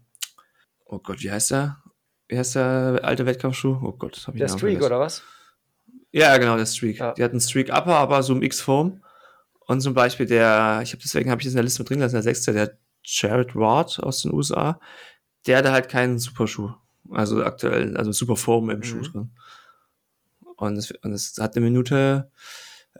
[0.85, 1.79] oh Gott, wie heißt der?
[2.29, 3.81] Wie heißt der alte Wettkampfschuh?
[3.83, 5.23] Oh Gott, das hab ich Der Streak oder was?
[6.13, 6.99] Ja, genau, der Streak.
[6.99, 7.13] Ja.
[7.15, 9.03] Die hatten Streak Upper, aber so im X-Form.
[9.67, 11.99] Und zum Beispiel der, ich habe deswegen habe ich das in der Liste mit drin
[11.99, 14.81] gelassen, der sechste, der Jared Ward aus den USA,
[15.47, 16.71] der hatte halt keinen Superschuh.
[17.11, 19.03] Also aktuell, also Superform im Schuh Mhm.
[19.03, 19.31] drin.
[20.57, 22.31] Und es, und es hat eine Minute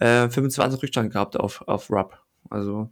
[0.01, 2.19] äh, 25 Rückstand gehabt auf, auf Rupp.
[2.51, 2.91] Also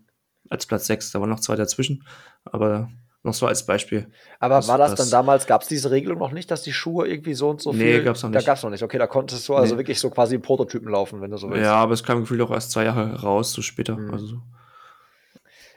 [0.49, 2.05] als Platz 6, da war noch zwei dazwischen,
[2.45, 2.89] aber
[3.25, 4.09] noch so als Beispiel.
[4.41, 6.73] Aber Das- war das, das- dann damals, gab es diese Regelung noch nicht, dass die
[6.73, 8.05] Schuhe irgendwie so und so Nee, viel.
[8.05, 8.47] gab's noch Da nicht.
[8.47, 8.83] gab es noch nicht.
[8.83, 9.81] Okay, da konntest du also Nee.
[9.81, 11.63] wirklich so quasi Prototypen laufen, wenn du so willst.
[11.65, 13.97] Ja, aber es kam gefühlt auch erst zwei Jahre raus, so später.
[13.97, 14.11] Mhm.
[14.13, 14.43] Also so.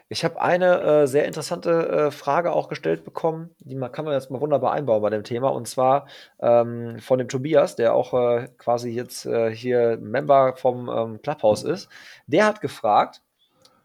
[0.08, 4.14] Ich habe eine äh, sehr interessante äh, Frage auch gestellt bekommen, die man, kann man
[4.14, 6.06] jetzt mal wunderbar einbauen bei dem Thema, und zwar
[6.38, 11.64] ähm, von dem Tobias, der auch äh, quasi jetzt äh, hier Member vom ähm, Clubhouse
[11.64, 11.88] ist.
[12.28, 13.22] Der hat gefragt,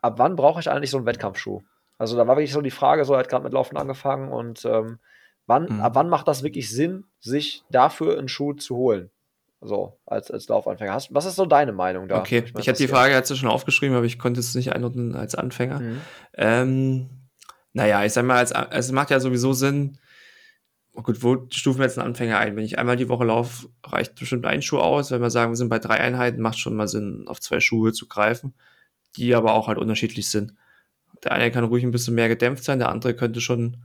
[0.02, 1.62] ab wann brauche ich eigentlich so einen Wettkampfschuh?
[1.98, 4.64] Also da war wirklich so die Frage, so er hat gerade mit Laufen angefangen und
[4.66, 5.00] ähm,
[5.48, 5.82] wann, Mhm.
[5.82, 9.10] ab wann macht das wirklich Sinn, sich dafür einen Schuh zu holen?
[9.64, 10.94] So, als, als Laufanfänger.
[10.94, 12.20] Hast, was ist so deine Meinung da?
[12.20, 12.88] Okay, Mich mal ich habe die.
[12.88, 15.80] Frage jetzt schon aufgeschrieben, aber ich konnte es nicht einordnen als Anfänger.
[15.80, 16.02] Mhm.
[16.34, 17.10] Ähm,
[17.74, 20.00] naja, ich sag mal, als, also es macht ja sowieso Sinn.
[20.94, 22.56] Oh gut, wo stufen wir jetzt einen Anfänger ein?
[22.56, 25.12] Wenn ich einmal die Woche laufe, reicht bestimmt ein Schuh aus.
[25.12, 27.94] Wenn wir sagen, wir sind bei drei Einheiten, macht schon mal Sinn, auf zwei Schuhe
[27.94, 28.56] zu greifen,
[29.16, 30.54] die aber auch halt unterschiedlich sind.
[31.24, 33.78] Der eine kann ruhig ein bisschen mehr gedämpft sein, der andere könnte schon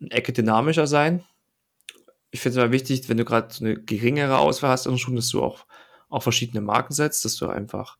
[0.00, 1.22] eine Ecke dynamischer sein.
[2.36, 5.16] Ich finde es immer wichtig, wenn du gerade so eine geringere Auswahl hast an Schuhen,
[5.16, 5.64] dass du auch,
[6.10, 7.96] auch verschiedene Marken setzt, dass du einfach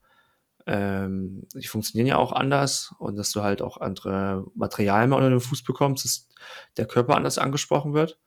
[0.66, 5.30] ähm, die funktionieren ja auch anders und dass du halt auch andere Materialien mal unter
[5.30, 6.28] den Fuß bekommst, dass
[6.76, 8.20] der Körper anders angesprochen wird.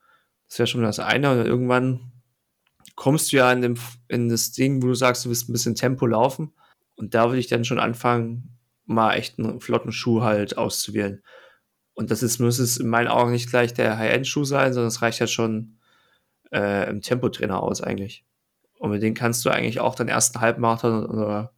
[0.48, 1.30] Das wäre schon das eine.
[1.30, 2.12] Und dann irgendwann
[2.96, 3.76] kommst du ja in, dem,
[4.08, 6.54] in das Ding, wo du sagst, du willst ein bisschen Tempo laufen.
[6.96, 11.22] Und da würde ich dann schon anfangen, mal echt einen flotten Schuh halt auszuwählen.
[11.94, 15.02] Und das ist, muss es in meinen Augen nicht gleich der High-End-Schuh sein, sondern es
[15.02, 15.79] reicht halt schon
[16.54, 18.26] äh, im Tempotrainer aus eigentlich.
[18.80, 21.54] Und mit denen kannst du eigentlich auch deinen ersten Halbmarathon oder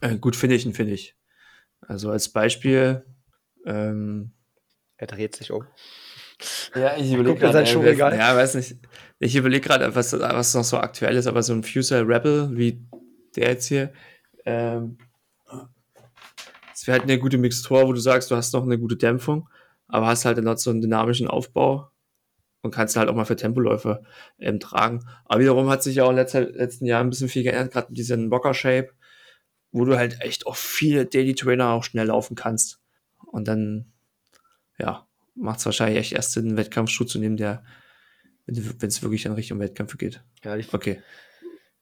[0.00, 1.16] äh, gut finishen, finde ich.
[1.80, 3.04] Also als Beispiel.
[3.64, 4.32] Ähm,
[4.96, 5.64] Er dreht sich um.
[6.74, 7.10] ja, ich
[7.52, 8.16] sein Schuhregal.
[8.16, 8.76] Ja, weiß nicht.
[9.18, 12.84] Ich überlege gerade, was, was noch so aktuell ist, aber so ein Fuser Rebel wie
[13.34, 13.92] der jetzt hier.
[14.44, 14.98] Ähm,
[16.74, 19.48] es wäre halt eine gute Mixtur, wo du sagst, du hast noch eine gute Dämpfung,
[19.88, 21.90] aber hast halt dann noch so einen dynamischen Aufbau
[22.62, 24.02] und kannst halt auch mal für Tempoläufe
[24.38, 25.04] ähm, tragen.
[25.24, 27.88] Aber wiederum hat sich ja auch in letzter, letzten Jahren ein bisschen viel geändert, gerade
[27.88, 28.90] mit diesem Mocker-Shape,
[29.70, 32.80] wo du halt echt auch viele Daily Trainer auch schnell laufen kannst.
[33.26, 33.92] Und dann,
[34.78, 37.62] ja, macht es wahrscheinlich echt erst Sinn, einen Wettkampfschuh zu nehmen, der,
[38.46, 40.22] wenn es wirklich in Richtung Wettkämpfe geht.
[40.42, 41.02] Ja, die Okay.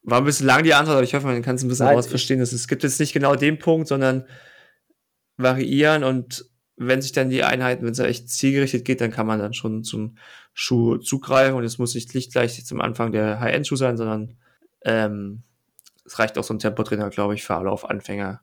[0.02, 1.96] War ein bisschen lang die Antwort, aber ich hoffe, man kann es ein bisschen Nein,
[1.96, 2.40] raus ich- verstehen.
[2.40, 4.24] Es gibt jetzt nicht genau den Punkt, sondern
[5.36, 6.44] variieren und
[6.76, 9.82] wenn sich dann die Einheiten, wenn es echt zielgerichtet geht, dann kann man dann schon
[9.82, 10.16] zum
[10.52, 14.36] Schuh zugreifen und es muss nicht gleich zum Anfang der High-End-Schuh sein, sondern
[14.84, 15.42] ähm,
[16.04, 18.40] es reicht auch so ein Tempotrainer, glaube ich, für alle auf Anfänger,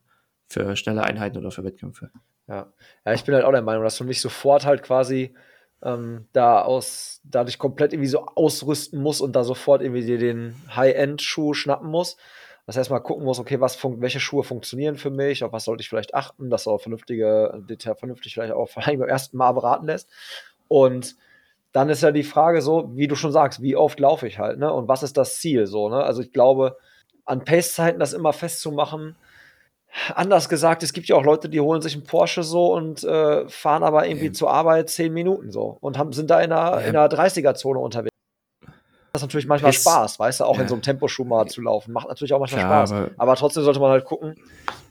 [0.48, 2.10] für schnelle Einheiten oder für Wettkämpfe.
[2.46, 2.72] Ja.
[3.06, 5.34] ja, ich bin halt auch der Meinung, dass du nicht sofort halt quasi
[5.82, 10.54] ähm, da aus, dadurch komplett irgendwie so ausrüsten musst und da sofort irgendwie dir den
[10.74, 12.18] High-End-Schuh schnappen musst.
[12.66, 15.82] Das heißt, mal gucken muss, okay, was welche Schuhe funktionieren für mich, auf was sollte
[15.82, 19.52] ich vielleicht achten, dass auch vernünftige, Detail vernünftig vielleicht auch vor allem beim ersten Mal
[19.52, 20.08] beraten lässt.
[20.68, 21.16] Und
[21.72, 24.58] dann ist ja die Frage so, wie du schon sagst, wie oft laufe ich halt,
[24.58, 24.72] ne?
[24.72, 26.02] Und was ist das Ziel so, ne?
[26.04, 26.78] Also ich glaube,
[27.26, 29.16] an Pace-Zeiten das immer festzumachen.
[30.14, 33.48] Anders gesagt, es gibt ja auch Leute, die holen sich einen Porsche so und äh,
[33.48, 34.32] fahren aber irgendwie Ja.
[34.32, 36.86] zur Arbeit zehn Minuten so und haben, sind da in einer, Ja.
[36.86, 38.13] in einer 30er-Zone unterwegs.
[39.14, 40.62] Das ist natürlich manchmal Pace- Spaß, weißt du, auch Ja.
[40.62, 41.92] in so einem Temposchuh mal zu laufen.
[41.92, 42.92] Macht natürlich auch manchmal Klar, Spaß.
[42.98, 44.34] aber- Aber, trotzdem sollte man halt gucken,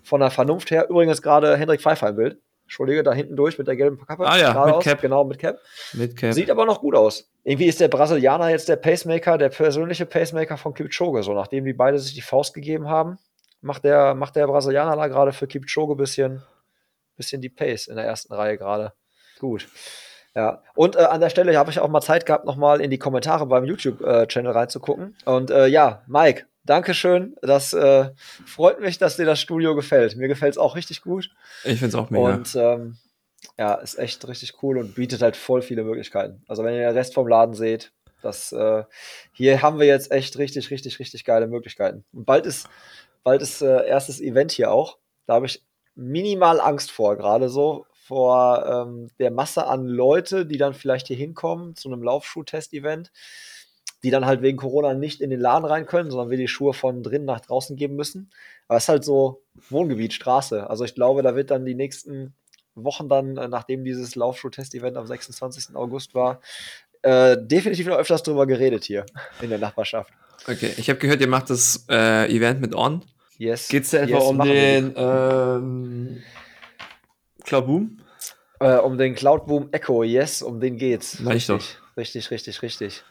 [0.02, 0.88] von der Vernunft her.
[0.90, 2.38] Übrigens gerade Hendrik Pfeiffer im Bild.
[2.64, 4.26] Entschuldige, da hinten durch mit der gelben Kappe.
[4.26, 4.80] Ah ja, mit.
[4.80, 5.02] Cap.
[5.02, 5.58] Genau, mit Cap.
[5.92, 6.34] Mit Cap.
[6.34, 7.30] Sieht aber noch gut aus.
[7.44, 11.22] Irgendwie ist der Brasilianer jetzt der Pacemaker, der persönliche Pacemaker von Kipchoge.
[11.24, 13.20] So, nachdem die beide sich die Faust gegeben haben,
[13.60, 16.42] macht der, macht der Brasilianer da gerade für Kipchoge bisschen,
[17.18, 18.94] bisschen die Pace in der ersten Reihe gerade.
[19.40, 19.68] Gut.
[20.36, 22.98] Ja, und äh, an der Stelle habe ich auch mal Zeit gehabt, nochmal in die
[22.98, 25.16] Kommentare beim YouTube-Channel reinzugucken.
[25.26, 27.36] Und äh, ja, Mike, Dankeschön.
[27.42, 28.10] Das äh,
[28.46, 30.16] freut mich, dass dir das Studio gefällt.
[30.16, 31.30] Mir gefällt es auch richtig gut.
[31.64, 32.34] Ich finde es auch mega.
[32.34, 32.98] Und ähm,
[33.58, 36.42] ja, ist echt richtig cool und bietet halt voll viele Möglichkeiten.
[36.48, 38.84] Also wenn ihr den Rest vom Laden seht, das äh,
[39.34, 42.06] hier haben wir jetzt echt richtig, richtig, richtig geile Möglichkeiten.
[42.14, 42.70] Und bald ist,
[43.24, 44.98] bald ist äh, erstes Event hier auch.
[45.28, 45.64] Da habe ich
[45.96, 51.16] minimal Angst vor, gerade so vor ähm, der Masse an Leute, die dann vielleicht hier
[51.18, 53.12] hinkommen zu einem Laufschuh-Test-Event,
[54.04, 56.76] die dann halt wegen Corona nicht in den Laden rein können, sondern wir die Schuhe
[56.76, 58.30] von drinnen nach draußen geben müssen.
[58.68, 60.70] Aber es ist halt so Wohngebiet, Straße.
[60.70, 62.36] Also ich glaube, da wird dann die nächsten
[62.76, 65.76] Wochen dann, äh, nachdem dieses Laufschuh-Test-Event am 26.
[65.76, 66.40] August war,
[67.02, 69.08] äh, definitiv noch öfters drüber geredet hier
[69.42, 70.14] in der Nachbarschaft.
[70.48, 73.04] Okay, ich habe gehört, ihr macht das äh, Event mit On.
[73.40, 73.70] Yes.
[73.70, 76.24] Geht's da etwa yes, um den ähm,
[77.44, 78.03] Klaboom?
[78.60, 81.20] Äh, um den Cloudboom Echo, yes, um den geht's.
[81.20, 83.04] Ich richtig, richtig, richtig, richtig.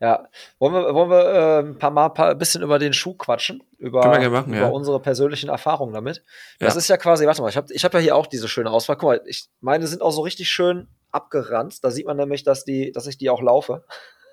[0.00, 0.28] Ja,
[0.58, 3.62] wollen wir, wollen wir äh, ein paar Mal ein bisschen über den Schuh quatschen?
[3.78, 4.68] Über, machen, über ja.
[4.68, 6.24] unsere persönlichen Erfahrungen damit.
[6.58, 6.78] Das Ja.
[6.78, 8.96] ist ja quasi, warte mal, ich habe ich hab ja hier auch diese schöne Auswahl.
[8.96, 11.84] Guck mal, ich, meine sind auch so richtig schön abgeranzt.
[11.84, 13.84] Da sieht man nämlich, dass, die, dass ich die auch laufe.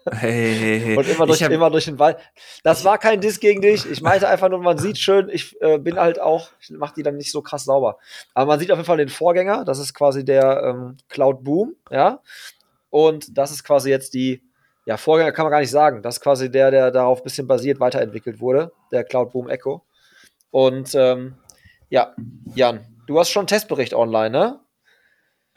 [0.09, 0.97] Hey, hey, hey.
[0.97, 2.17] Und immer durch, ich hab, immer durch den Wald.
[2.63, 3.89] Das war kein Diss gegen dich.
[3.89, 7.03] Ich meinte einfach nur, man sieht schön, ich äh, bin halt auch, ich mache die
[7.03, 7.97] dann nicht so krass sauber.
[8.33, 11.75] Aber man sieht auf jeden Fall den Vorgänger, das ist quasi der ähm, Cloud Boom,
[11.89, 12.21] ja.
[12.89, 14.43] Und das ist quasi jetzt die,
[14.85, 16.01] ja, Vorgänger kann man gar nicht sagen.
[16.01, 19.85] Das ist quasi der, der darauf ein bisschen basiert weiterentwickelt wurde, der Cloud Boom Echo.
[20.49, 21.35] Und ähm,
[21.89, 22.15] ja,
[22.55, 24.59] Jan, du hast schon einen Testbericht online, ne?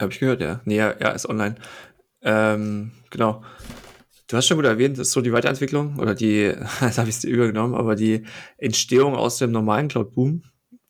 [0.01, 0.61] Hab ich gehört, ja.
[0.65, 1.55] Nee, ja, ja, ist online.
[2.21, 3.43] Ähm, genau.
[4.27, 7.15] Du hast schon gut erwähnt, das ist so die Weiterentwicklung oder die, jetzt habe ich
[7.15, 8.25] es dir übergenommen, aber die
[8.57, 10.43] Entstehung aus dem normalen Cloud Boom,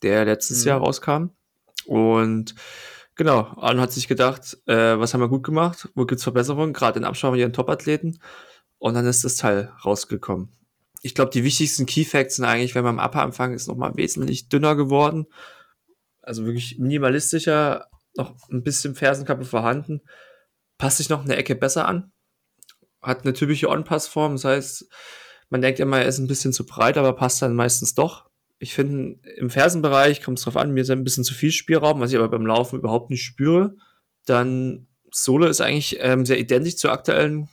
[0.03, 0.67] der letztes Mhm.
[0.69, 1.29] Jahr rauskam.
[1.85, 2.55] Und
[3.15, 5.89] genau, Arno hat sich gedacht, äh, was haben wir gut gemacht?
[5.95, 6.73] Wo gibt's Verbesserungen?
[6.73, 8.19] Gerade in Absprache mit ihren Top-Athleten.
[8.77, 10.49] Und dann ist das Teil rausgekommen.
[11.01, 13.95] Ich glaube, die wichtigsten Key Facts sind eigentlich, wenn man am Upper Anfang ist, nochmal
[13.95, 15.27] wesentlich dünner geworden.
[16.21, 20.01] Also wirklich minimalistischer, noch ein bisschen Fersenkappe vorhanden.
[20.77, 22.11] Passt sich noch eine Ecke besser an.
[23.05, 24.33] Hat eine typische On-Pass-Form.
[24.33, 24.89] Das heißt,
[25.49, 28.25] man denkt immer, er ist ein bisschen zu breit, aber passt dann meistens doch.
[28.57, 31.99] Ich finde, im Fersenbereich kommt es drauf an, mir ist ein bisschen zu viel Spielraum,
[31.99, 33.75] was ich aber beim Laufen überhaupt nicht spüre.
[34.25, 37.47] Dann Sohle ist eigentlich ähm, sehr identisch zu aktuellen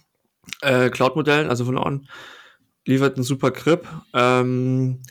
[0.61, 2.09] äh, Cloud-Modellen, also von On.
[2.87, 3.87] Liefert einen super Grip.
[4.15, 5.03] Ähm,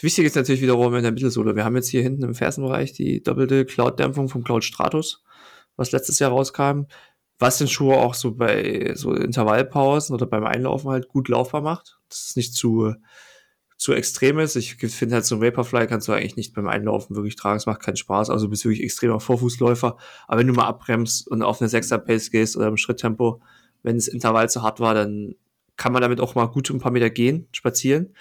[0.00, 1.54] wichtig ist natürlich wiederum in der Mittelsohle.
[1.54, 5.22] Wir haben jetzt hier hinten im Fersenbereich die doppelte Cloud-Dämpfung vom Cloud Stratus,
[5.76, 6.86] was letztes Jahr rauskam,
[7.38, 11.98] was den Schuh auch so bei so Intervallpausen oder beim Einlaufen halt gut laufbar macht.
[12.08, 12.94] Das ist nicht zu,
[13.76, 14.54] zu extrem ist.
[14.56, 17.56] Ich finde halt so ein Vaporfly kannst du eigentlich nicht beim Einlaufen wirklich tragen.
[17.56, 18.30] Es macht keinen Spaß.
[18.30, 19.96] Also du bist wirklich extremer Vorfußläufer.
[20.28, 23.42] Aber wenn du mal abbremst und auf eine 6er Pace gehst oder im Schritttempo,
[23.82, 25.34] wenn das Intervall zu hart war, dann
[25.76, 28.14] kann man damit auch mal gut ein paar Meter gehen, spazieren.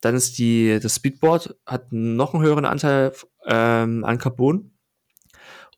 [0.00, 3.12] Dann ist die, das Speedboard hat noch einen höheren Anteil
[3.46, 4.73] ähm, an Carbon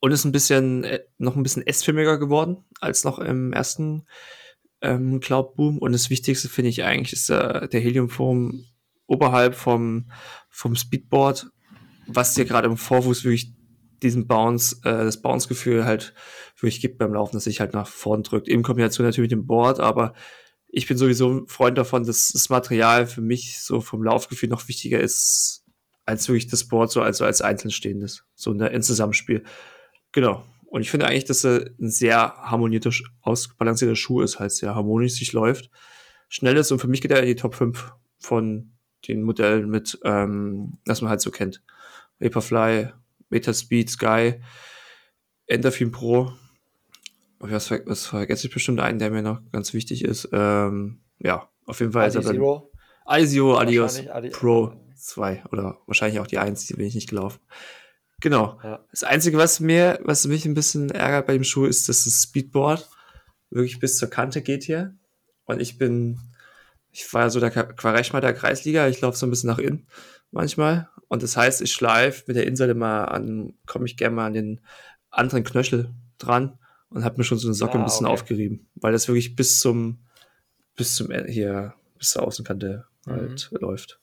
[0.00, 4.06] und ist ein bisschen, äh, noch ein bisschen S-förmiger geworden als noch im ersten
[4.82, 5.78] ähm, Cloud Boom.
[5.78, 8.64] Und das Wichtigste finde ich eigentlich ist äh, der Heliumform
[9.06, 10.10] oberhalb vom,
[10.48, 11.46] vom Speedboard,
[12.06, 13.52] was dir gerade im Vorfuß wirklich
[14.02, 16.14] diesen Bounce, äh, das Bounce-Gefühl halt
[16.58, 18.48] wirklich gibt beim Laufen, dass sich halt nach vorn drückt.
[18.48, 20.14] In Kombination natürlich mit dem Board, aber
[20.68, 24.68] ich bin sowieso ein Freund davon, dass das Material für mich so vom Laufgefühl noch
[24.68, 25.64] wichtiger ist,
[26.04, 28.24] als wirklich das Board so als, so als einzeln stehendes.
[28.34, 29.42] So in der, in Zusammenspiel.
[30.16, 30.42] Genau.
[30.64, 32.90] Und ich finde eigentlich, dass er ein sehr harmonierter,
[33.20, 35.70] ausbalancierter Schuh ist, halt sehr harmonisch sich läuft.
[36.30, 38.72] Schnell ist und für mich geht er in die Top 5 von
[39.06, 41.62] den Modellen mit, ähm, was man halt so kennt.
[42.18, 42.88] Vaporfly,
[43.28, 44.40] Metaspeed, Sky,
[45.46, 46.32] Endorphin Pro.
[47.38, 50.30] Was, ver was vergesse ich bestimmt einen, der mir noch ganz wichtig ist.
[50.32, 52.72] Ähm, ja, auf jeden Fall ist er dann Zero.
[53.04, 57.38] Adios Adi- Pro 2 oder wahrscheinlich auch die 1, die bin ich nicht gelaufen.
[58.20, 58.58] Genau.
[58.62, 58.84] Ja.
[58.90, 62.22] Das Einzige, was mir, was mich ein bisschen ärgert bei dem Schuh, ist, dass das
[62.22, 62.88] Speedboard
[63.50, 64.94] wirklich bis zur Kante geht hier.
[65.44, 66.18] Und ich bin,
[66.90, 69.86] ich war ja so der Quaresma der Kreisliga, ich laufe so ein bisschen nach innen
[70.30, 70.88] manchmal.
[71.08, 74.34] Und das heißt, ich schleife mit der Innenseite mal an, komme ich gerne mal an
[74.34, 74.60] den
[75.10, 78.14] anderen Knöchel dran und habe mir schon so eine Socke ah, ein bisschen okay.
[78.14, 79.98] aufgerieben, weil das wirklich bis zum,
[80.74, 83.12] bis zum, hier, bis zur Außenkante mhm.
[83.12, 84.00] halt läuft.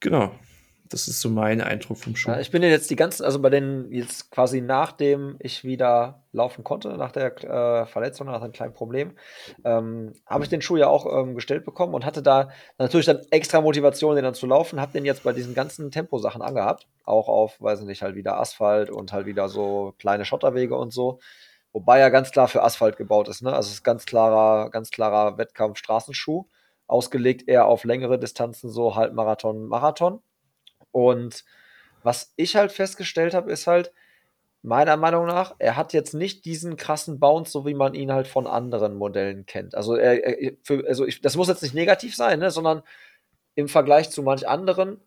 [0.00, 0.38] Genau.
[0.88, 2.30] Das ist so mein Eindruck vom Schuh.
[2.30, 6.64] Ja, ich bin jetzt die ganzen, also bei den, jetzt quasi nachdem ich wieder laufen
[6.64, 9.12] konnte, nach der äh, Verletzung, nach einem kleinen Problem,
[9.64, 13.20] ähm, habe ich den Schuh ja auch ähm, gestellt bekommen und hatte da natürlich dann
[13.30, 14.80] extra Motivation, den dann zu laufen.
[14.80, 16.86] Habe den jetzt bei diesen ganzen Temposachen angehabt.
[17.04, 20.92] Auch auf, weiß ich nicht, halt wieder Asphalt und halt wieder so kleine Schotterwege und
[20.92, 21.18] so.
[21.72, 23.52] Wobei er ganz klar für Asphalt gebaut ist, ne?
[23.52, 26.46] Also es ist ganz klarer, ganz klarer Wettkampf-Straßenschuh.
[26.86, 30.20] Ausgelegt eher auf längere Distanzen, so Halbmarathon, Marathon.
[30.96, 31.44] Und
[32.02, 33.92] was ich halt festgestellt habe, ist halt,
[34.62, 38.26] meiner Meinung nach, er hat jetzt nicht diesen krassen Bounce, so wie man ihn halt
[38.26, 39.74] von anderen Modellen kennt.
[39.74, 42.82] Also, er, für, also ich, das muss jetzt nicht negativ sein, ne, sondern
[43.56, 44.98] im Vergleich zu manch anderen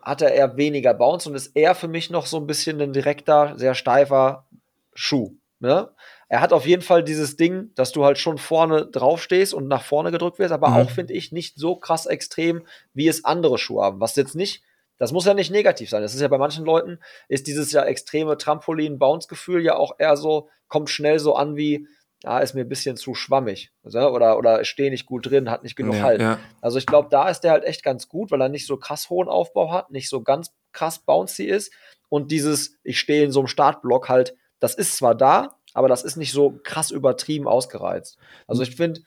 [0.00, 2.94] hat er eher weniger Bounce und ist eher für mich noch so ein bisschen ein
[2.94, 4.46] direkter, sehr steifer
[4.94, 5.36] Schuh.
[5.60, 5.90] Ne?
[6.28, 9.68] Er hat auf jeden Fall dieses Ding, dass du halt schon vorne drauf stehst und
[9.68, 10.76] nach vorne gedrückt wirst, aber mhm.
[10.76, 14.00] auch, finde ich, nicht so krass extrem, wie es andere Schuhe haben.
[14.00, 14.62] Was jetzt nicht
[14.98, 16.02] das muss ja nicht negativ sein.
[16.02, 16.98] Das ist ja bei manchen Leuten,
[17.28, 21.88] ist dieses ja extreme Trampolin-Bounce-Gefühl ja auch eher so, kommt schnell so an wie,
[22.22, 23.72] ja, ist mir ein bisschen zu schwammig.
[23.82, 26.20] Also, oder, oder stehe nicht gut drin, hat nicht genug ja, Halt.
[26.20, 26.38] Ja.
[26.60, 29.10] Also ich glaube, da ist der halt echt ganz gut, weil er nicht so krass
[29.10, 31.72] hohen Aufbau hat, nicht so ganz krass bouncy ist.
[32.08, 36.02] Und dieses, ich stehe in so einem Startblock halt, das ist zwar da, aber das
[36.02, 38.16] ist nicht so krass übertrieben ausgereizt.
[38.46, 39.00] Also ich finde.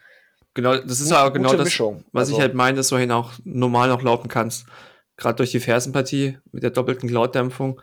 [0.54, 2.04] Genau, das ist ja auch genau das, Mischung.
[2.12, 4.66] was also, ich halt meine, dass du hin auch normal noch laufen kannst
[5.18, 7.82] gerade durch die Fersenpartie mit der doppelten Cloud-Dämpfung,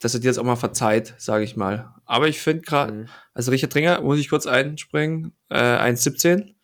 [0.00, 1.94] dass er dir das auch mal verzeiht, sage ich mal.
[2.06, 3.06] Aber ich finde gerade, mhm.
[3.34, 6.54] also Richard Dringer, muss ich kurz einspringen, äh, 1,17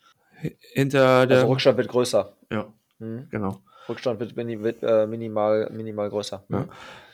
[0.73, 1.37] hinter der.
[1.37, 2.33] Also Rückstand wird größer.
[2.51, 2.67] Ja,
[2.99, 3.27] mhm.
[3.31, 3.61] genau.
[3.87, 6.43] Rückstand wird, mini, wird äh, minimal, minimal größer.
[6.49, 6.67] Ja.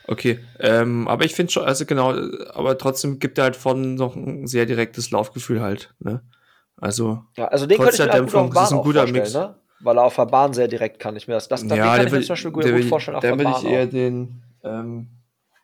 [0.06, 2.10] Okay, ähm, aber ich finde schon, also genau,
[2.52, 6.22] aber trotzdem gibt er halt von noch ein sehr direktes Laufgefühl halt, ne?
[6.76, 9.32] Also, ja, also den könnte ich mir Dämpfung, das ist ein guter Mix.
[9.32, 9.54] Ne?
[9.84, 11.14] Weil er auf der Bahn sehr direkt kann.
[11.16, 13.16] Ich mir das, das, das ja, kann ich mir zum Beispiel gut, gut vorstellen.
[13.16, 15.08] Auf der würde ich eher den, ähm,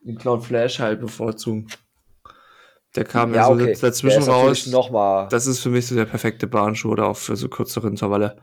[0.02, 1.68] den Cloud Flash halt bevorzugen.
[2.97, 3.76] Der kam ja, so okay.
[3.80, 4.66] dazwischen raus.
[4.66, 7.88] Noch mal das ist für mich so der perfekte Bahnschuh oder auch für so kürzere
[7.88, 8.36] Intervalle.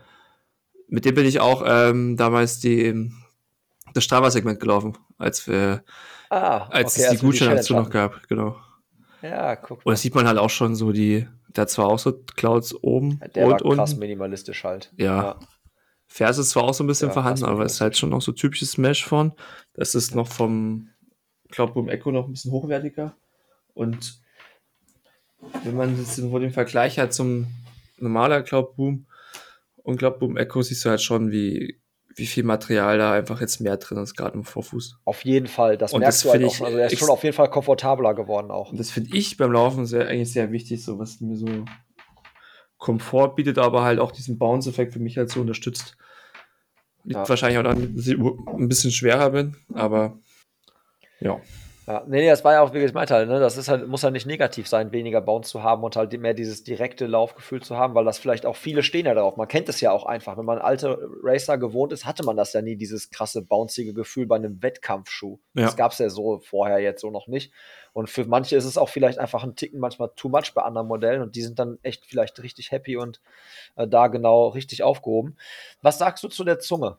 [0.87, 3.11] Mit dem bin ich auch ähm, damals die,
[3.93, 5.83] das Strava-Segment gelaufen, als wir,
[6.29, 8.55] ah, als okay, es die Gutscheine dazu noch gab, genau.
[9.21, 9.83] Ja, guck mal.
[9.83, 13.19] Und das sieht man halt auch schon so die, da zwar auch so Clouds oben
[13.35, 13.99] der und war krass unten.
[13.99, 14.93] minimalistisch halt.
[14.95, 15.21] Ja.
[15.21, 15.39] ja.
[16.17, 18.23] Vers ist zwar auch so ein bisschen ja, vorhanden, aber es ist halt schon noch
[18.23, 19.33] so typisches Mesh von.
[19.75, 20.89] Das ist noch vom
[21.51, 23.15] Cloud Boom Echo noch ein bisschen hochwertiger.
[23.75, 24.19] Und
[25.63, 27.45] wenn man jetzt vor dem Vergleich hat zum
[27.99, 29.05] normaler Cloud Boom
[29.83, 31.79] und Cloud Boom Echo, siehst du halt schon, wie,
[32.15, 34.97] wie viel Material da einfach jetzt mehr drin ist, gerade im Vorfuß.
[35.05, 36.61] Auf jeden Fall, das und merkst das du halt auch.
[36.65, 38.71] Also er ist schon auf jeden Fall komfortabler geworden auch.
[38.71, 41.65] Und das finde ich beim Laufen sehr, eigentlich sehr wichtig, so was mir so
[42.79, 45.95] Komfort bietet, aber halt auch diesen Bounce-Effekt für mich halt so unterstützt.
[47.07, 47.27] Ja.
[47.27, 48.17] wahrscheinlich auch ich
[48.59, 50.19] ein bisschen schwerer bin, aber
[51.19, 51.39] ja.
[51.89, 53.39] Ja, nee, nee, das war ja auch, wie ich meinte, halt, ne?
[53.39, 56.33] das ist halt, muss ja nicht negativ sein, weniger Bounce zu haben und halt mehr
[56.33, 59.37] dieses direkte Laufgefühl zu haben, weil das vielleicht auch viele stehen ja darauf.
[59.37, 60.37] Man kennt es ja auch einfach.
[60.37, 64.25] Wenn man alte Racer gewohnt ist, hatte man das ja nie, dieses krasse, bouncige Gefühl
[64.25, 65.39] bei einem Wettkampfschuh.
[65.53, 65.63] Ja.
[65.63, 67.53] Das gab es ja so vorher jetzt so noch nicht.
[67.93, 70.89] Und für manche ist es auch vielleicht einfach ein Ticken manchmal too much bei anderen
[70.89, 73.21] Modellen und die sind dann echt vielleicht richtig happy und
[73.77, 75.37] äh, da genau richtig aufgehoben.
[75.81, 76.97] Was sagst du zu der Zunge?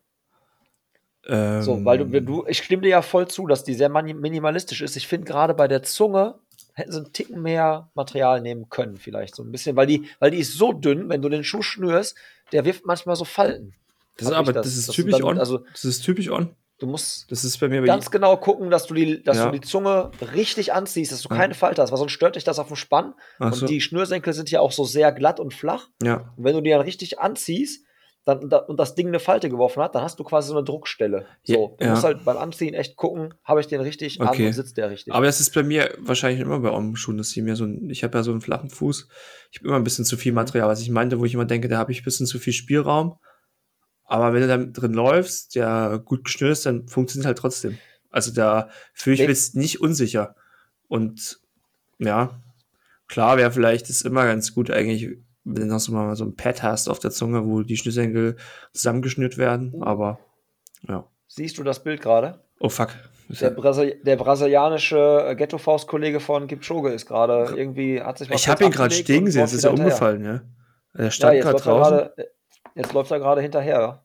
[1.28, 4.80] Ähm, so, weil du, du, ich stimme dir ja voll zu, dass die sehr minimalistisch
[4.80, 4.96] ist.
[4.96, 6.36] Ich finde gerade bei der Zunge
[6.72, 10.30] hätten sie einen Ticken mehr Material nehmen können, vielleicht so ein bisschen, weil die, weil
[10.30, 12.16] die ist so dünn, wenn du den Schuh schnürst,
[12.52, 13.74] der wirft manchmal so Falten.
[14.16, 15.38] Das ist aber, das, das ist typisch dann, on.
[15.38, 16.54] Also, das ist typisch on.
[16.78, 19.46] Du musst das ist bei mir ganz genau gucken, dass du die, dass ja.
[19.46, 22.60] du die Zunge richtig anziehst, dass du keine Falte hast, weil sonst stört dich das
[22.60, 23.14] auf dem Spann.
[23.40, 23.66] Ach und so.
[23.66, 25.88] die Schnürsenkel sind ja auch so sehr glatt und flach.
[26.02, 26.32] Ja.
[26.36, 27.84] Und wenn du die dann richtig anziehst,
[28.28, 30.62] dann, da, und das Ding eine Falte geworfen hat, dann hast du quasi so eine
[30.62, 31.24] Druckstelle.
[31.44, 31.92] So, du ja.
[31.92, 34.48] musst halt beim Anziehen echt gucken, habe ich den richtig okay.
[34.48, 35.14] an, sitzt der richtig.
[35.14, 38.04] Aber das ist bei mir wahrscheinlich immer bei Schuhen, dass sie mir so ein, ich
[38.04, 39.08] habe ja so einen flachen Fuß,
[39.50, 41.68] ich habe immer ein bisschen zu viel Material, was ich meinte, wo ich immer denke,
[41.68, 43.18] da habe ich ein bisschen zu viel Spielraum.
[44.04, 47.78] Aber wenn du da drin läufst, der gut geschnürt ist, dann funktioniert halt trotzdem.
[48.10, 50.34] Also da fühle ich mich nicht unsicher.
[50.86, 51.40] Und
[51.98, 52.42] ja,
[53.06, 55.18] klar wäre vielleicht ist immer ganz gut eigentlich,
[55.48, 58.36] wenn du noch so mal so ein Pad hast auf der Zunge, wo die Schnürsenkel
[58.72, 60.18] zusammengeschnürt werden, aber
[60.86, 61.06] ja.
[61.26, 62.42] Siehst du das Bild gerade?
[62.60, 62.90] Oh fuck.
[63.28, 68.70] Der, Brasil der, brasilianische Ghetto-Faust-Kollege von Kipchoge ist gerade irgendwie, hat sich Ich habe ihn
[68.70, 70.40] gerade stehen gesehen, es ist ja umgefallen, ja.
[70.94, 71.96] Er stand ja, gerade draußen.
[71.98, 72.30] Grade,
[72.74, 74.02] jetzt läuft er gerade hinterher.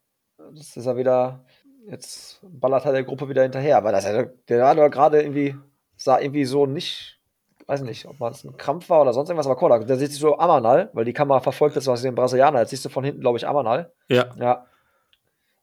[0.54, 1.46] Das ist er wieder,
[1.90, 3.78] jetzt ballert er der Gruppe wieder hinterher.
[3.78, 5.56] Aber das, der war doch gerade irgendwie,
[5.96, 7.22] sah irgendwie so nicht,
[7.68, 10.12] weiß nicht, ob man es ein Krampf war oder sonst irgendwas, aber cool, da sieht
[10.12, 12.60] sich so Amanal, weil die Kamera verfolgt jetzt was den Brasilianer.
[12.60, 13.92] Jetzt siehst du von hinten, glaube ich, Amanal.
[14.10, 14.26] Ja.
[14.40, 14.66] Ja.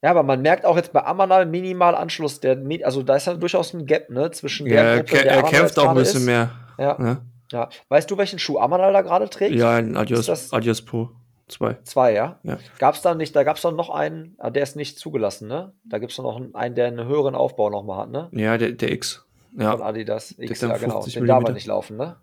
[0.02, 2.40] Ja, aber man merkt auch jetzt bei Amanal minimal Anschluss.
[2.40, 4.30] Der, also da ist ja durchaus ein Gap, ne?
[4.30, 6.26] Zwischen Ja, der er, Gruppe, der er kämpft auch ein bisschen ist.
[6.26, 6.50] mehr.
[6.78, 7.18] Ja, Ne?
[7.52, 7.68] ja.
[7.90, 9.54] Weißt du, welchen Schuh Amanal da gerade trägt?
[9.54, 11.10] Ja, ein Adios, das- Adios Pro
[11.48, 11.76] 2.
[11.82, 12.38] Zwei, ja.
[12.44, 12.56] Ja.
[12.78, 15.48] Gab es da nicht, da gab es doch noch einen, ah, der ist nicht zugelassen,
[15.48, 15.74] ne?
[15.84, 18.28] Da gibt es noch einen, einen, der einen höheren Aufbau nochmal hat, ne?
[18.32, 19.26] Ja, der, der X.
[19.52, 19.80] Von Ja.
[19.80, 20.94] Adidas X, ja, genau.
[21.02, 22.16] 50 Den darf er nicht laufen, ne?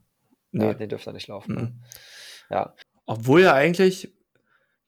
[0.51, 0.65] Nee.
[0.67, 1.55] Ja, den dürfte er nicht laufen.
[1.55, 1.61] Ne?
[1.61, 1.81] Mhm.
[2.49, 2.73] Ja.
[3.05, 4.13] Obwohl ja eigentlich,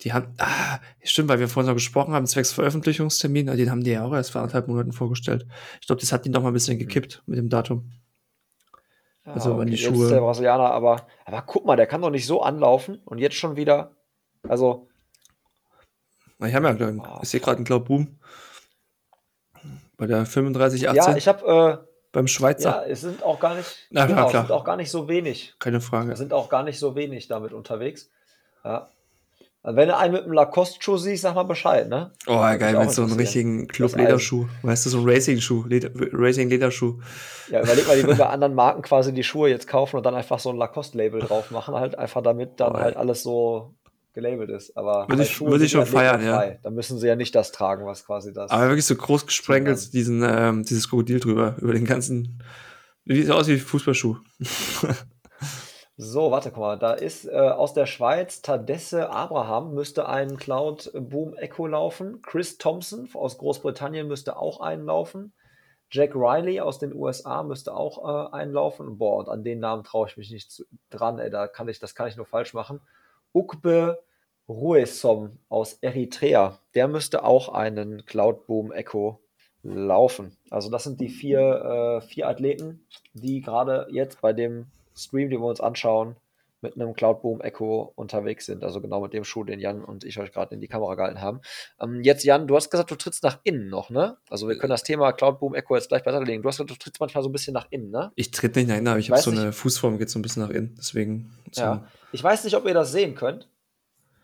[0.02, 3.92] die haben, ah, stimmt, weil wir vorhin noch gesprochen haben, zwecks Veröffentlichungstermin, den haben die
[3.92, 5.46] ja auch erst vor anderthalb Monaten vorgestellt.
[5.82, 7.92] Ich glaube, das hat ihn noch mal ein bisschen gekippt mit dem Datum.
[9.26, 12.02] Ja, Also, wenn die jetzt Schuhe- ist der Brasilianer, aber, aber guck mal, der kann
[12.02, 13.96] doch nicht so anlaufen und jetzt schon wieder.
[14.48, 14.88] Also,
[16.42, 18.18] Ich habe ja, glaub, Oh, ich sehe gerade einen Glaub Boom.
[19.98, 22.70] Bei der 3518 ja, ich habe, beim Schweizer.
[22.70, 24.44] ja, es sind auch gar nicht, Na, genau, klar, es klar.
[24.48, 25.54] sind auch gar nicht so wenig.
[25.60, 26.10] Keine Frage.
[26.10, 28.10] Da sind auch gar nicht so wenig damit unterwegs.
[28.64, 28.90] Ja.
[29.62, 32.12] Also wenn du einen mit einem Lacoste-Schuh siehst, sag mal Bescheid, ne?
[32.28, 34.48] Oh, geil, mich auch mit so einem richtigen Club-Lederschuh.
[34.64, 37.00] Weißt du, so ein Racing-Schuh, Leder, Racing-Lederschuh.
[37.52, 40.16] Ja, überleg mal, die würden bei anderen Marken quasi die Schuhe jetzt kaufen und dann
[40.16, 43.74] einfach so ein Lacoste-Label drauf machen, halt einfach damit dann Oh, halt alles so
[44.14, 44.76] gelabelt ist.
[44.78, 46.56] Aber Würde ich- würde ich schon feiern, ja.
[46.62, 48.52] Da müssen sie ja nicht das tragen, was quasi das.
[48.52, 52.42] Aber wirklich so groß gesprenkelt, diesen, ähm, dieses Krokodil drüber, über den ganzen.
[53.06, 54.18] Wie sieht aus wie Fußballschuh.
[56.02, 60.92] So, warte, guck mal, da ist äh, aus der Schweiz Tadesse Abraham müsste ein Cloud
[60.94, 62.22] Boom Echo laufen.
[62.22, 65.34] Chris Thompson aus Großbritannien müsste auch einlaufen.
[65.92, 68.98] Jack Riley aus den USA müsste auch äh, einlaufen.
[68.98, 71.80] Boah, und an den Namen traue ich mich nicht zu, dran, ey, da kann ich,
[71.80, 72.80] das kann ich nur falsch machen.
[73.34, 74.04] Ukbe
[74.48, 79.20] Ruesom aus Eritrea, der müsste auch einen Cloud Boom Echo
[79.64, 80.36] laufen.
[80.50, 85.42] Also das sind die vier, äh, vier Athleten, die gerade jetzt bei dem Stream, den
[85.42, 86.16] wir uns anschauen,
[86.62, 88.64] mit einem Cloud Boom Echo unterwegs sind.
[88.64, 91.22] Also genau mit dem Schuh, den Jan und ich euch gerade in die Kamera gehalten
[91.22, 91.42] haben.
[91.80, 94.18] Ähm, jetzt, Jan, du hast gesagt, du trittst nach innen noch, ne?
[94.30, 96.42] Also wir können das Thema Cloud Boom Echo jetzt gleich beiseite legen.
[96.42, 98.12] Du hast gesagt, du trittst manchmal so ein bisschen nach innen, ne?
[98.16, 100.22] Ich tritt nicht nach innen, aber ich Ich habe so eine Fußform, geht so ein
[100.22, 100.76] bisschen nach innen.
[100.78, 101.32] Deswegen.
[101.52, 101.62] So.
[101.62, 101.88] Ja.
[102.12, 103.50] Ich weiß nicht, ob ihr das sehen könnt.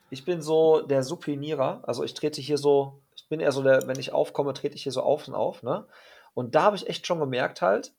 [0.09, 1.83] Ich bin so der Supinierer.
[1.87, 4.83] Also ich trete hier so, ich bin eher so der, wenn ich aufkomme, trete ich
[4.83, 5.85] hier so auf und auf, ne?
[6.33, 7.93] Und da habe ich echt schon gemerkt halt,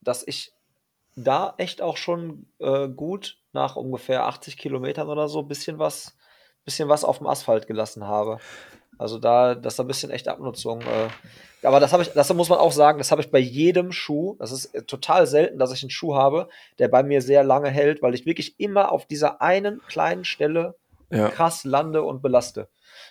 [0.00, 0.52] dass ich
[1.16, 6.16] da echt auch schon äh, gut nach ungefähr 80 Kilometern oder so bisschen was,
[6.64, 8.38] bisschen was auf dem Asphalt gelassen habe.
[8.98, 10.80] Also da, dass da ein bisschen echt Abnutzung.
[10.82, 13.90] Äh, aber das habe ich, das muss man auch sagen, das habe ich bei jedem
[13.92, 14.36] Schuh.
[14.38, 17.70] Das ist äh, total selten, dass ich einen Schuh habe, der bei mir sehr lange
[17.70, 20.76] hält, weil ich wirklich immer auf dieser einen kleinen Stelle
[21.10, 21.28] Ja.
[21.28, 22.68] krass lande und belaste.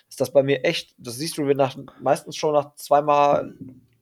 [0.08, 3.54] Ist das bei mir echt, das siehst du, wenn nach, meistens schon nach zweimal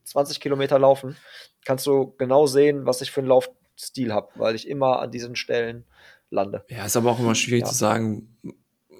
[0.04, 1.16] 20 Kilometer laufen,
[1.64, 3.28] kannst du genau sehen, was ich für einen
[3.76, 5.84] Laufstil habe, weil ich immer an diesen Stellen
[6.30, 6.64] lande.
[6.68, 7.66] Ja, ist aber auch immer schwierig Ja.
[7.68, 8.36] zu sagen.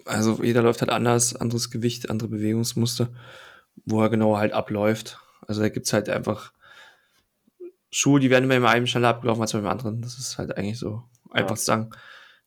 [0.05, 3.11] Also jeder läuft halt anders, anderes Gewicht, andere Bewegungsmuster,
[3.85, 5.19] wo er genau halt abläuft.
[5.47, 6.53] Also da gibt's halt einfach
[7.91, 10.01] Schuhe, die werden immer im einen schneller abgelaufen als beim anderen.
[10.03, 11.57] Das ist halt eigentlich so einfach Ja.
[11.57, 11.91] zu sagen.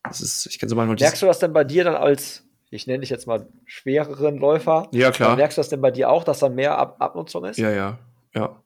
[0.03, 2.87] Das ist, ich kann so manchmal Merkst du das denn bei dir dann als, ich
[2.87, 4.89] nenne dich jetzt mal schwereren Läufer?
[4.91, 5.35] Ja, klar.
[5.35, 7.57] Merkst du das denn bei dir auch, dass dann mehr Ab Abnutzung ist?
[7.57, 7.99] Ja, ja,
[8.33, 8.61] ja.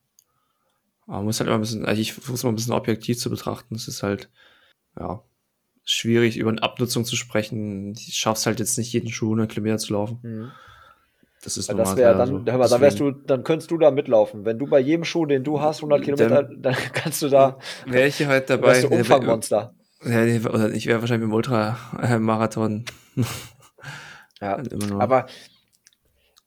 [1.10, 3.32] Aber man muss halt immer ein bisschen, also ich versuche mal ein bisschen objektiv zu
[3.32, 3.74] betrachten.
[3.74, 4.30] Es ist halt,
[4.98, 5.24] ja,
[5.84, 7.94] schwierig, über eine Abnutzung zu sprechen.
[7.94, 10.20] Ich schaff's halt jetzt nicht, jeden Schuh 100 Kilometer zu laufen.
[10.22, 10.52] Mhm.
[11.42, 12.52] Das ist nun das leider dann, so.
[12.52, 14.46] hör mal, dann wärst du, dann könntest du da mitlaufen.
[14.46, 17.58] Wenn du bei jedem Schuh, den du hast, 100 Kilometer, dann, kannst du da,
[17.88, 18.68] Wäre ich halt dabei.
[18.68, 19.74] wärst du Umfangmonster.
[20.04, 22.86] Ja, nee, ich wäre wahrscheinlich im Ultramarathon.
[24.40, 24.56] Ja.
[24.72, 25.02] Immer nur.
[25.02, 25.26] Aber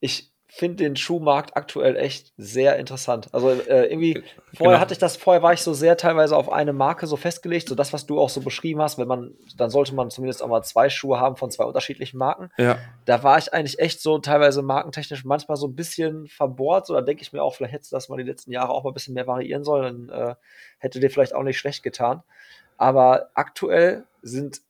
[0.01, 3.29] ich finde den Schuhmarkt aktuell echt sehr interessant.
[3.33, 4.23] Also äh, irgendwie,
[4.55, 4.81] vorher Genau.
[4.81, 7.75] hatte ich das, vorher war ich so sehr teilweise auf eine Marke so festgelegt, so
[7.75, 10.63] das, was du auch so beschrieben hast, wenn man, dann sollte man zumindest auch mal
[10.63, 12.51] zwei Schuhe haben von zwei unterschiedlichen Marken.
[12.59, 12.77] ja,
[13.07, 16.87] Da war ich eigentlich echt so teilweise markentechnisch manchmal so ein bisschen verbohrt.
[16.87, 18.85] So, da denke ich mir auch, vielleicht hättest du das mal die letzten Jahre auch
[18.85, 20.09] mal ein bisschen mehr variieren sollen.
[20.09, 20.35] Dann äh,
[20.79, 22.23] hätte dir vielleicht auch nicht schlecht getan.
[22.77, 24.61] Aber aktuell sind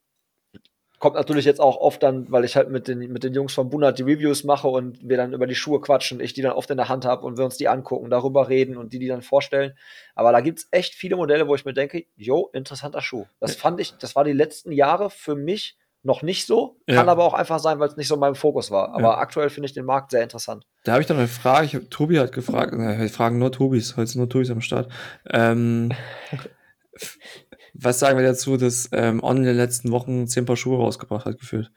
[1.03, 3.69] kommt natürlich jetzt auch oft dann, weil ich halt mit den, mit den Jungs von
[3.69, 6.71] Bunat die Reviews mache und wir dann über die Schuhe quatschen, ich die dann oft
[6.71, 9.21] in der Hand habe und wir uns die angucken, darüber reden und die die dann
[9.21, 9.73] vorstellen.
[10.15, 13.25] Aber da gibt es echt viele Modelle, wo ich mir denke, jo, interessanter Schuh.
[13.41, 16.77] Das fand ich, das war die letzten Jahre für mich noch nicht so.
[16.87, 17.13] Kann Ja.
[17.13, 18.91] aber auch einfach sein, weil es nicht so mein Fokus war.
[18.95, 19.19] Aber Ja.
[19.19, 20.65] aktuell finde ich den Markt sehr interessant.
[20.85, 21.67] da habe ich dann eine Frage.
[21.67, 24.61] Ich hab, Tobi hat gefragt, äh, wir fragen nur Tobis, heute sind nur Tobis am
[24.61, 24.89] Start.
[25.29, 25.91] Ähm,
[27.75, 31.25] was sagen wir dazu, dass ähm, On in den letzten Wochen zehn Paar Schuhe rausgebracht
[31.25, 31.71] hat, gefühlt?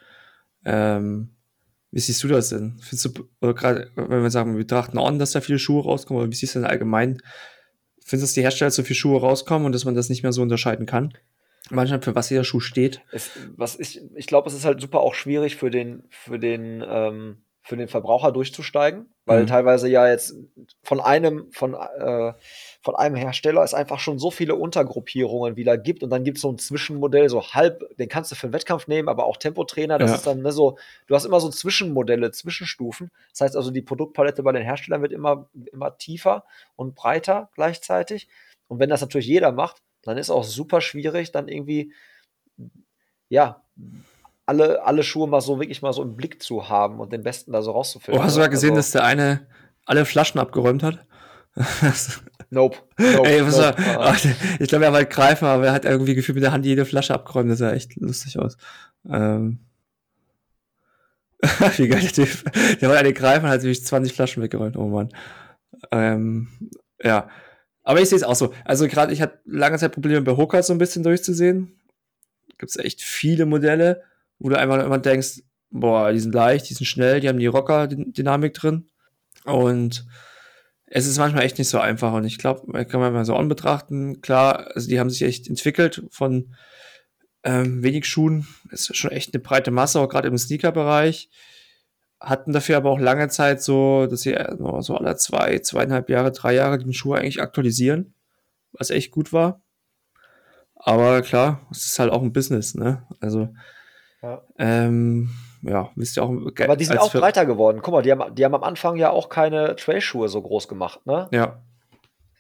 [0.66, 1.30] Ähm,
[1.92, 2.78] Wie siehst du das denn?
[2.82, 6.22] Findest du, oder gerade, wenn wir sagen, wir betrachten On, dass da viele Schuhe rauskommen,
[6.22, 7.22] oder wie siehst du denn allgemein?
[8.04, 10.34] Findest du, dass die Hersteller so viele Schuhe rauskommen und dass man das nicht mehr
[10.34, 11.14] so unterscheiden kann?
[11.72, 13.02] Manchmal, für was jeder Schuh steht?
[13.12, 16.84] Es, was ich ich glaube, es ist halt super auch schwierig für den, für den,
[16.88, 19.48] ähm, für den Verbraucher durchzusteigen, weil Mhm.
[19.48, 20.36] teilweise ja jetzt
[20.84, 22.34] von einem, von, äh,
[22.86, 26.44] von einem Hersteller es einfach schon so viele Untergruppierungen wieder gibt und dann gibt es
[26.44, 29.98] so ein Zwischenmodell, so halb, den kannst du für den Wettkampf nehmen, aber auch Tempotrainer,
[29.98, 30.16] das Ja.
[30.18, 33.10] ist dann ne, so, du hast immer so Zwischenmodelle, Zwischenstufen.
[33.32, 36.44] Das heißt also, die Produktpalette bei den Herstellern wird immer, immer tiefer
[36.76, 38.28] und breiter gleichzeitig.
[38.68, 41.92] Und wenn das natürlich jeder macht, dann ist auch super schwierig, dann irgendwie,
[43.30, 43.64] ja,
[44.46, 47.52] alle, alle Schuhe mal so wirklich mal so im Blick zu haben und den besten
[47.52, 48.22] da so rauszufiltern.
[48.22, 48.46] Oh, hast du ne?
[48.46, 49.48] mal gesehen, Also, dass der eine
[49.86, 51.04] alle Flaschen abgeräumt hat?
[52.50, 52.78] Nope.
[52.98, 54.26] nope Ey, was nope, war, ach,
[54.60, 57.14] ich glaube, er wollte greifen, aber er hat irgendwie gefühlt mit der Hand jede Flasche
[57.14, 57.50] abgeräumt.
[57.50, 58.58] Das sah echt lustig aus.
[59.10, 59.60] Ähm.
[61.78, 62.30] Wie geil der Typ.
[62.80, 64.78] Der wollte eine greifen und hat sich 20 Flaschen weggeräumt.
[64.78, 65.10] Oh Mann.
[65.92, 66.70] Ähm,
[67.04, 67.30] ja.
[67.84, 68.54] Aber ich sehe es auch so.
[68.64, 71.80] Also gerade, ich hatte lange Zeit Probleme bei Hoka so ein bisschen durchzusehen.
[72.58, 74.02] Gibt es echt viele Modelle,
[74.40, 77.48] wo du einfach immer denkst, boah, die sind leicht, die sind schnell, die haben die
[77.48, 78.90] Rocker-Dynamik drin.
[79.44, 80.08] Und
[80.88, 82.14] es ist manchmal echt nicht so einfach.
[82.14, 84.22] Und ich glaube, kann man mal so an betrachten.
[84.22, 86.56] Klar, also die haben sich echt entwickelt von
[87.44, 88.48] ähm, wenig Schuhen.
[88.72, 91.30] Ist schon echt eine breite Masse, auch gerade im Sneaker-Bereich.
[92.20, 96.10] Hatten dafür aber auch lange Zeit so, dass sie äh, nur so alle zwei, zweieinhalb
[96.10, 98.14] Jahre, drei Jahre den Schuh eigentlich aktualisieren,
[98.72, 99.62] was echt gut war.
[100.76, 103.08] Aber klar, es ist halt auch ein Business, ne?
[103.20, 103.50] Also,
[104.22, 104.42] Ja.
[104.58, 105.30] ähm,
[105.68, 106.30] ja, wisst ihr auch.
[106.30, 107.80] Aber die sind auch breiter geworden.
[107.82, 111.06] Guck mal, die haben, die haben am Anfang ja auch keine Trailschuhe so groß gemacht,
[111.06, 111.28] ne?
[111.32, 111.62] Ja,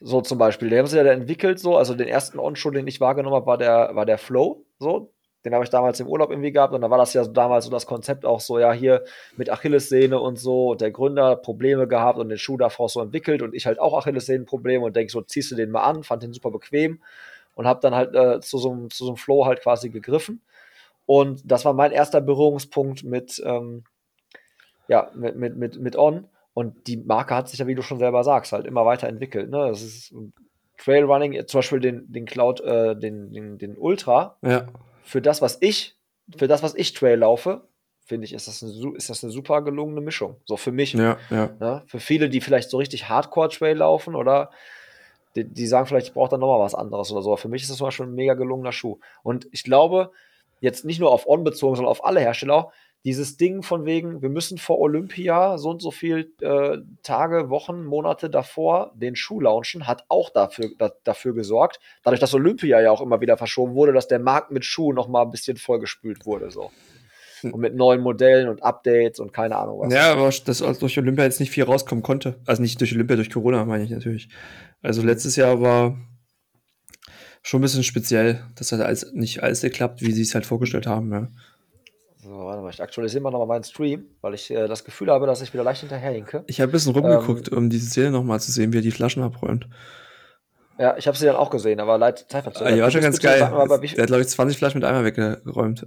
[0.01, 0.69] So zum Beispiel.
[0.69, 1.77] Die haben sie ja dann entwickelt, so.
[1.77, 5.11] Also den ersten On-Schuh, den ich wahrgenommen habe, war der, war der Flow, so.
[5.43, 7.65] Den habe ich damals im Urlaub irgendwie gehabt und da war das ja so damals
[7.65, 9.03] so das Konzept auch so, ja, hier
[9.37, 10.71] mit Achillessehne und so.
[10.71, 13.79] Und der Gründer hat Probleme gehabt und den Schuh davor so entwickelt und ich halt
[13.79, 16.99] auch Achillessehnenprobleme und denke so, ziehst du den mal an, fand den super bequem
[17.53, 20.41] und habe dann halt äh, zu so einem Flow halt quasi gegriffen.
[21.05, 23.83] Und das war mein erster Berührungspunkt mit, ähm,
[24.87, 26.27] ja, mit, mit, mit, mit On.
[26.53, 29.49] Und die Marke hat sich ja, wie du schon selber sagst, halt immer weiterentwickelt.
[29.49, 29.67] Ne?
[29.67, 30.13] Das ist
[30.77, 34.67] Trailrunning, zum Beispiel den, den Cloud, äh, den, den, den Ultra, ja,
[35.05, 35.95] für das, was ich,
[36.35, 37.67] für das, was ich Trail laufe,
[38.05, 40.37] finde ich, ist das, eine, ist das eine super gelungene Mischung.
[40.45, 40.93] So für mich.
[40.93, 41.51] ja, ja.
[41.59, 41.83] Ne?
[41.87, 44.49] Für viele, die vielleicht so richtig Hardcore-Trail laufen oder
[45.35, 47.29] die, die sagen vielleicht, ich brauche dann nochmal was anderes oder so.
[47.29, 48.99] Aber für mich ist das zum Beispiel ein mega gelungener Schuh.
[49.23, 50.11] Und ich glaube,
[50.65, 52.71] jetzt nicht nur auf On bezogen, sondern auf alle Hersteller auch,
[53.05, 57.85] dieses Ding von wegen, wir müssen vor Olympia so und so viel äh, Tage, Wochen,
[57.85, 62.89] Monate davor den Schuh launchen, hat auch dafür, da, dafür gesorgt, dadurch, dass Olympia ja
[62.89, 66.25] auch immer wieder verschoben wurde, dass der Markt mit Schuhen noch mal ein bisschen vollgespült
[66.25, 66.49] wurde.
[66.49, 66.71] So.
[67.43, 69.93] Und mit neuen Modellen und Updates und keine Ahnung was.
[69.93, 72.39] Ja, aber dass durch Olympia jetzt nicht viel rauskommen konnte.
[72.47, 74.29] Also nicht durch Olympia, durch Corona meine ich natürlich.
[74.81, 75.95] Also letztes Jahr war
[77.45, 80.87] schon ein bisschen speziell, dass halt alles, nicht alles geklappt, wie sie es halt vorgestellt
[80.87, 81.11] haben.
[81.11, 81.27] Ja.
[82.23, 85.27] So, warte mal, ich aktualisiere mal nochmal meinen Stream, weil ich äh, das Gefühl habe,
[85.27, 86.43] dass ich wieder leicht hinterherhinke.
[86.47, 89.21] Ich habe ein bisschen rumgeguckt, um diese Szene nochmal zu sehen, wie er die Flaschen
[89.21, 89.67] abräumt.
[90.77, 92.73] Ja, ich habe sie dann auch gesehen, aber leid, Zeitverzögerung.
[92.73, 93.39] Ah, die war schon ganz geil.
[93.39, 95.85] Der hat, glaube ich, 20 Flaschen mit einmal weggeräumt.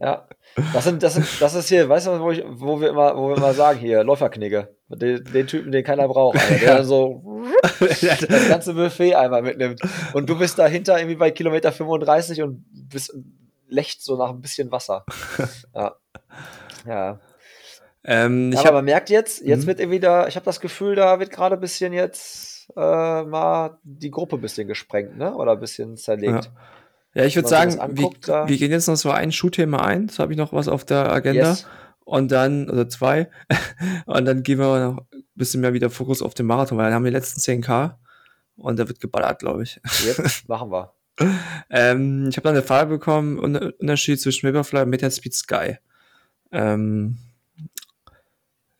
[0.00, 0.26] ja,
[0.72, 3.28] das sind, das sind, das ist hier, weißt du, wo, ich, wo wir immer, wo
[3.28, 6.74] wir immer sagen hier, Läuferknigge, den, den Typen, den keiner braucht, Alter, der Ja.
[6.76, 7.42] dann so
[7.80, 9.80] das ganze Buffet einmal mitnimmt.
[10.14, 13.14] Und du bist dahinter irgendwie bei Kilometer 35 und bist
[13.68, 15.04] lächst so nach ein bisschen Wasser.
[15.74, 15.94] Ja.
[16.86, 17.20] Ja.
[18.04, 19.66] ähm, aber habe man merkt jetzt, jetzt Mhm.
[19.66, 23.78] wird irgendwie da, ich habe das Gefühl, da wird gerade ein bisschen jetzt äh, mal
[23.82, 25.34] die Gruppe ein bisschen gesprengt, ne?
[25.34, 26.50] Oder ein bisschen zerlegt.
[27.14, 30.06] ja, ich würde sagen, anguckt, wir, wir gehen jetzt noch so ein Schuhthema ein.
[30.08, 31.50] Das habe ich noch was auf der Agenda.
[31.50, 31.66] Yes.
[32.04, 33.30] Und dann, oder zwei.
[34.06, 36.94] Und dann gehen wir noch ein bisschen mehr wieder Fokus auf den Marathon, weil dann
[36.94, 37.94] haben wir die letzten 10k.
[38.56, 39.80] Und da wird geballert, glaube ich.
[40.04, 40.92] Jetzt machen wir.
[41.70, 45.76] Ähm, ich habe dann eine Frage bekommen, Un- Unterschied zwischen Vaporfly und Metaspeed Sky.
[46.50, 47.18] Ähm,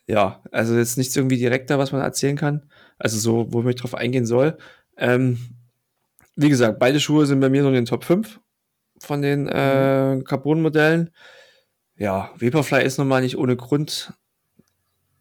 [0.07, 2.63] ja, also jetzt nichts irgendwie direkter, was man erzählen kann.
[2.99, 4.57] Also so, wo ich drauf eingehen soll.
[4.97, 5.39] Ähm,
[6.37, 8.41] wie gesagt, beide Schuhe sind bei mir so in den Top 5
[8.99, 11.11] von den äh, Carbon-Modellen.
[11.97, 14.13] Ja, Vaporfly ist nun mal nicht ohne Grund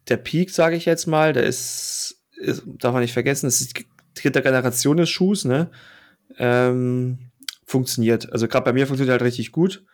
[0.08, 1.32] der Peak, sage ich jetzt mal.
[1.32, 5.70] Der ist, ist, darf man nicht vergessen, das ist die dritte Generation des Schuhs, ne?
[6.38, 7.18] ähm,
[7.64, 8.32] funktioniert.
[8.32, 9.84] Also gerade bei mir funktioniert halt richtig gut.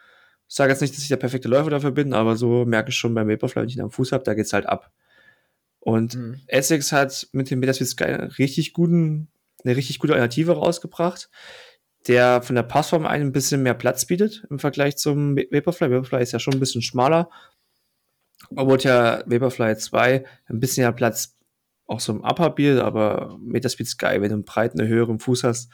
[0.48, 2.96] Ich sage jetzt nicht, dass ich der perfekte Läufer dafür bin, aber so merke ich
[2.96, 4.90] schon beim Vaporfly, wenn ich ihn am Fuß habe, da geht's halt ab.
[5.80, 6.40] Und Mhm.
[6.46, 9.28] Essex hat mit dem Metaspeed Sky einen richtig guten,
[9.64, 11.30] eine richtig gute Alternative rausgebracht,
[12.06, 15.90] der von der Passform ein bisschen mehr Platz bietet im Vergleich zum Va- Vaporfly.
[15.90, 17.28] Vaporfly ist ja schon ein bisschen schmaler
[18.54, 21.36] Obwohl ja Vaporfly 2 ein bisschen ja Platz
[21.86, 24.20] auch so im Upper Biel, aber Metaspeed geil.
[24.20, 25.70] Wenn du einen breiten, höheren Fuß hast,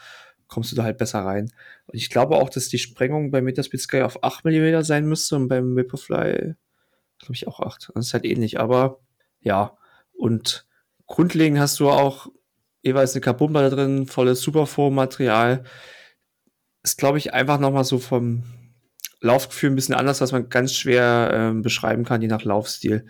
[0.46, 1.50] kommst du da halt besser rein.
[1.86, 5.36] Und ich glaube auch, dass die Sprengung bei Metaspeed Sky auf 8 mm sein müsste
[5.36, 6.54] und beim Vaporfly,
[7.18, 7.90] glaube ich, auch 8.
[7.94, 9.00] Das ist halt ähnlich, aber
[9.40, 9.76] ja.
[10.16, 10.66] Und
[11.06, 12.28] grundlegend hast du auch
[12.82, 15.64] jeweils eine Carbonba da drin, volles Superform-Material.
[16.82, 18.44] Ist, glaube ich, einfach nochmal so vom
[19.20, 23.06] Laufgefühl ein bisschen anders, was man ganz schwer äh, beschreiben kann, je nach Laufstil.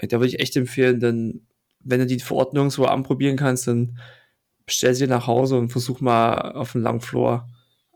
[0.00, 1.46] Da würde ich echt empfehlen, denn
[1.80, 3.98] wenn du die Verordnung so anprobieren kannst, dann
[4.66, 7.48] bestell sie nach Hause und versuch mal auf dem langen Floor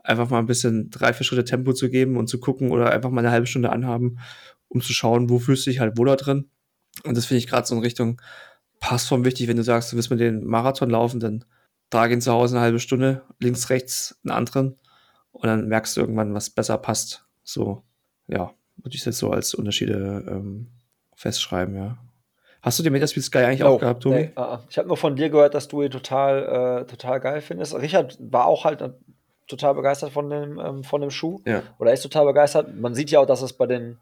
[0.02, 3.10] einfach mal ein bisschen drei, vier Schritte Tempo zu geben und zu gucken oder einfach
[3.10, 4.18] mal eine halbe Stunde anhaben,
[4.68, 6.50] um zu schauen, wo fühlst du dich halt wohler drin.
[7.04, 8.20] Und das finde ich gerade so in Richtung
[8.80, 11.44] Passform wichtig, wenn du sagst, du willst mit den Marathon laufen, dann
[11.90, 14.78] trage ihn zu Hause eine halbe Stunde, links, rechts einen anderen
[15.32, 17.26] und dann merkst du irgendwann, was besser passt.
[17.42, 17.82] So,
[18.26, 20.68] ja, würde ich jetzt so als Unterschiede ähm,
[21.14, 21.98] festschreiben, ja.
[22.62, 24.16] Hast du den Metaspeed Sky eigentlich no, auch gehabt, Tobi?
[24.16, 27.40] Nee, uh, ich habe nur von dir gehört, dass du ihn total, äh, total geil
[27.40, 27.74] findest.
[27.74, 28.90] Richard war auch halt äh,
[29.46, 31.40] total begeistert von dem, ähm, von dem Schuh.
[31.46, 31.62] Ja.
[31.78, 32.76] Oder ist total begeistert.
[32.76, 33.98] Man sieht ja auch, dass es bei den,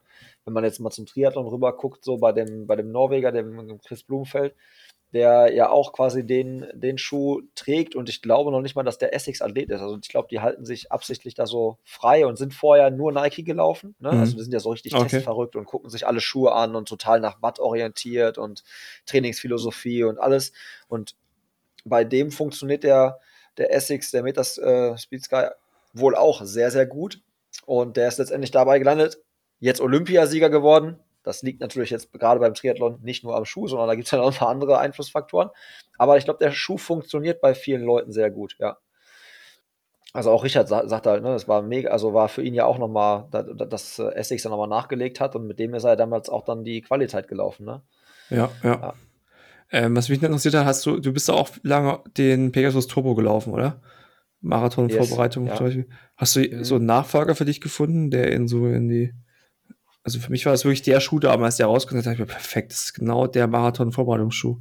[0.49, 3.79] wenn man jetzt mal zum Triathlon rüber guckt, so bei dem, bei dem Norweger, dem
[3.83, 4.55] Chris Blumenfeld,
[5.13, 8.97] der ja auch quasi den, den Schuh trägt und ich glaube noch nicht mal, dass
[8.97, 9.83] der Essex-Athlet ist.
[9.83, 13.45] Also ich glaube, die halten sich absichtlich da so frei und sind vorher nur Nike
[13.45, 13.95] gelaufen.
[13.99, 14.13] Ne?
[14.13, 14.21] Mhm.
[14.21, 15.09] Also die sind ja so richtig okay.
[15.09, 18.65] testverrückt und gucken sich alle Schuhe an und total nach Watt orientiert und
[19.05, 20.53] Trainingsphilosophie und alles.
[20.89, 21.15] Und
[21.85, 23.21] bei dem funktioniert der,
[23.59, 25.49] der Essex, der Metas äh, Speed Sky
[25.93, 27.21] wohl auch sehr, sehr gut.
[27.67, 29.19] Und der ist letztendlich dabei gelandet,
[29.59, 33.89] jetzt Olympiasieger geworden, das liegt natürlich jetzt gerade beim Triathlon nicht nur am Schuh, sondern
[33.89, 35.51] da gibt es ja noch ein paar andere Einflussfaktoren.
[35.99, 38.79] Aber ich glaube, der Schuh funktioniert bei vielen Leuten sehr gut, ja.
[40.15, 42.65] Also auch Richard sa sagt halt, ne, das war mega, also war für ihn ja
[42.65, 46.45] auch nochmal, dass Essex dann nochmal nachgelegt hat und mit dem ist er damals auch
[46.45, 47.83] dann die Qualität gelaufen, ne?
[48.31, 48.81] Ja, ja.
[48.81, 48.95] ja.
[49.71, 53.53] Ähm, was mich interessiert hat, hast du, du bist auch lange den Pegasus Turbo gelaufen,
[53.53, 53.83] oder?
[54.41, 55.57] Marathon-Vorbereitung yes, ja.
[55.57, 55.89] zum Beispiel.
[56.17, 56.65] Hast du mhm.
[56.65, 59.13] so einen Nachfolger für dich gefunden, der in so in die
[60.09, 61.99] also für mich war das wirklich der Schuh damals, der rauskommt.
[61.99, 64.57] Da dachte ich mir, perfekt, das ist genau der Marathon-Vorbereitungsschuh.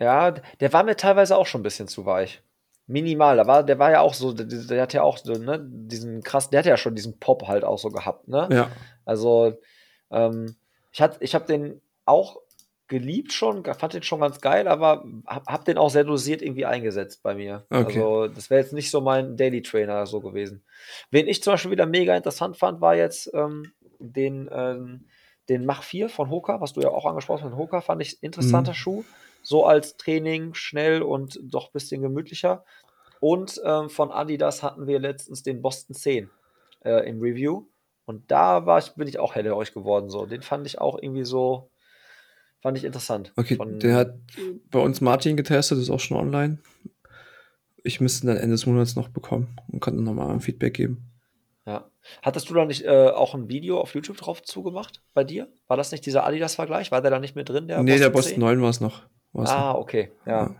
[0.00, 2.42] Ja, der war mir teilweise auch schon ein bisschen zu weich.
[2.88, 5.64] Minimal, der war, der war ja auch so, der, der hat ja auch so, ne,
[5.64, 8.48] diesen krass, der hat ja schon diesen Pop halt auch so gehabt, ne?
[8.50, 8.70] Ja.
[9.04, 9.56] Also,
[10.10, 10.56] ähm,
[10.90, 12.38] ich, hat, ich habe den auch
[12.88, 16.66] geliebt schon, fand den schon ganz geil, aber hab, hab den auch sehr dosiert irgendwie
[16.66, 17.64] eingesetzt bei mir.
[17.70, 18.00] Okay.
[18.00, 20.64] Also, das wäre jetzt nicht so mein Daily Trainer so gewesen.
[21.12, 23.70] Wen ich zum Beispiel wieder mega interessant fand, war jetzt ähm,
[24.00, 25.06] den, ähm,
[25.48, 28.22] den Mach 4 von Hoka, was du ja auch angesprochen hast, von Hoka fand ich
[28.22, 28.76] interessanter mhm.
[28.76, 29.04] Schuh.
[29.42, 32.64] So als Training schnell und doch ein bisschen gemütlicher.
[33.20, 36.30] Und ähm, von Adidas hatten wir letztens den Boston 10
[36.84, 37.66] äh, im Review.
[38.06, 40.10] Und da war ich, bin ich auch hellhörig geworden.
[40.10, 40.26] So.
[40.26, 41.70] Den fand ich auch irgendwie so,
[42.60, 43.32] fand ich interessant.
[43.36, 44.14] Okay, von, der hat
[44.70, 46.58] bei uns Martin getestet, ist auch schon online.
[47.82, 51.09] Ich müsste dann Ende des Monats noch bekommen und kann dann nochmal ein Feedback geben.
[52.22, 55.48] Hattest du da nicht äh, auch ein Video auf YouTube drauf zugemacht bei dir?
[55.68, 56.90] War das nicht dieser Adidas-Vergleich?
[56.90, 57.68] War der da nicht mit drin?
[57.68, 59.02] Der nee, Boston der Boston 9 war es noch.
[59.32, 60.44] War's ah, okay, ja.
[60.44, 60.56] ja.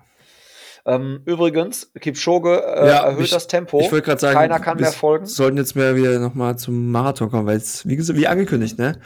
[0.86, 3.80] Ähm, übrigens, Kipchoge äh, ja, erhöht ich, das Tempo.
[3.80, 5.26] Ich wollte gerade sagen, keiner kann mehr folgen.
[5.26, 9.00] sollten jetzt mehr wieder nochmal zum Marathon kommen, weil es, wie, wie angekündigt, ne?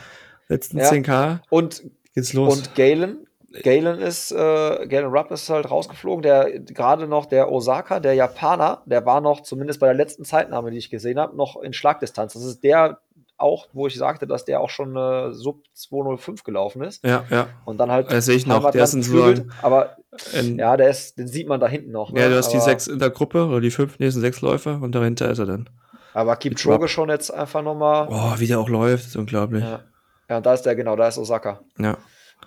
[0.48, 0.88] Letzten ja.
[0.88, 1.82] 10K und,
[2.14, 2.58] geht's los.
[2.58, 3.26] Und Galen,
[3.62, 6.22] Galen ist, äh, Galen Rupp ist halt rausgeflogen.
[6.22, 10.70] Der gerade noch der Osaka, der Japaner, der war noch, zumindest bei der letzten Zeitnahme,
[10.70, 12.34] die ich gesehen habe, noch in Schlagdistanz.
[12.34, 12.98] Das ist der
[13.36, 17.04] auch, wo ich sagte, dass der auch schon äh, sub 205 gelaufen ist.
[17.04, 17.48] Ja, ja.
[17.64, 18.10] Und dann halt.
[18.10, 18.70] Das sehe ich noch.
[18.70, 19.96] Der ist in so aber
[20.42, 22.12] ja, der ist, den sieht man da hinten noch.
[22.12, 22.20] Ne?
[22.20, 24.80] Ja, du hast aber, die sechs in der Gruppe oder die fünf nächsten sechs Läufer
[24.80, 25.68] und dahinter ist er dann.
[26.12, 28.06] Aber Kipchoge schon jetzt einfach nochmal.
[28.08, 29.64] Oh, wie der auch läuft, ist unglaublich.
[29.64, 29.80] Ja.
[30.28, 31.60] ja, und da ist der, genau, da ist Osaka.
[31.78, 31.98] Ja.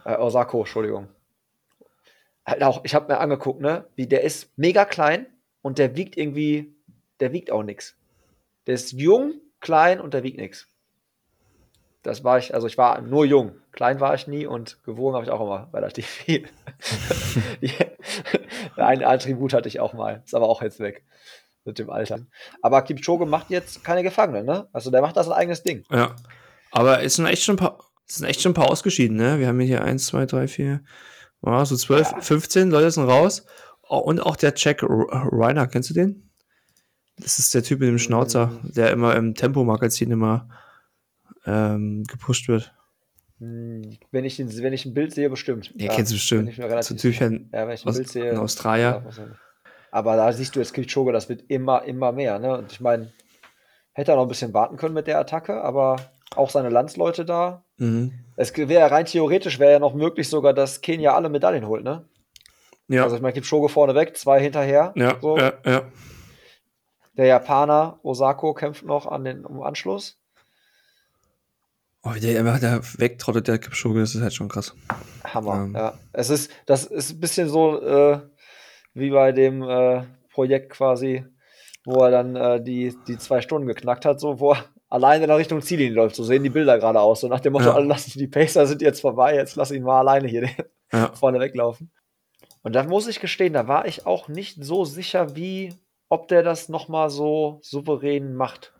[0.05, 1.09] Äh, Osako, Entschuldigung.
[2.45, 5.27] Halt auch, ich habe mir angeguckt, ne, wie der ist mega klein
[5.61, 6.75] und der wiegt irgendwie,
[7.19, 7.97] der wiegt auch nichts.
[8.67, 10.69] Der ist jung, klein und der wiegt nichts.
[12.03, 13.59] Das war ich, also ich war nur jung.
[13.73, 16.47] Klein war ich nie und gewogen habe ich auch immer relativ viel.
[18.77, 21.03] ein Attribut hatte ich auch mal, ist aber auch jetzt weg
[21.67, 22.19] mit dem Alter.
[22.61, 24.67] Aber Kipchoge macht jetzt keine Gefangenen, ne?
[24.71, 25.83] Also der macht das ein eigenes Ding.
[25.91, 26.15] Ja.
[26.71, 27.77] Aber es sind echt schon ein paar,
[28.07, 29.39] es sind echt schon ein paar ausgeschieden, ne?
[29.39, 30.81] Wir haben hier 1, 2, 3, 4,
[31.45, 32.21] ja, so 12, ja.
[32.21, 33.45] 15 Leute sind raus.
[33.89, 36.29] Oh, und auch der Jack Reiner, kennst du den?
[37.17, 38.73] Das ist der Typ mit dem Schnauzer, mhm.
[38.73, 40.49] der immer im Tempo-Magazin immer
[41.45, 42.73] ähm, gepusht wird.
[43.39, 45.71] Hm, wenn ich, den, wenn ich ein Bild sehe, bestimmt.
[45.75, 46.53] Ja, ja kennst du bestimmt.
[46.83, 48.31] So Typchen ja, wenn ich ein aus, Bild sehe.
[48.31, 49.03] In Australien.
[49.91, 52.39] Aber da siehst du jetzt Kipchoge, das wird immer, immer mehr.
[52.39, 52.57] Ne?
[52.57, 53.13] Und ich meine,
[53.93, 55.95] hätte er noch ein bisschen warten können mit der Attacke, aber
[56.35, 58.13] auch seine Landsleute da, Mhm.
[58.35, 62.07] Es wäre rein theoretisch wäre ja noch möglich sogar, dass Kenia alle Medaillen holt, ne?
[62.87, 63.03] Ja.
[63.03, 64.93] Also ich meine, Kipchoge vorne weg, zwei hinterher.
[64.95, 65.37] Ja, so.
[65.37, 65.83] ja, ja.
[67.17, 70.17] Der Japaner Osako kämpft noch an den, um Anschluss.
[72.03, 74.73] Oh, der da wegtrottet, der Kipchoge, das ist halt schon krass.
[75.23, 75.73] Hammer, ähm.
[75.75, 75.97] ja.
[76.13, 78.21] Es ist, das ist ein bisschen so äh,
[78.93, 81.25] wie bei dem äh, Projekt quasi,
[81.83, 85.31] wo er dann äh, die, die zwei Stunden geknackt hat, so wo er alleine in
[85.31, 86.15] Richtung Ziellinie läuft.
[86.15, 87.21] So sehen die Bilder gerade aus.
[87.21, 87.73] So nach dem Motto, ja.
[87.73, 90.49] alle lassen die Pacer sind jetzt vorbei, jetzt lass ihn mal alleine hier
[90.91, 91.11] ja.
[91.13, 91.91] vorne weglaufen.
[92.63, 95.73] Und da muss ich gestehen, da war ich auch nicht so sicher, wie,
[96.09, 98.73] ob der das nochmal so souverän macht.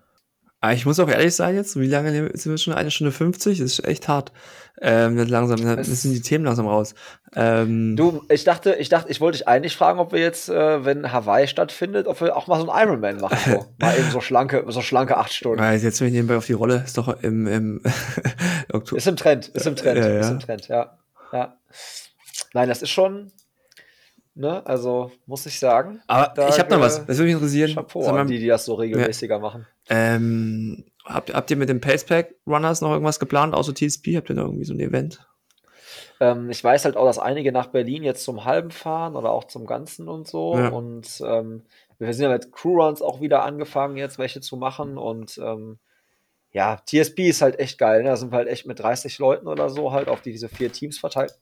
[0.60, 2.74] Aber ich muss auch ehrlich sein jetzt, wie lange sind wir schon?
[2.74, 3.60] Eine Stunde 50?
[3.60, 4.32] Das ist echt hart.
[4.80, 6.94] Ähm, langsam, dann sind die Themen langsam raus.
[7.36, 10.86] Ähm, du, ich dachte, ich dachte, ich wollte dich eigentlich fragen, ob wir jetzt, äh,
[10.86, 13.38] wenn Hawaii stattfindet, ob wir auch mal so einen Ironman machen.
[13.52, 13.66] So.
[13.80, 15.60] mal eben so schlanke, so schlanke acht Stunden.
[15.60, 17.82] Weil jetzt bin ich nebenbei auf die Rolle, ist doch im, im
[18.72, 18.98] Oktober.
[18.98, 20.20] Ist im Trend, ist im Trend, ja, ja.
[20.20, 20.98] ist im Trend, ja.
[21.32, 21.58] ja.
[22.54, 23.32] Nein, das ist schon,
[24.38, 24.64] Ne?
[24.68, 26.00] Also muss ich sagen.
[26.06, 27.04] Aber ich habe noch was.
[27.08, 27.74] Das würde mich interessieren.
[27.74, 29.42] Chapeau an die, die das so regelmäßiger ja.
[29.42, 29.66] machen.
[29.90, 34.16] Ähm, habt, habt ihr mit den Pacepack Runners noch irgendwas geplant, außer TSP?
[34.18, 35.26] Habt ihr noch irgendwie so ein Event?
[36.20, 39.46] Ähm, ich weiß halt auch, dass einige nach Berlin jetzt zum halben fahren oder auch
[39.46, 40.58] zum Ganzen und so.
[40.58, 40.70] Ja.
[40.70, 41.64] Und ähm,
[42.00, 44.98] wir sind ja mit Crewruns auch wieder angefangen, jetzt welche zu machen.
[44.98, 45.80] Und ähm,
[46.52, 48.04] ja, TSP ist halt echt geil.
[48.04, 48.10] Ne?
[48.10, 50.98] Da sind wir halt echt mit 30 Leuten oder so halt auf diese vier Teams
[50.98, 51.40] verteilt.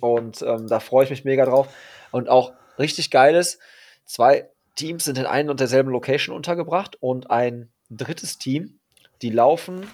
[0.00, 1.68] Und ähm, da freue ich mich mega drauf.
[2.10, 3.58] Und auch richtig geil ist,
[4.04, 4.48] zwei
[4.78, 8.78] Teams sind in einer und derselben Location untergebracht und ein drittes Team,
[9.22, 9.86] die laufen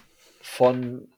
[0.42, 1.08] von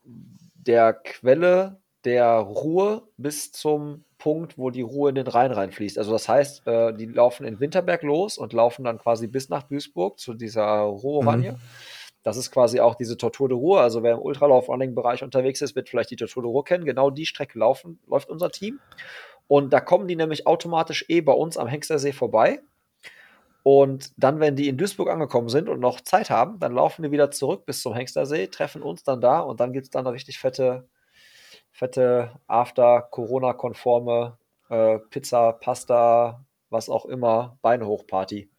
[0.54, 5.98] der Quelle der Ruhe bis zum Punkt, wo die Ruhe in den Rhein reinfließt.
[5.98, 9.64] Also das heißt, äh, die laufen in Winterberg los und laufen dann quasi bis nach
[9.64, 11.52] Duisburg zu dieser Ruhe-Oranje.
[11.52, 11.58] Mhm.
[12.22, 13.80] Das ist quasi auch diese Tortur de Ruhe.
[13.80, 16.84] Also wer im Ultralauf-Running-Bereich unterwegs ist, wird vielleicht die Tortur de Ruhe kennen.
[16.84, 18.78] Genau die Strecke laufen, läuft unser Team.
[19.48, 22.60] Und da kommen die nämlich automatisch eh bei uns am Hengstersee vorbei.
[23.66, 27.10] Und dann, wenn die in Duisburg angekommen sind und noch Zeit haben, dann laufen die
[27.10, 30.14] wieder zurück bis zum Hengstersee, treffen uns dann da und dann gibt es dann eine
[30.14, 30.88] richtig fette,
[31.72, 34.38] fette After-Corona-konforme
[34.68, 38.52] äh, Pizza, Pasta, was auch immer, Beine hoch Party.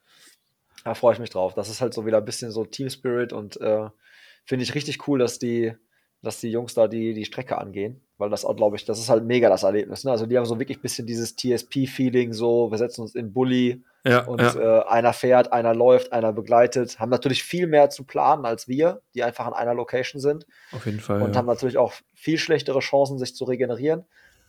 [0.84, 1.54] Da freue ich mich drauf.
[1.54, 3.88] Das ist halt so wieder ein bisschen so Team Spirit und äh,
[4.44, 5.74] finde ich richtig cool, dass die,
[6.22, 9.10] dass die Jungs da die, die Strecke angehen weil das auch, glaube ich, das ist
[9.10, 10.04] halt mega das Erlebnis.
[10.04, 10.12] Ne?
[10.12, 13.84] Also die haben so wirklich ein bisschen dieses TSP-Feeling, so wir setzen uns in Bulli
[14.04, 14.56] ja, und ja.
[14.56, 19.02] Äh, einer fährt, einer läuft, einer begleitet, haben natürlich viel mehr zu planen als wir,
[19.14, 20.48] die einfach an einer Location sind.
[20.72, 21.22] Auf jeden Fall.
[21.22, 21.38] Und ja.
[21.38, 24.06] haben natürlich auch viel schlechtere Chancen, sich zu regenerieren.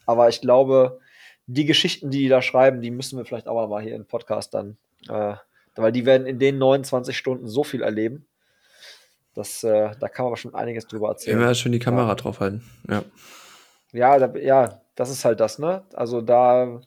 [0.07, 1.01] Aber ich glaube,
[1.47, 4.55] die Geschichten, die die da schreiben, die müssen wir vielleicht auch mal hier im Podcast
[4.55, 4.79] dann,
[5.09, 5.35] äh,
[5.77, 8.27] weil die werden in den 29 Stunden so viel erleben.
[9.35, 11.39] Das, äh, da kann man schon einiges drüber erzählen.
[11.39, 12.65] Immer schön die Kamera draufhalten.
[12.89, 13.03] Ja.
[13.93, 15.83] Ja, da, ja, das ist halt das, ne?
[15.95, 16.81] Also da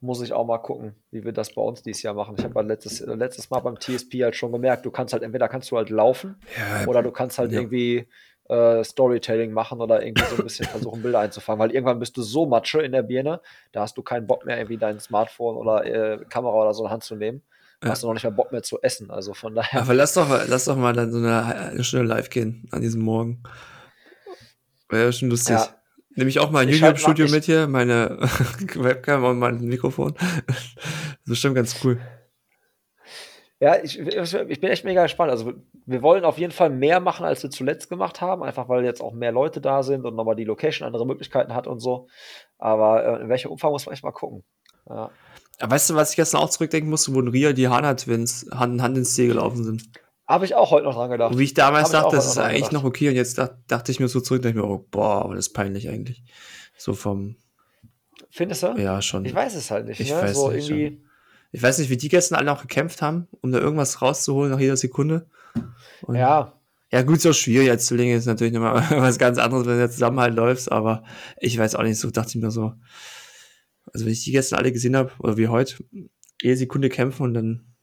[0.00, 2.34] muss ich auch mal gucken, wie wir das bei uns dieses Jahr machen.
[2.38, 5.48] Ich habe halt letztes, letztes Mal beim TSP halt schon gemerkt, du kannst halt entweder
[5.48, 7.60] kannst du halt laufen ja, oder du kannst halt ja.
[7.60, 8.06] irgendwie
[8.48, 12.22] äh, Storytelling machen oder irgendwie so ein bisschen versuchen, Bilder einzufangen, weil irgendwann bist du
[12.22, 13.40] so Matsche in der Birne,
[13.72, 16.88] da hast du keinen Bock mehr, irgendwie dein Smartphone oder äh, Kamera oder so in
[16.88, 17.42] die Hand zu nehmen.
[17.82, 17.90] Ja.
[17.90, 19.10] Hast du noch nicht mehr Bock mehr zu essen.
[19.10, 19.80] Also von daher.
[19.80, 23.02] Aber lass doch, lass doch mal dann so eine, eine Stunde live gehen an diesem
[23.02, 23.42] Morgen.
[24.88, 25.56] Wäre schon lustig.
[25.56, 25.68] Ja.
[26.16, 28.18] Nehme ich auch mal ein YouTube-Studio mit hier, meine
[28.74, 30.14] Webcam und mein Mikrofon.
[30.46, 32.00] das ist bestimmt ganz cool.
[33.60, 35.30] Ja, ich, ich, bin echt mega gespannt.
[35.30, 35.54] Also,
[35.86, 39.00] wir wollen auf jeden Fall mehr machen, als wir zuletzt gemacht haben, einfach weil jetzt
[39.00, 42.08] auch mehr Leute da sind und nochmal die Location andere Möglichkeiten hat und so.
[42.58, 44.44] Aber äh, in welchem Umfang muss man echt mal gucken.
[44.88, 45.10] Ja.
[45.60, 48.82] Weißt du, was ich gestern auch zurückdenken musste, wo in Rio die Hana-Twins Hand in
[48.82, 49.84] Hand ins Ziel gelaufen sind?
[50.34, 51.30] Habe ich auch heute noch dran gedacht.
[51.30, 52.72] Und wie ich damals Hab dachte, das ist eigentlich gedacht.
[52.72, 53.08] noch okay.
[53.08, 55.52] Und jetzt dachte, dachte ich mir so zurück, dachte ich mir, oh, boah, das ist
[55.52, 56.24] peinlich eigentlich.
[56.76, 57.36] So vom.
[58.30, 58.74] Findest du?
[58.76, 59.24] Ja, schon.
[59.26, 60.00] Ich weiß es halt nicht.
[60.00, 60.16] Ich ne?
[60.16, 60.68] weiß so nicht.
[60.68, 61.04] Irgendwie...
[61.52, 64.58] Ich weiß nicht, wie die gestern alle noch gekämpft haben, um da irgendwas rauszuholen nach
[64.58, 65.28] jeder Sekunde.
[66.02, 66.60] Und ja.
[66.90, 70.18] Ja, gut, so schwierig als Zwillinge ist natürlich nochmal was ganz anderes, wenn du zusammen
[70.18, 71.04] halt läufst, aber
[71.38, 72.72] ich weiß auch nicht, so dachte ich mir so.
[73.92, 75.76] Also, wenn ich die gestern alle gesehen habe, oder wie heute,
[76.42, 77.73] jede Sekunde kämpfen und dann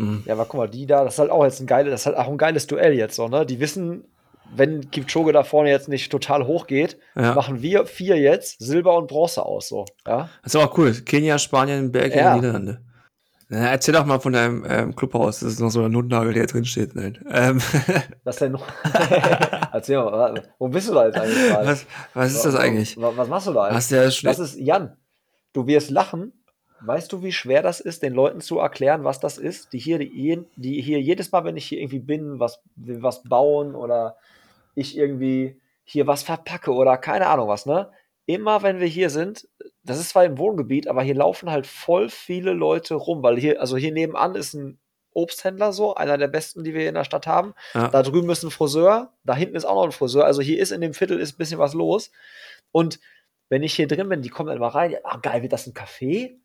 [0.00, 0.22] Mhm.
[0.24, 2.06] Ja, aber guck mal, die da, das ist halt auch jetzt ein geiles, das ist
[2.06, 3.44] halt auch ein geiles Duell jetzt so, ne?
[3.44, 4.04] Die wissen,
[4.54, 7.34] wenn Kipchoge da vorne jetzt nicht total hoch geht, ja.
[7.34, 10.30] machen wir vier jetzt Silber und Bronze aus, so, ja?
[10.42, 10.92] Das ist auch cool.
[10.92, 12.34] Kenia, Spanien, Belgien, ja.
[12.34, 12.80] Niederlande.
[13.52, 15.40] Na, erzähl doch mal von deinem ähm, Clubhaus.
[15.40, 16.94] Das ist noch so ein Notnagel, der drin steht.
[16.94, 17.18] Nein.
[17.28, 17.60] Ähm.
[18.24, 18.64] Was denn noch?
[19.72, 21.52] Erzähl mal, wo bist du da jetzt eigentlich?
[21.52, 22.96] Was, was ist das eigentlich?
[22.96, 24.22] Was, was machst du da eigentlich?
[24.22, 24.96] das ist Jan.
[25.52, 26.32] Du wirst lachen,
[26.82, 29.72] Weißt du, wie schwer das ist, den Leuten zu erklären, was das ist?
[29.72, 33.74] Die hier, die, die hier jedes Mal, wenn ich hier irgendwie bin, was, was bauen
[33.74, 34.16] oder
[34.74, 37.90] ich irgendwie hier was verpacke oder keine Ahnung was, ne?
[38.26, 39.48] Immer wenn wir hier sind,
[39.82, 43.60] das ist zwar im Wohngebiet, aber hier laufen halt voll viele Leute rum, weil hier,
[43.60, 44.78] also hier nebenan ist ein
[45.12, 47.54] Obsthändler so, einer der besten, die wir in der Stadt haben.
[47.74, 47.88] Ja.
[47.88, 50.24] Da drüben ist ein Friseur, da hinten ist auch noch ein Friseur.
[50.24, 52.12] Also hier ist in dem Viertel ist ein bisschen was los.
[52.70, 53.00] Und
[53.48, 55.74] wenn ich hier drin bin, die kommen dann immer rein, ah, geil, wird das ein
[55.74, 56.36] Café?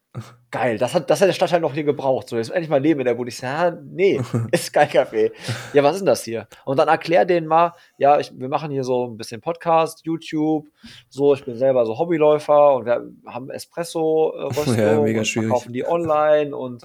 [0.52, 2.30] Geil, das hat, das hat der Stadtteil noch hier gebraucht.
[2.30, 3.30] So, jetzt endlich mal Leben in der Bude.
[3.30, 4.22] Ich sage, ja, nee,
[4.52, 5.32] ist kein Café.
[5.74, 6.48] Ja, was ist denn das hier?
[6.64, 10.68] Und dann erklär denen mal, ja, ich, wir machen hier so ein bisschen Podcast, YouTube,
[11.10, 15.50] so, ich bin selber so Hobbyläufer und wir haben Espresso-Röstung Ja, mega und schwierig.
[15.50, 16.84] verkaufen die online und,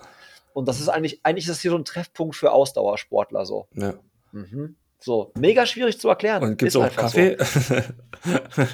[0.53, 3.67] und das ist eigentlich, eigentlich ist das hier so ein Treffpunkt für Ausdauersportler so.
[3.75, 3.95] Ja.
[4.33, 4.77] Mhm.
[5.03, 6.43] So, mega schwierig zu erklären.
[6.43, 7.19] Und gibt es Ist auch einfach so.
[7.19, 7.37] Kaffee?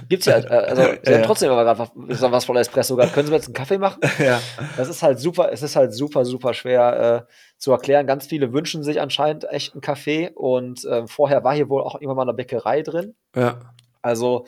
[0.09, 1.19] Gibt's ja, äh, also sie Ja.
[1.19, 3.15] haben trotzdem aber gerade was, was von Espresso gehabt.
[3.15, 4.01] Können Sie mir jetzt einen Kaffee machen?
[4.19, 4.41] ja.
[4.77, 8.09] Das ist halt super, es ist halt super, super schwer äh, zu erklären.
[8.09, 11.95] Ganz viele wünschen sich anscheinend echt einen Kaffee und äh, vorher war hier wohl auch
[11.97, 13.15] immer mal eine Bäckerei drin.
[13.37, 13.61] Ja.
[14.03, 14.47] Also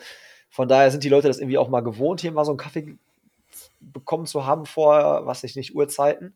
[0.49, 2.97] von daher sind die Leute das irgendwie auch mal gewohnt, hier mal so einen Kaffee
[3.79, 6.35] bekommen zu haben vor, was ich nicht, Uhrzeiten.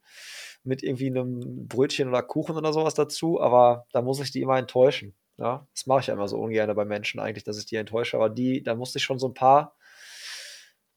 [0.66, 4.58] Mit irgendwie einem Brötchen oder Kuchen oder sowas dazu, aber da muss ich die immer
[4.58, 5.14] enttäuschen.
[5.38, 8.18] Ja, das mache ich ja immer so ungern bei Menschen eigentlich, dass ich die enttäusche,
[8.18, 9.76] aber die, da musste ich schon so ein paar,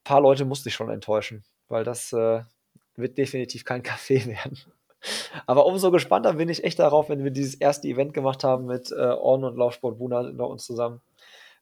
[0.05, 2.43] paar Leute musste ich schon enttäuschen, weil das äh,
[2.97, 4.59] wird definitiv kein Kaffee werden.
[5.47, 8.91] Aber umso gespannter bin ich echt darauf, wenn wir dieses erste Event gemacht haben mit
[8.91, 11.01] äh, On und Laufsport Buna hinter uns zusammen.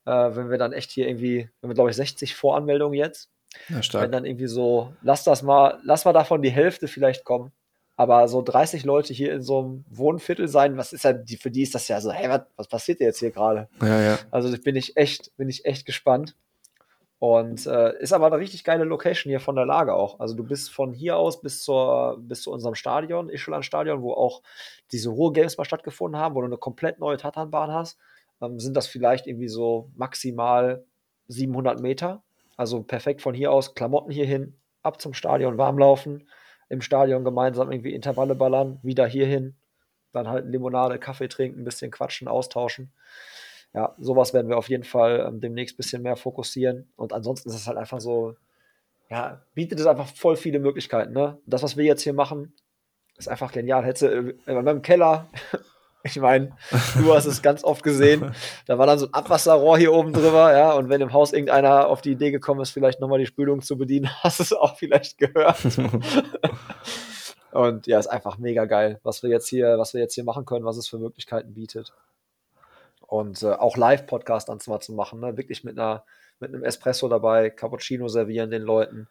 [0.07, 3.31] Äh, wenn wir dann echt hier irgendwie, wir haben glaube ich 60 Voranmeldungen jetzt,
[3.69, 4.13] Ja, wenn stark.
[4.13, 7.53] dann irgendwie so, lass das mal, lass mal davon die Hälfte vielleicht kommen.
[7.97, 11.51] Aber so 30 Leute hier in so einem Wohnviertel sein, was ist ja, die, für
[11.51, 13.69] die ist das ja so, hey, was, was passiert jetzt hier gerade?
[13.81, 14.19] Ja, ja.
[14.31, 16.35] Also bin ich echt, bin ich echt gespannt.
[17.21, 20.21] Und äh, ist aber eine richtig geile Location hier von der Lage auch.
[20.21, 24.43] Also du bist von hier aus bis zur bis zu unserem Stadion, Ischeland-Stadion, wo auch
[24.93, 27.99] diese Ruhr Games mal stattgefunden haben, wo du eine komplett neue Tatanbahn hast,
[28.43, 30.85] ähm, sind das vielleicht irgendwie so maximal
[31.29, 32.23] 700 Meter.
[32.57, 36.29] Also perfekt von hier aus, Klamotten hier hin, ab zum Stadion, warm laufen,
[36.75, 39.55] im Stadion gemeinsam irgendwie Intervalle ballern, wieder hierhin,
[40.13, 42.93] dann halt Limonade, Kaffee trinken, ein bisschen quatschen, austauschen
[43.75, 46.89] ja, sowas werden wir auf jeden Fall ähm, demnächst ein bisschen mehr fokussieren.
[46.97, 48.37] Und ansonsten ist es halt einfach so,
[49.11, 51.13] ja, bietet es einfach voll viele Möglichkeiten.
[51.13, 51.39] Ne?
[51.45, 52.55] Das, was wir jetzt hier machen,
[53.19, 53.85] ist einfach genial.
[53.85, 55.29] Hätte äh, in meinem Keller,
[56.05, 56.51] ich meine,
[56.99, 58.35] du hast es ganz oft gesehen,
[58.67, 61.89] da war dann so ein Abwasserrohr hier oben drüber, ja, und wenn im Haus irgendeiner
[61.89, 64.77] auf die Idee gekommen ist, vielleicht nochmal die Spülung zu bedienen, hast du es auch
[64.77, 65.59] vielleicht gehört.
[67.55, 70.45] Und ja, ist einfach mega geil, was wir jetzt hier, was wir jetzt hier machen
[70.45, 71.93] können, was es für Möglichkeiten bietet.
[73.01, 75.37] Und äh, auch Live-Podcast dann mal zu machen, ne?
[75.37, 76.05] wirklich mit einer,
[76.41, 79.07] mit einem Espresso dabei, Cappuccino servieren den Leuten.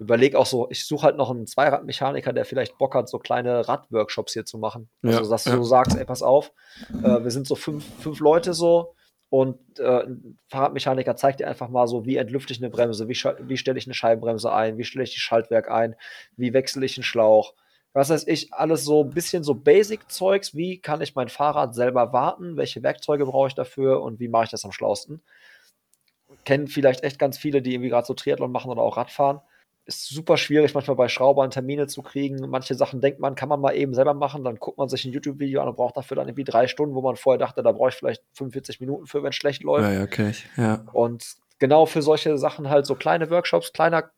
[0.00, 3.68] Überleg auch so, ich suche halt noch einen Zweiradmechaniker, der vielleicht Bock hat, so kleine
[3.68, 4.88] Radworkshops hier zu machen.
[5.02, 5.54] Ja, also, dass ja.
[5.54, 6.52] du sagst, ey, pass auf,
[7.02, 8.94] äh, wir sind so fünf, fünf Leute so
[9.28, 13.14] und äh, ein Fahrradmechaniker zeigt dir einfach mal so, wie entlüfte ich eine Bremse, wie,
[13.46, 15.94] wie stelle ich eine Scheibenbremse ein, wie stelle ich die Schaltwerk ein,
[16.36, 17.54] wie wechsle ich einen Schlauch.
[17.92, 22.12] Was weiß ich, alles so ein bisschen so Basic-Zeugs, wie kann ich mein Fahrrad selber
[22.12, 25.20] warten, welche Werkzeuge brauche ich dafür und wie mache ich das am schlausten.
[26.44, 29.40] Kennen vielleicht echt ganz viele, die irgendwie gerade so Triathlon machen oder auch Radfahren.
[29.90, 32.48] Ist super schwierig, manchmal bei Schraubern Termine zu kriegen.
[32.48, 34.44] Manche Sachen denkt man, kann man mal eben selber machen.
[34.44, 37.02] Dann guckt man sich ein YouTube-Video an und braucht dafür dann irgendwie drei Stunden, wo
[37.02, 39.90] man vorher dachte, da brauche ich vielleicht 45 Minuten für, wenn es schlecht läuft.
[39.90, 40.46] Ja, ich.
[40.56, 40.84] Ja.
[40.92, 44.12] Und genau für solche Sachen halt so kleine Workshops, kleiner,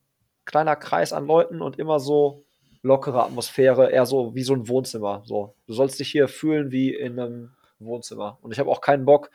[0.45, 2.45] kleiner Kreis an Leuten und immer so
[2.83, 5.23] lockere Atmosphäre, eher so wie so ein Wohnzimmer.
[5.25, 8.37] So, du sollst dich hier fühlen wie in einem Wohnzimmer.
[8.43, 9.31] Und ich habe auch keinen Bock,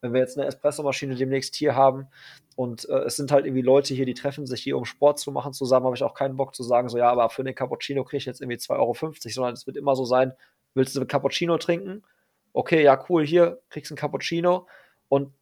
[0.00, 2.08] wenn wir jetzt eine Espressomaschine demnächst hier haben
[2.56, 5.32] und äh, es sind halt irgendwie Leute hier, die treffen sich hier, um Sport zu
[5.32, 8.04] machen zusammen, habe ich auch keinen Bock zu sagen, so ja, aber für den Cappuccino
[8.04, 10.32] kriege ich jetzt irgendwie 2,50 Euro, sondern es wird immer so sein,
[10.74, 12.04] willst du einen Cappuccino trinken?
[12.52, 14.66] Okay, ja, cool, hier kriegst du einen Cappuccino
[15.08, 15.32] und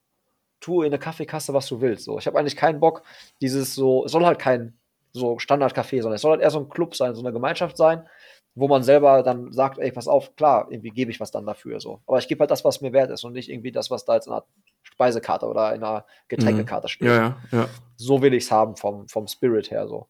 [0.61, 2.05] tu in der Kaffeekasse, was du willst.
[2.05, 3.03] So, ich habe eigentlich keinen Bock,
[3.41, 4.79] dieses so, es soll halt kein
[5.13, 8.07] so Standardcafé, sondern es soll halt eher so ein Club sein, so eine Gemeinschaft sein,
[8.57, 11.79] wo man selber dann sagt, ey, pass auf, klar, irgendwie gebe ich was dann dafür.
[11.79, 12.01] So.
[12.07, 14.15] Aber ich gebe halt das, was mir wert ist und nicht irgendwie das, was da
[14.15, 14.45] jetzt in einer
[14.83, 17.09] Speisekarte oder in einer Getränkekarte steht.
[17.09, 17.69] Ja, ja, ja.
[17.97, 19.87] So will ich es haben vom, vom Spirit her.
[19.87, 20.09] So.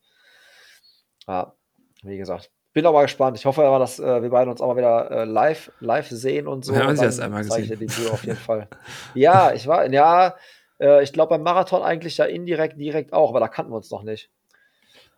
[1.27, 1.55] Ja,
[2.03, 2.53] wie gesagt.
[2.73, 3.37] Bin auch mal gespannt.
[3.37, 6.47] Ich hoffe aber, dass äh, wir beide uns auch mal wieder äh, live, live sehen
[6.47, 6.73] und so.
[6.73, 7.89] Wir haben sie dann einmal zeige ich dir gesehen.
[7.89, 8.69] die Video auf jeden Fall.
[9.15, 10.37] Ja, ich war, ja,
[10.79, 13.91] äh, ich glaube beim Marathon eigentlich ja indirekt, direkt auch, aber da kannten wir uns
[13.91, 14.31] noch nicht.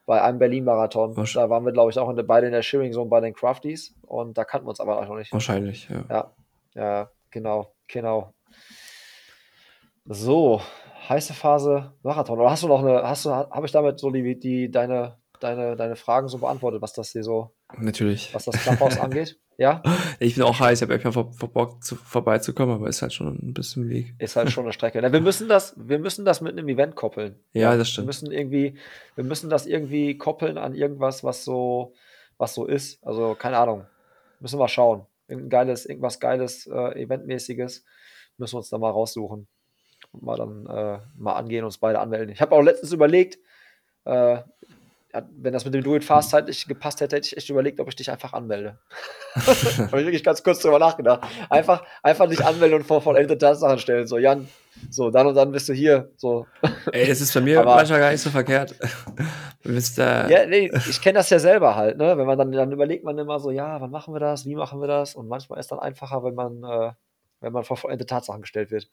[0.09, 1.15] Bei einem Berlin-Marathon.
[1.35, 3.35] Da waren wir, glaube ich, auch in der, beide in der Sharing Zone bei den
[3.35, 5.31] Crafties und da kannten wir uns aber auch noch nicht.
[5.35, 6.05] Wahrscheinlich, ja.
[6.09, 6.33] Ja,
[6.75, 8.33] ja, genau, genau.
[10.07, 10.63] So,
[11.11, 12.39] heiße Phase Marathon.
[12.39, 15.77] Oder hast du noch eine, hast du, habe ich damit so die, die deine deine,
[15.77, 18.35] deine Fragen so beantwortet, was das hier so, Natürlich.
[18.35, 19.39] was das Clubhouse angeht.
[19.61, 19.83] Ja,
[20.21, 23.13] Ich bin auch heiß, ich habe echt mal vor Bock zu, vorbeizukommen, aber ist halt
[23.13, 24.15] schon ein bisschen Weg.
[24.21, 25.03] ist halt schon eine Strecke.
[25.03, 27.35] Na, wir müssen das, wir müssen das mit einem Event koppeln.
[27.55, 28.07] Ja, das Wir stimmt.
[28.07, 28.79] müssen irgendwie,
[29.17, 31.93] wir müssen das irgendwie koppeln an irgendwas, was so,
[32.37, 33.05] was so ist.
[33.05, 33.85] Also, keine Ahnung.
[34.39, 35.07] Müssen wir schauen.
[35.27, 37.85] Irgendein geiles, irgendwas geiles, äh, Eventmäßiges
[38.37, 39.49] müssen wir uns da mal raussuchen.
[40.13, 42.31] Mal dann äh, mal angehen und uns beide anmelden.
[42.31, 43.39] Ich habe auch letztens überlegt,
[44.05, 44.39] äh,
[45.37, 48.11] wenn das mit dem Do-It-Fast zeitlich gepasst hätte, hätte ich echt überlegt, ob ich dich
[48.11, 48.79] einfach anmelde.
[49.35, 51.21] habe ich wirklich ganz kurz drüber nachgedacht.
[51.51, 54.07] Einfach, einfach dich anmelden und vor vollendete Tatsachen stellen.
[54.07, 54.49] So, Jan,
[54.91, 56.11] so, dann und dann bist du hier.
[56.17, 56.47] So,
[56.93, 58.75] Ey, es ist bei mir Aber- manchmal gar nicht so verkehrt.
[59.97, 60.29] Da.
[60.31, 62.17] Ja, nee, ich kenne das ja selber halt, ne?
[62.17, 64.81] Wenn man dann, dann überlegt man immer so, ja, wann machen wir das, wie machen
[64.81, 65.15] wir das?
[65.15, 66.93] Und manchmal ist dann einfacher, wenn man, äh,
[67.41, 68.89] wenn man vor vollendete Tatsachen gestellt wird.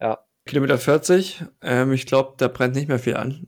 [0.00, 0.18] Ja.
[0.44, 1.44] Kilometer 40.
[1.62, 3.46] Ähm, ich glaube, da brennt nicht mehr viel an.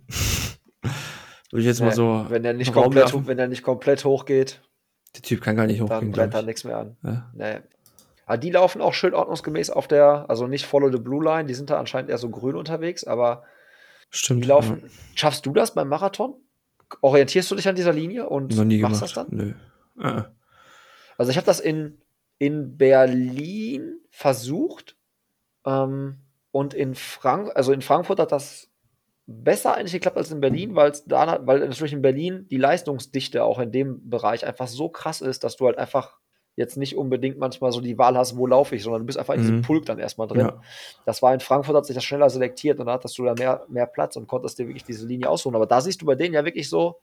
[1.54, 2.26] Würde ich jetzt mal Nee, so.
[2.30, 4.60] wenn der nicht komplett, wenn der nicht komplett hochgeht,
[5.14, 6.46] Der Typ kann gar nicht dann hochgehen, brennt da glaube ich.
[6.46, 6.96] nichts mehr an.
[7.04, 7.60] Ja, Nee.
[8.26, 11.54] Aber die laufen auch schön ordnungsgemäß auf der, also nicht Follow the Blue Line, die
[11.54, 13.44] sind da anscheinend eher so grün unterwegs, aber
[14.10, 14.42] stimmt.
[14.42, 14.90] die laufen.
[15.14, 16.34] Schaffst du das beim Marathon?
[17.02, 18.64] Orientierst du dich an dieser Linie und Ja.
[18.64, 19.02] Machst gemacht.
[19.02, 19.26] das dann?
[19.30, 19.52] Nö.
[19.98, 20.24] Ah.
[21.18, 22.00] Also ich habe das in,
[22.38, 24.96] in Berlin versucht
[25.66, 26.16] ähm,
[26.50, 28.68] und in Frank also in Frankfurt hat das
[29.26, 33.42] besser eigentlich geklappt als in Berlin, weil es da weil natürlich in Berlin die Leistungsdichte
[33.44, 36.18] auch in dem Bereich einfach so krass ist, dass du halt einfach
[36.56, 39.34] jetzt nicht unbedingt manchmal so die Wahl hast, wo laufe ich, sondern du bist einfach
[39.34, 39.62] in diesem Mhm.
[39.62, 40.40] Pulk dann erstmal drin.
[40.40, 40.60] Ja.
[41.04, 43.64] Das war in Frankfurt, hat sich das schneller selektiert und da hattest du da mehr,
[43.68, 45.56] mehr Platz und konntest dir wirklich diese Linie aussuchen.
[45.56, 47.00] Aber da siehst du bei denen ja wirklich so,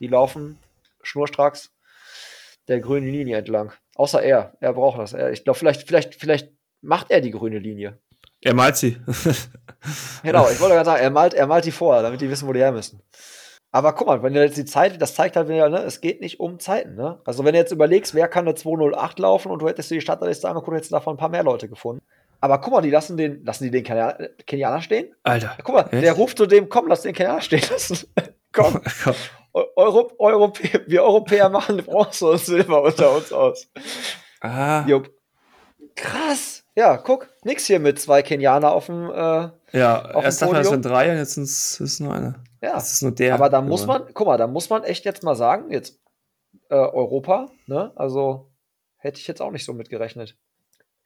[0.00, 0.58] die laufen
[1.02, 1.72] schnurstracks
[2.68, 3.72] der grünen Linie entlang.
[3.94, 4.56] Außer er.
[4.60, 5.12] Er braucht das.
[5.12, 6.50] Er, ich glaube, vielleicht, vielleicht, vielleicht
[6.80, 7.98] macht er die grüne Linie.
[8.42, 8.96] Er malt sie.
[10.22, 12.52] Genau, ich wollte gerade sagen, er malt, er malt die vor, damit die wissen, wo
[12.52, 13.02] die her müssen.
[13.72, 16.20] Aber guck mal, wenn du jetzt die Zeit, das zeigt halt wieder, ne, es geht
[16.20, 17.20] nicht um Zeiten, ne?
[17.24, 20.00] Also wenn du jetzt überlegst, wer kann eine 208 laufen und du hättest dir die
[20.02, 22.02] Startliste angeguckt, hättest du davon ein paar mehr Leute gefunden.
[22.40, 25.14] Aber guck mal, die lassen den, lassen die den Kenia- Kenianer stehen?
[25.24, 25.56] Alter.
[25.64, 26.04] Guck mal, Echt?
[26.04, 28.06] der ruft zu dem, komm, lass den Kenianer stehen lassen.
[28.52, 29.14] komm, Komm.
[29.54, 33.68] Eu- Euro, Europä wir Europäer machen Bronze und Silber unter uns aus.
[34.40, 34.84] Ah.
[34.86, 35.10] Jupp.
[35.96, 36.64] Krass.
[36.74, 40.62] Ja, guck, nix hier mit zwei Kenianer auf dem, äh, Ja, Auf erst dachte man,
[40.62, 42.42] es sind drei und jetzt ist es nur einer.
[42.62, 42.72] ja.
[42.74, 43.34] Das ist nur der.
[43.34, 46.00] Aber da muss man, guck mal, da muss man echt jetzt mal sagen, jetzt
[46.70, 47.92] äh, Europa, ne?
[47.96, 48.50] Also
[48.96, 50.36] hätte ich jetzt auch nicht so mitgerechnet.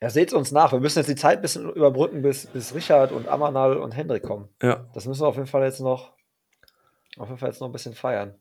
[0.00, 0.72] Ja, seht uns nach.
[0.72, 4.22] Wir müssen jetzt die Zeit ein bisschen überbrücken, bis, bis Richard und Amanal und Hendrik
[4.22, 4.48] kommen.
[4.62, 4.86] Ja.
[4.92, 6.12] Das müssen wir auf jeden Fall jetzt noch,
[7.16, 8.34] auf jeden Fall jetzt noch ein bisschen feiern.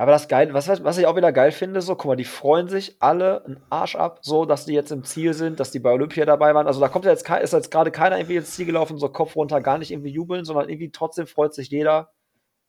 [0.00, 2.68] Aber das geil, was, was ich auch wieder geil finde, so, guck mal, die freuen
[2.68, 5.90] sich alle einen Arsch ab, so, dass die jetzt im Ziel sind, dass die bei
[5.92, 6.66] Olympia dabei waren.
[6.66, 9.36] Also da kommt ja jetzt, ist jetzt gerade keiner irgendwie ins Ziel gelaufen, so Kopf
[9.36, 12.14] runter, gar nicht irgendwie jubeln, sondern irgendwie trotzdem freut sich jeder,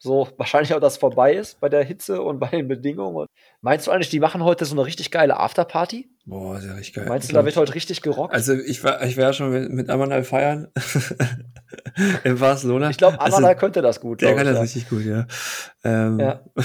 [0.04, 3.28] so wahrscheinlich auch, dass vorbei ist bei der Hitze und bei den Bedingungen.
[3.62, 6.10] Meinst du eigentlich, die machen heute so eine richtig geile Afterparty?
[6.26, 7.06] Boah, ist ja richtig geil.
[7.08, 8.34] Meinst du, da wird heute richtig gerockt?
[8.34, 10.68] Also ich war, ich war ja schon mit, mit Amanal feiern
[12.24, 12.90] in Barcelona.
[12.90, 14.22] ich glaube, Also, Amanal könnte das gut.
[14.22, 15.26] Der kann ich, das richtig gut, ja.
[15.84, 16.42] Ähm, Ja.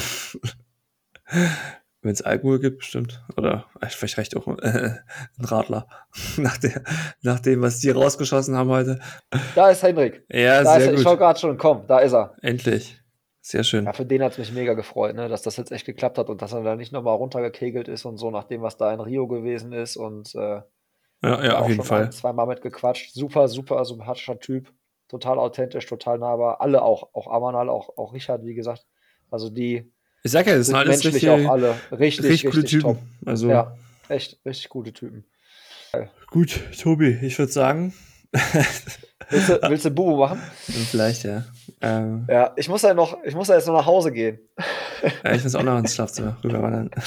[2.03, 3.25] Wenn es Alkohol gibt, bestimmt.
[3.37, 4.91] Oder äh, vielleicht reicht auch äh,
[5.39, 5.89] ein Radler.
[6.37, 6.83] nach, der,
[7.23, 9.01] nach dem, was die rausgeschossen haben heute.
[9.33, 9.41] ja.
[9.57, 10.25] Da ist Hendrik.
[10.31, 10.99] Ja, Da ist sehr er.
[10.99, 11.19] Ich schau gut.
[11.19, 12.35] gerade schon, komm, da ist er.
[12.43, 13.03] Endlich.
[13.49, 13.85] Sehr schön.
[13.85, 16.29] Ja, für den hat es mich mega gefreut, ne, dass das jetzt echt geklappt hat
[16.31, 18.99] und dass er da nicht nochmal runtergekegelt ist und so, nach dem, was da in
[18.99, 20.65] Rio gewesen ist und äh, Ja,
[21.23, 22.05] ja, auch auf jeden schon Fall.
[22.07, 23.15] ein, zweimal mitgequatscht.
[23.15, 24.73] Super, super sympathischer Typ.
[25.07, 26.61] Total authentisch, total nahbar.
[26.61, 28.85] Alle auch, auch Amanal, auch, auch Richard, wie gesagt.
[29.31, 29.93] Also die
[30.25, 32.97] Ich sag ja, das sind alles menschlich richtig, auch alle richtig, richtig richtig, coole top.
[32.99, 33.29] Typen.
[33.31, 33.77] Also Ja,
[34.09, 35.25] echt, richtig gute Typen.
[36.33, 37.95] gut, Tobi, ich würde sagen,
[39.29, 40.41] Willst du, willst du Bubu machen?
[40.91, 41.45] vielleicht ja.
[41.81, 44.39] Ähm, Ja, ich muss ja noch, ich muss ja jetzt noch nach Hause gehen.
[45.25, 45.33] ja.
[45.33, 46.91] Ich muss auch noch ins Schlafzimmer rüberwandern.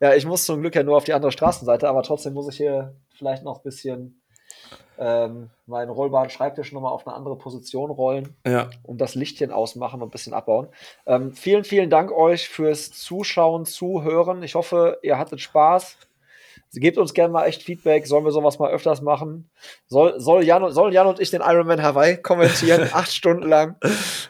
[0.00, 2.56] Ja, ich muss zum Glück ja nur auf die andere Straßenseite, aber trotzdem muss ich
[2.56, 4.20] hier vielleicht noch ein bisschen
[4.98, 10.02] ähm, meinen rollbaren Schreibtisch nochmal auf eine andere Position rollen ja, und das Lichtchen ausmachen
[10.02, 10.68] und ein bisschen abbauen.
[11.06, 14.42] Ähm, vielen, vielen Dank euch fürs Zuschauen, Zuhören.
[14.42, 15.96] Ich hoffe, ihr hattet Spaß.
[16.72, 18.06] Gebt uns gerne mal echt Feedback.
[18.06, 19.50] Sollen wir sowas mal öfters machen?
[19.86, 22.88] Soll, soll, Jan, und- sollen Jan und ich den Ironman Hawaii kommentieren?
[22.92, 23.76] acht Stunden lang?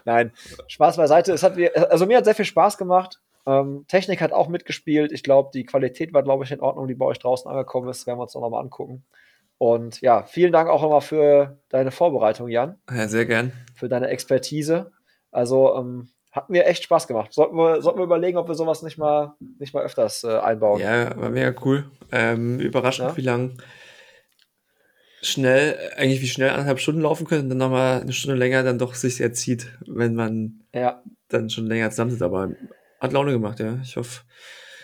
[0.04, 0.32] Nein,
[0.68, 1.32] Spaß beiseite.
[1.32, 3.20] Es hat mir, also mir hat sehr viel Spaß gemacht.
[3.46, 5.10] Ähm, Technik hat auch mitgespielt.
[5.10, 8.06] Ich glaube, die Qualität war, glaube ich, in Ordnung, die bei euch draußen angekommen ist.
[8.06, 9.04] Werden wir uns noch mal angucken.
[9.58, 13.52] Und ja, vielen Dank auch nochmal für deine Vorbereitung, Jan ja, sehr gern.
[13.74, 14.92] für deine Expertise.
[15.32, 17.32] Also ähm, hat mir echt Spaß gemacht.
[17.32, 20.80] Sollten wir, sollten wir überlegen, ob wir sowas nicht mal, nicht mal öfters äh, einbauen.
[20.80, 21.90] Ja, war mega cool.
[22.12, 23.16] Ähm, überraschend, Ja.
[23.16, 23.58] wie lang
[25.22, 28.78] schnell, eigentlich wie schnell anderthalb Stunden laufen können und dann nochmal eine Stunde länger dann
[28.78, 32.50] doch sich erzieht, wenn man Ja, dann schon länger zusammen sind, aber
[33.00, 33.78] hat Laune gemacht, ja.
[33.82, 34.22] Ich hoffe,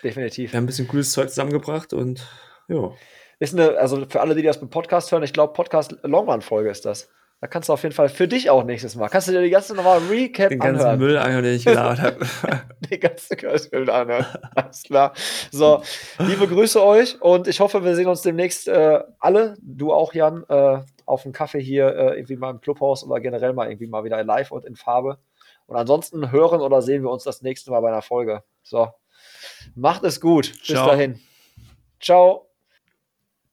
[0.03, 0.53] Definitiv.
[0.53, 2.27] wir haben ein bisschen cooles Zeug zusammengebracht und
[2.69, 2.91] ja.
[3.39, 6.85] Ist eine, also für alle, die das mit Podcast hören, ich glaube, Podcast Longrun-Folge ist
[6.85, 7.09] das.
[7.45, 9.11] Da kannst du auf jeden Fall für dich auch nächstes Mal.
[9.11, 10.99] Kannst du dir die ganze nochmal Recap Den ganzen anhören.
[10.99, 12.27] Müll anhören, den ich gelabert habe.
[12.91, 14.25] Die ganze Cursebild anhören.
[14.55, 15.12] Alles klar.
[15.53, 15.83] So,
[16.21, 20.45] liebe Grüße euch und ich hoffe, wir sehen uns demnächst äh, alle, du auch, Jan,
[20.49, 24.05] äh, auf dem Kaffee hier äh, irgendwie mal im Clubhaus oder generell mal irgendwie mal
[24.05, 25.19] wieder live und in Farbe.
[25.66, 28.43] Und ansonsten hören oder sehen wir uns das nächste Mal bei einer Folge.
[28.62, 28.89] So,
[29.75, 30.51] macht es gut.
[30.51, 30.87] Bis Ciao.
[30.87, 31.21] dahin.
[32.01, 32.54] Ciao.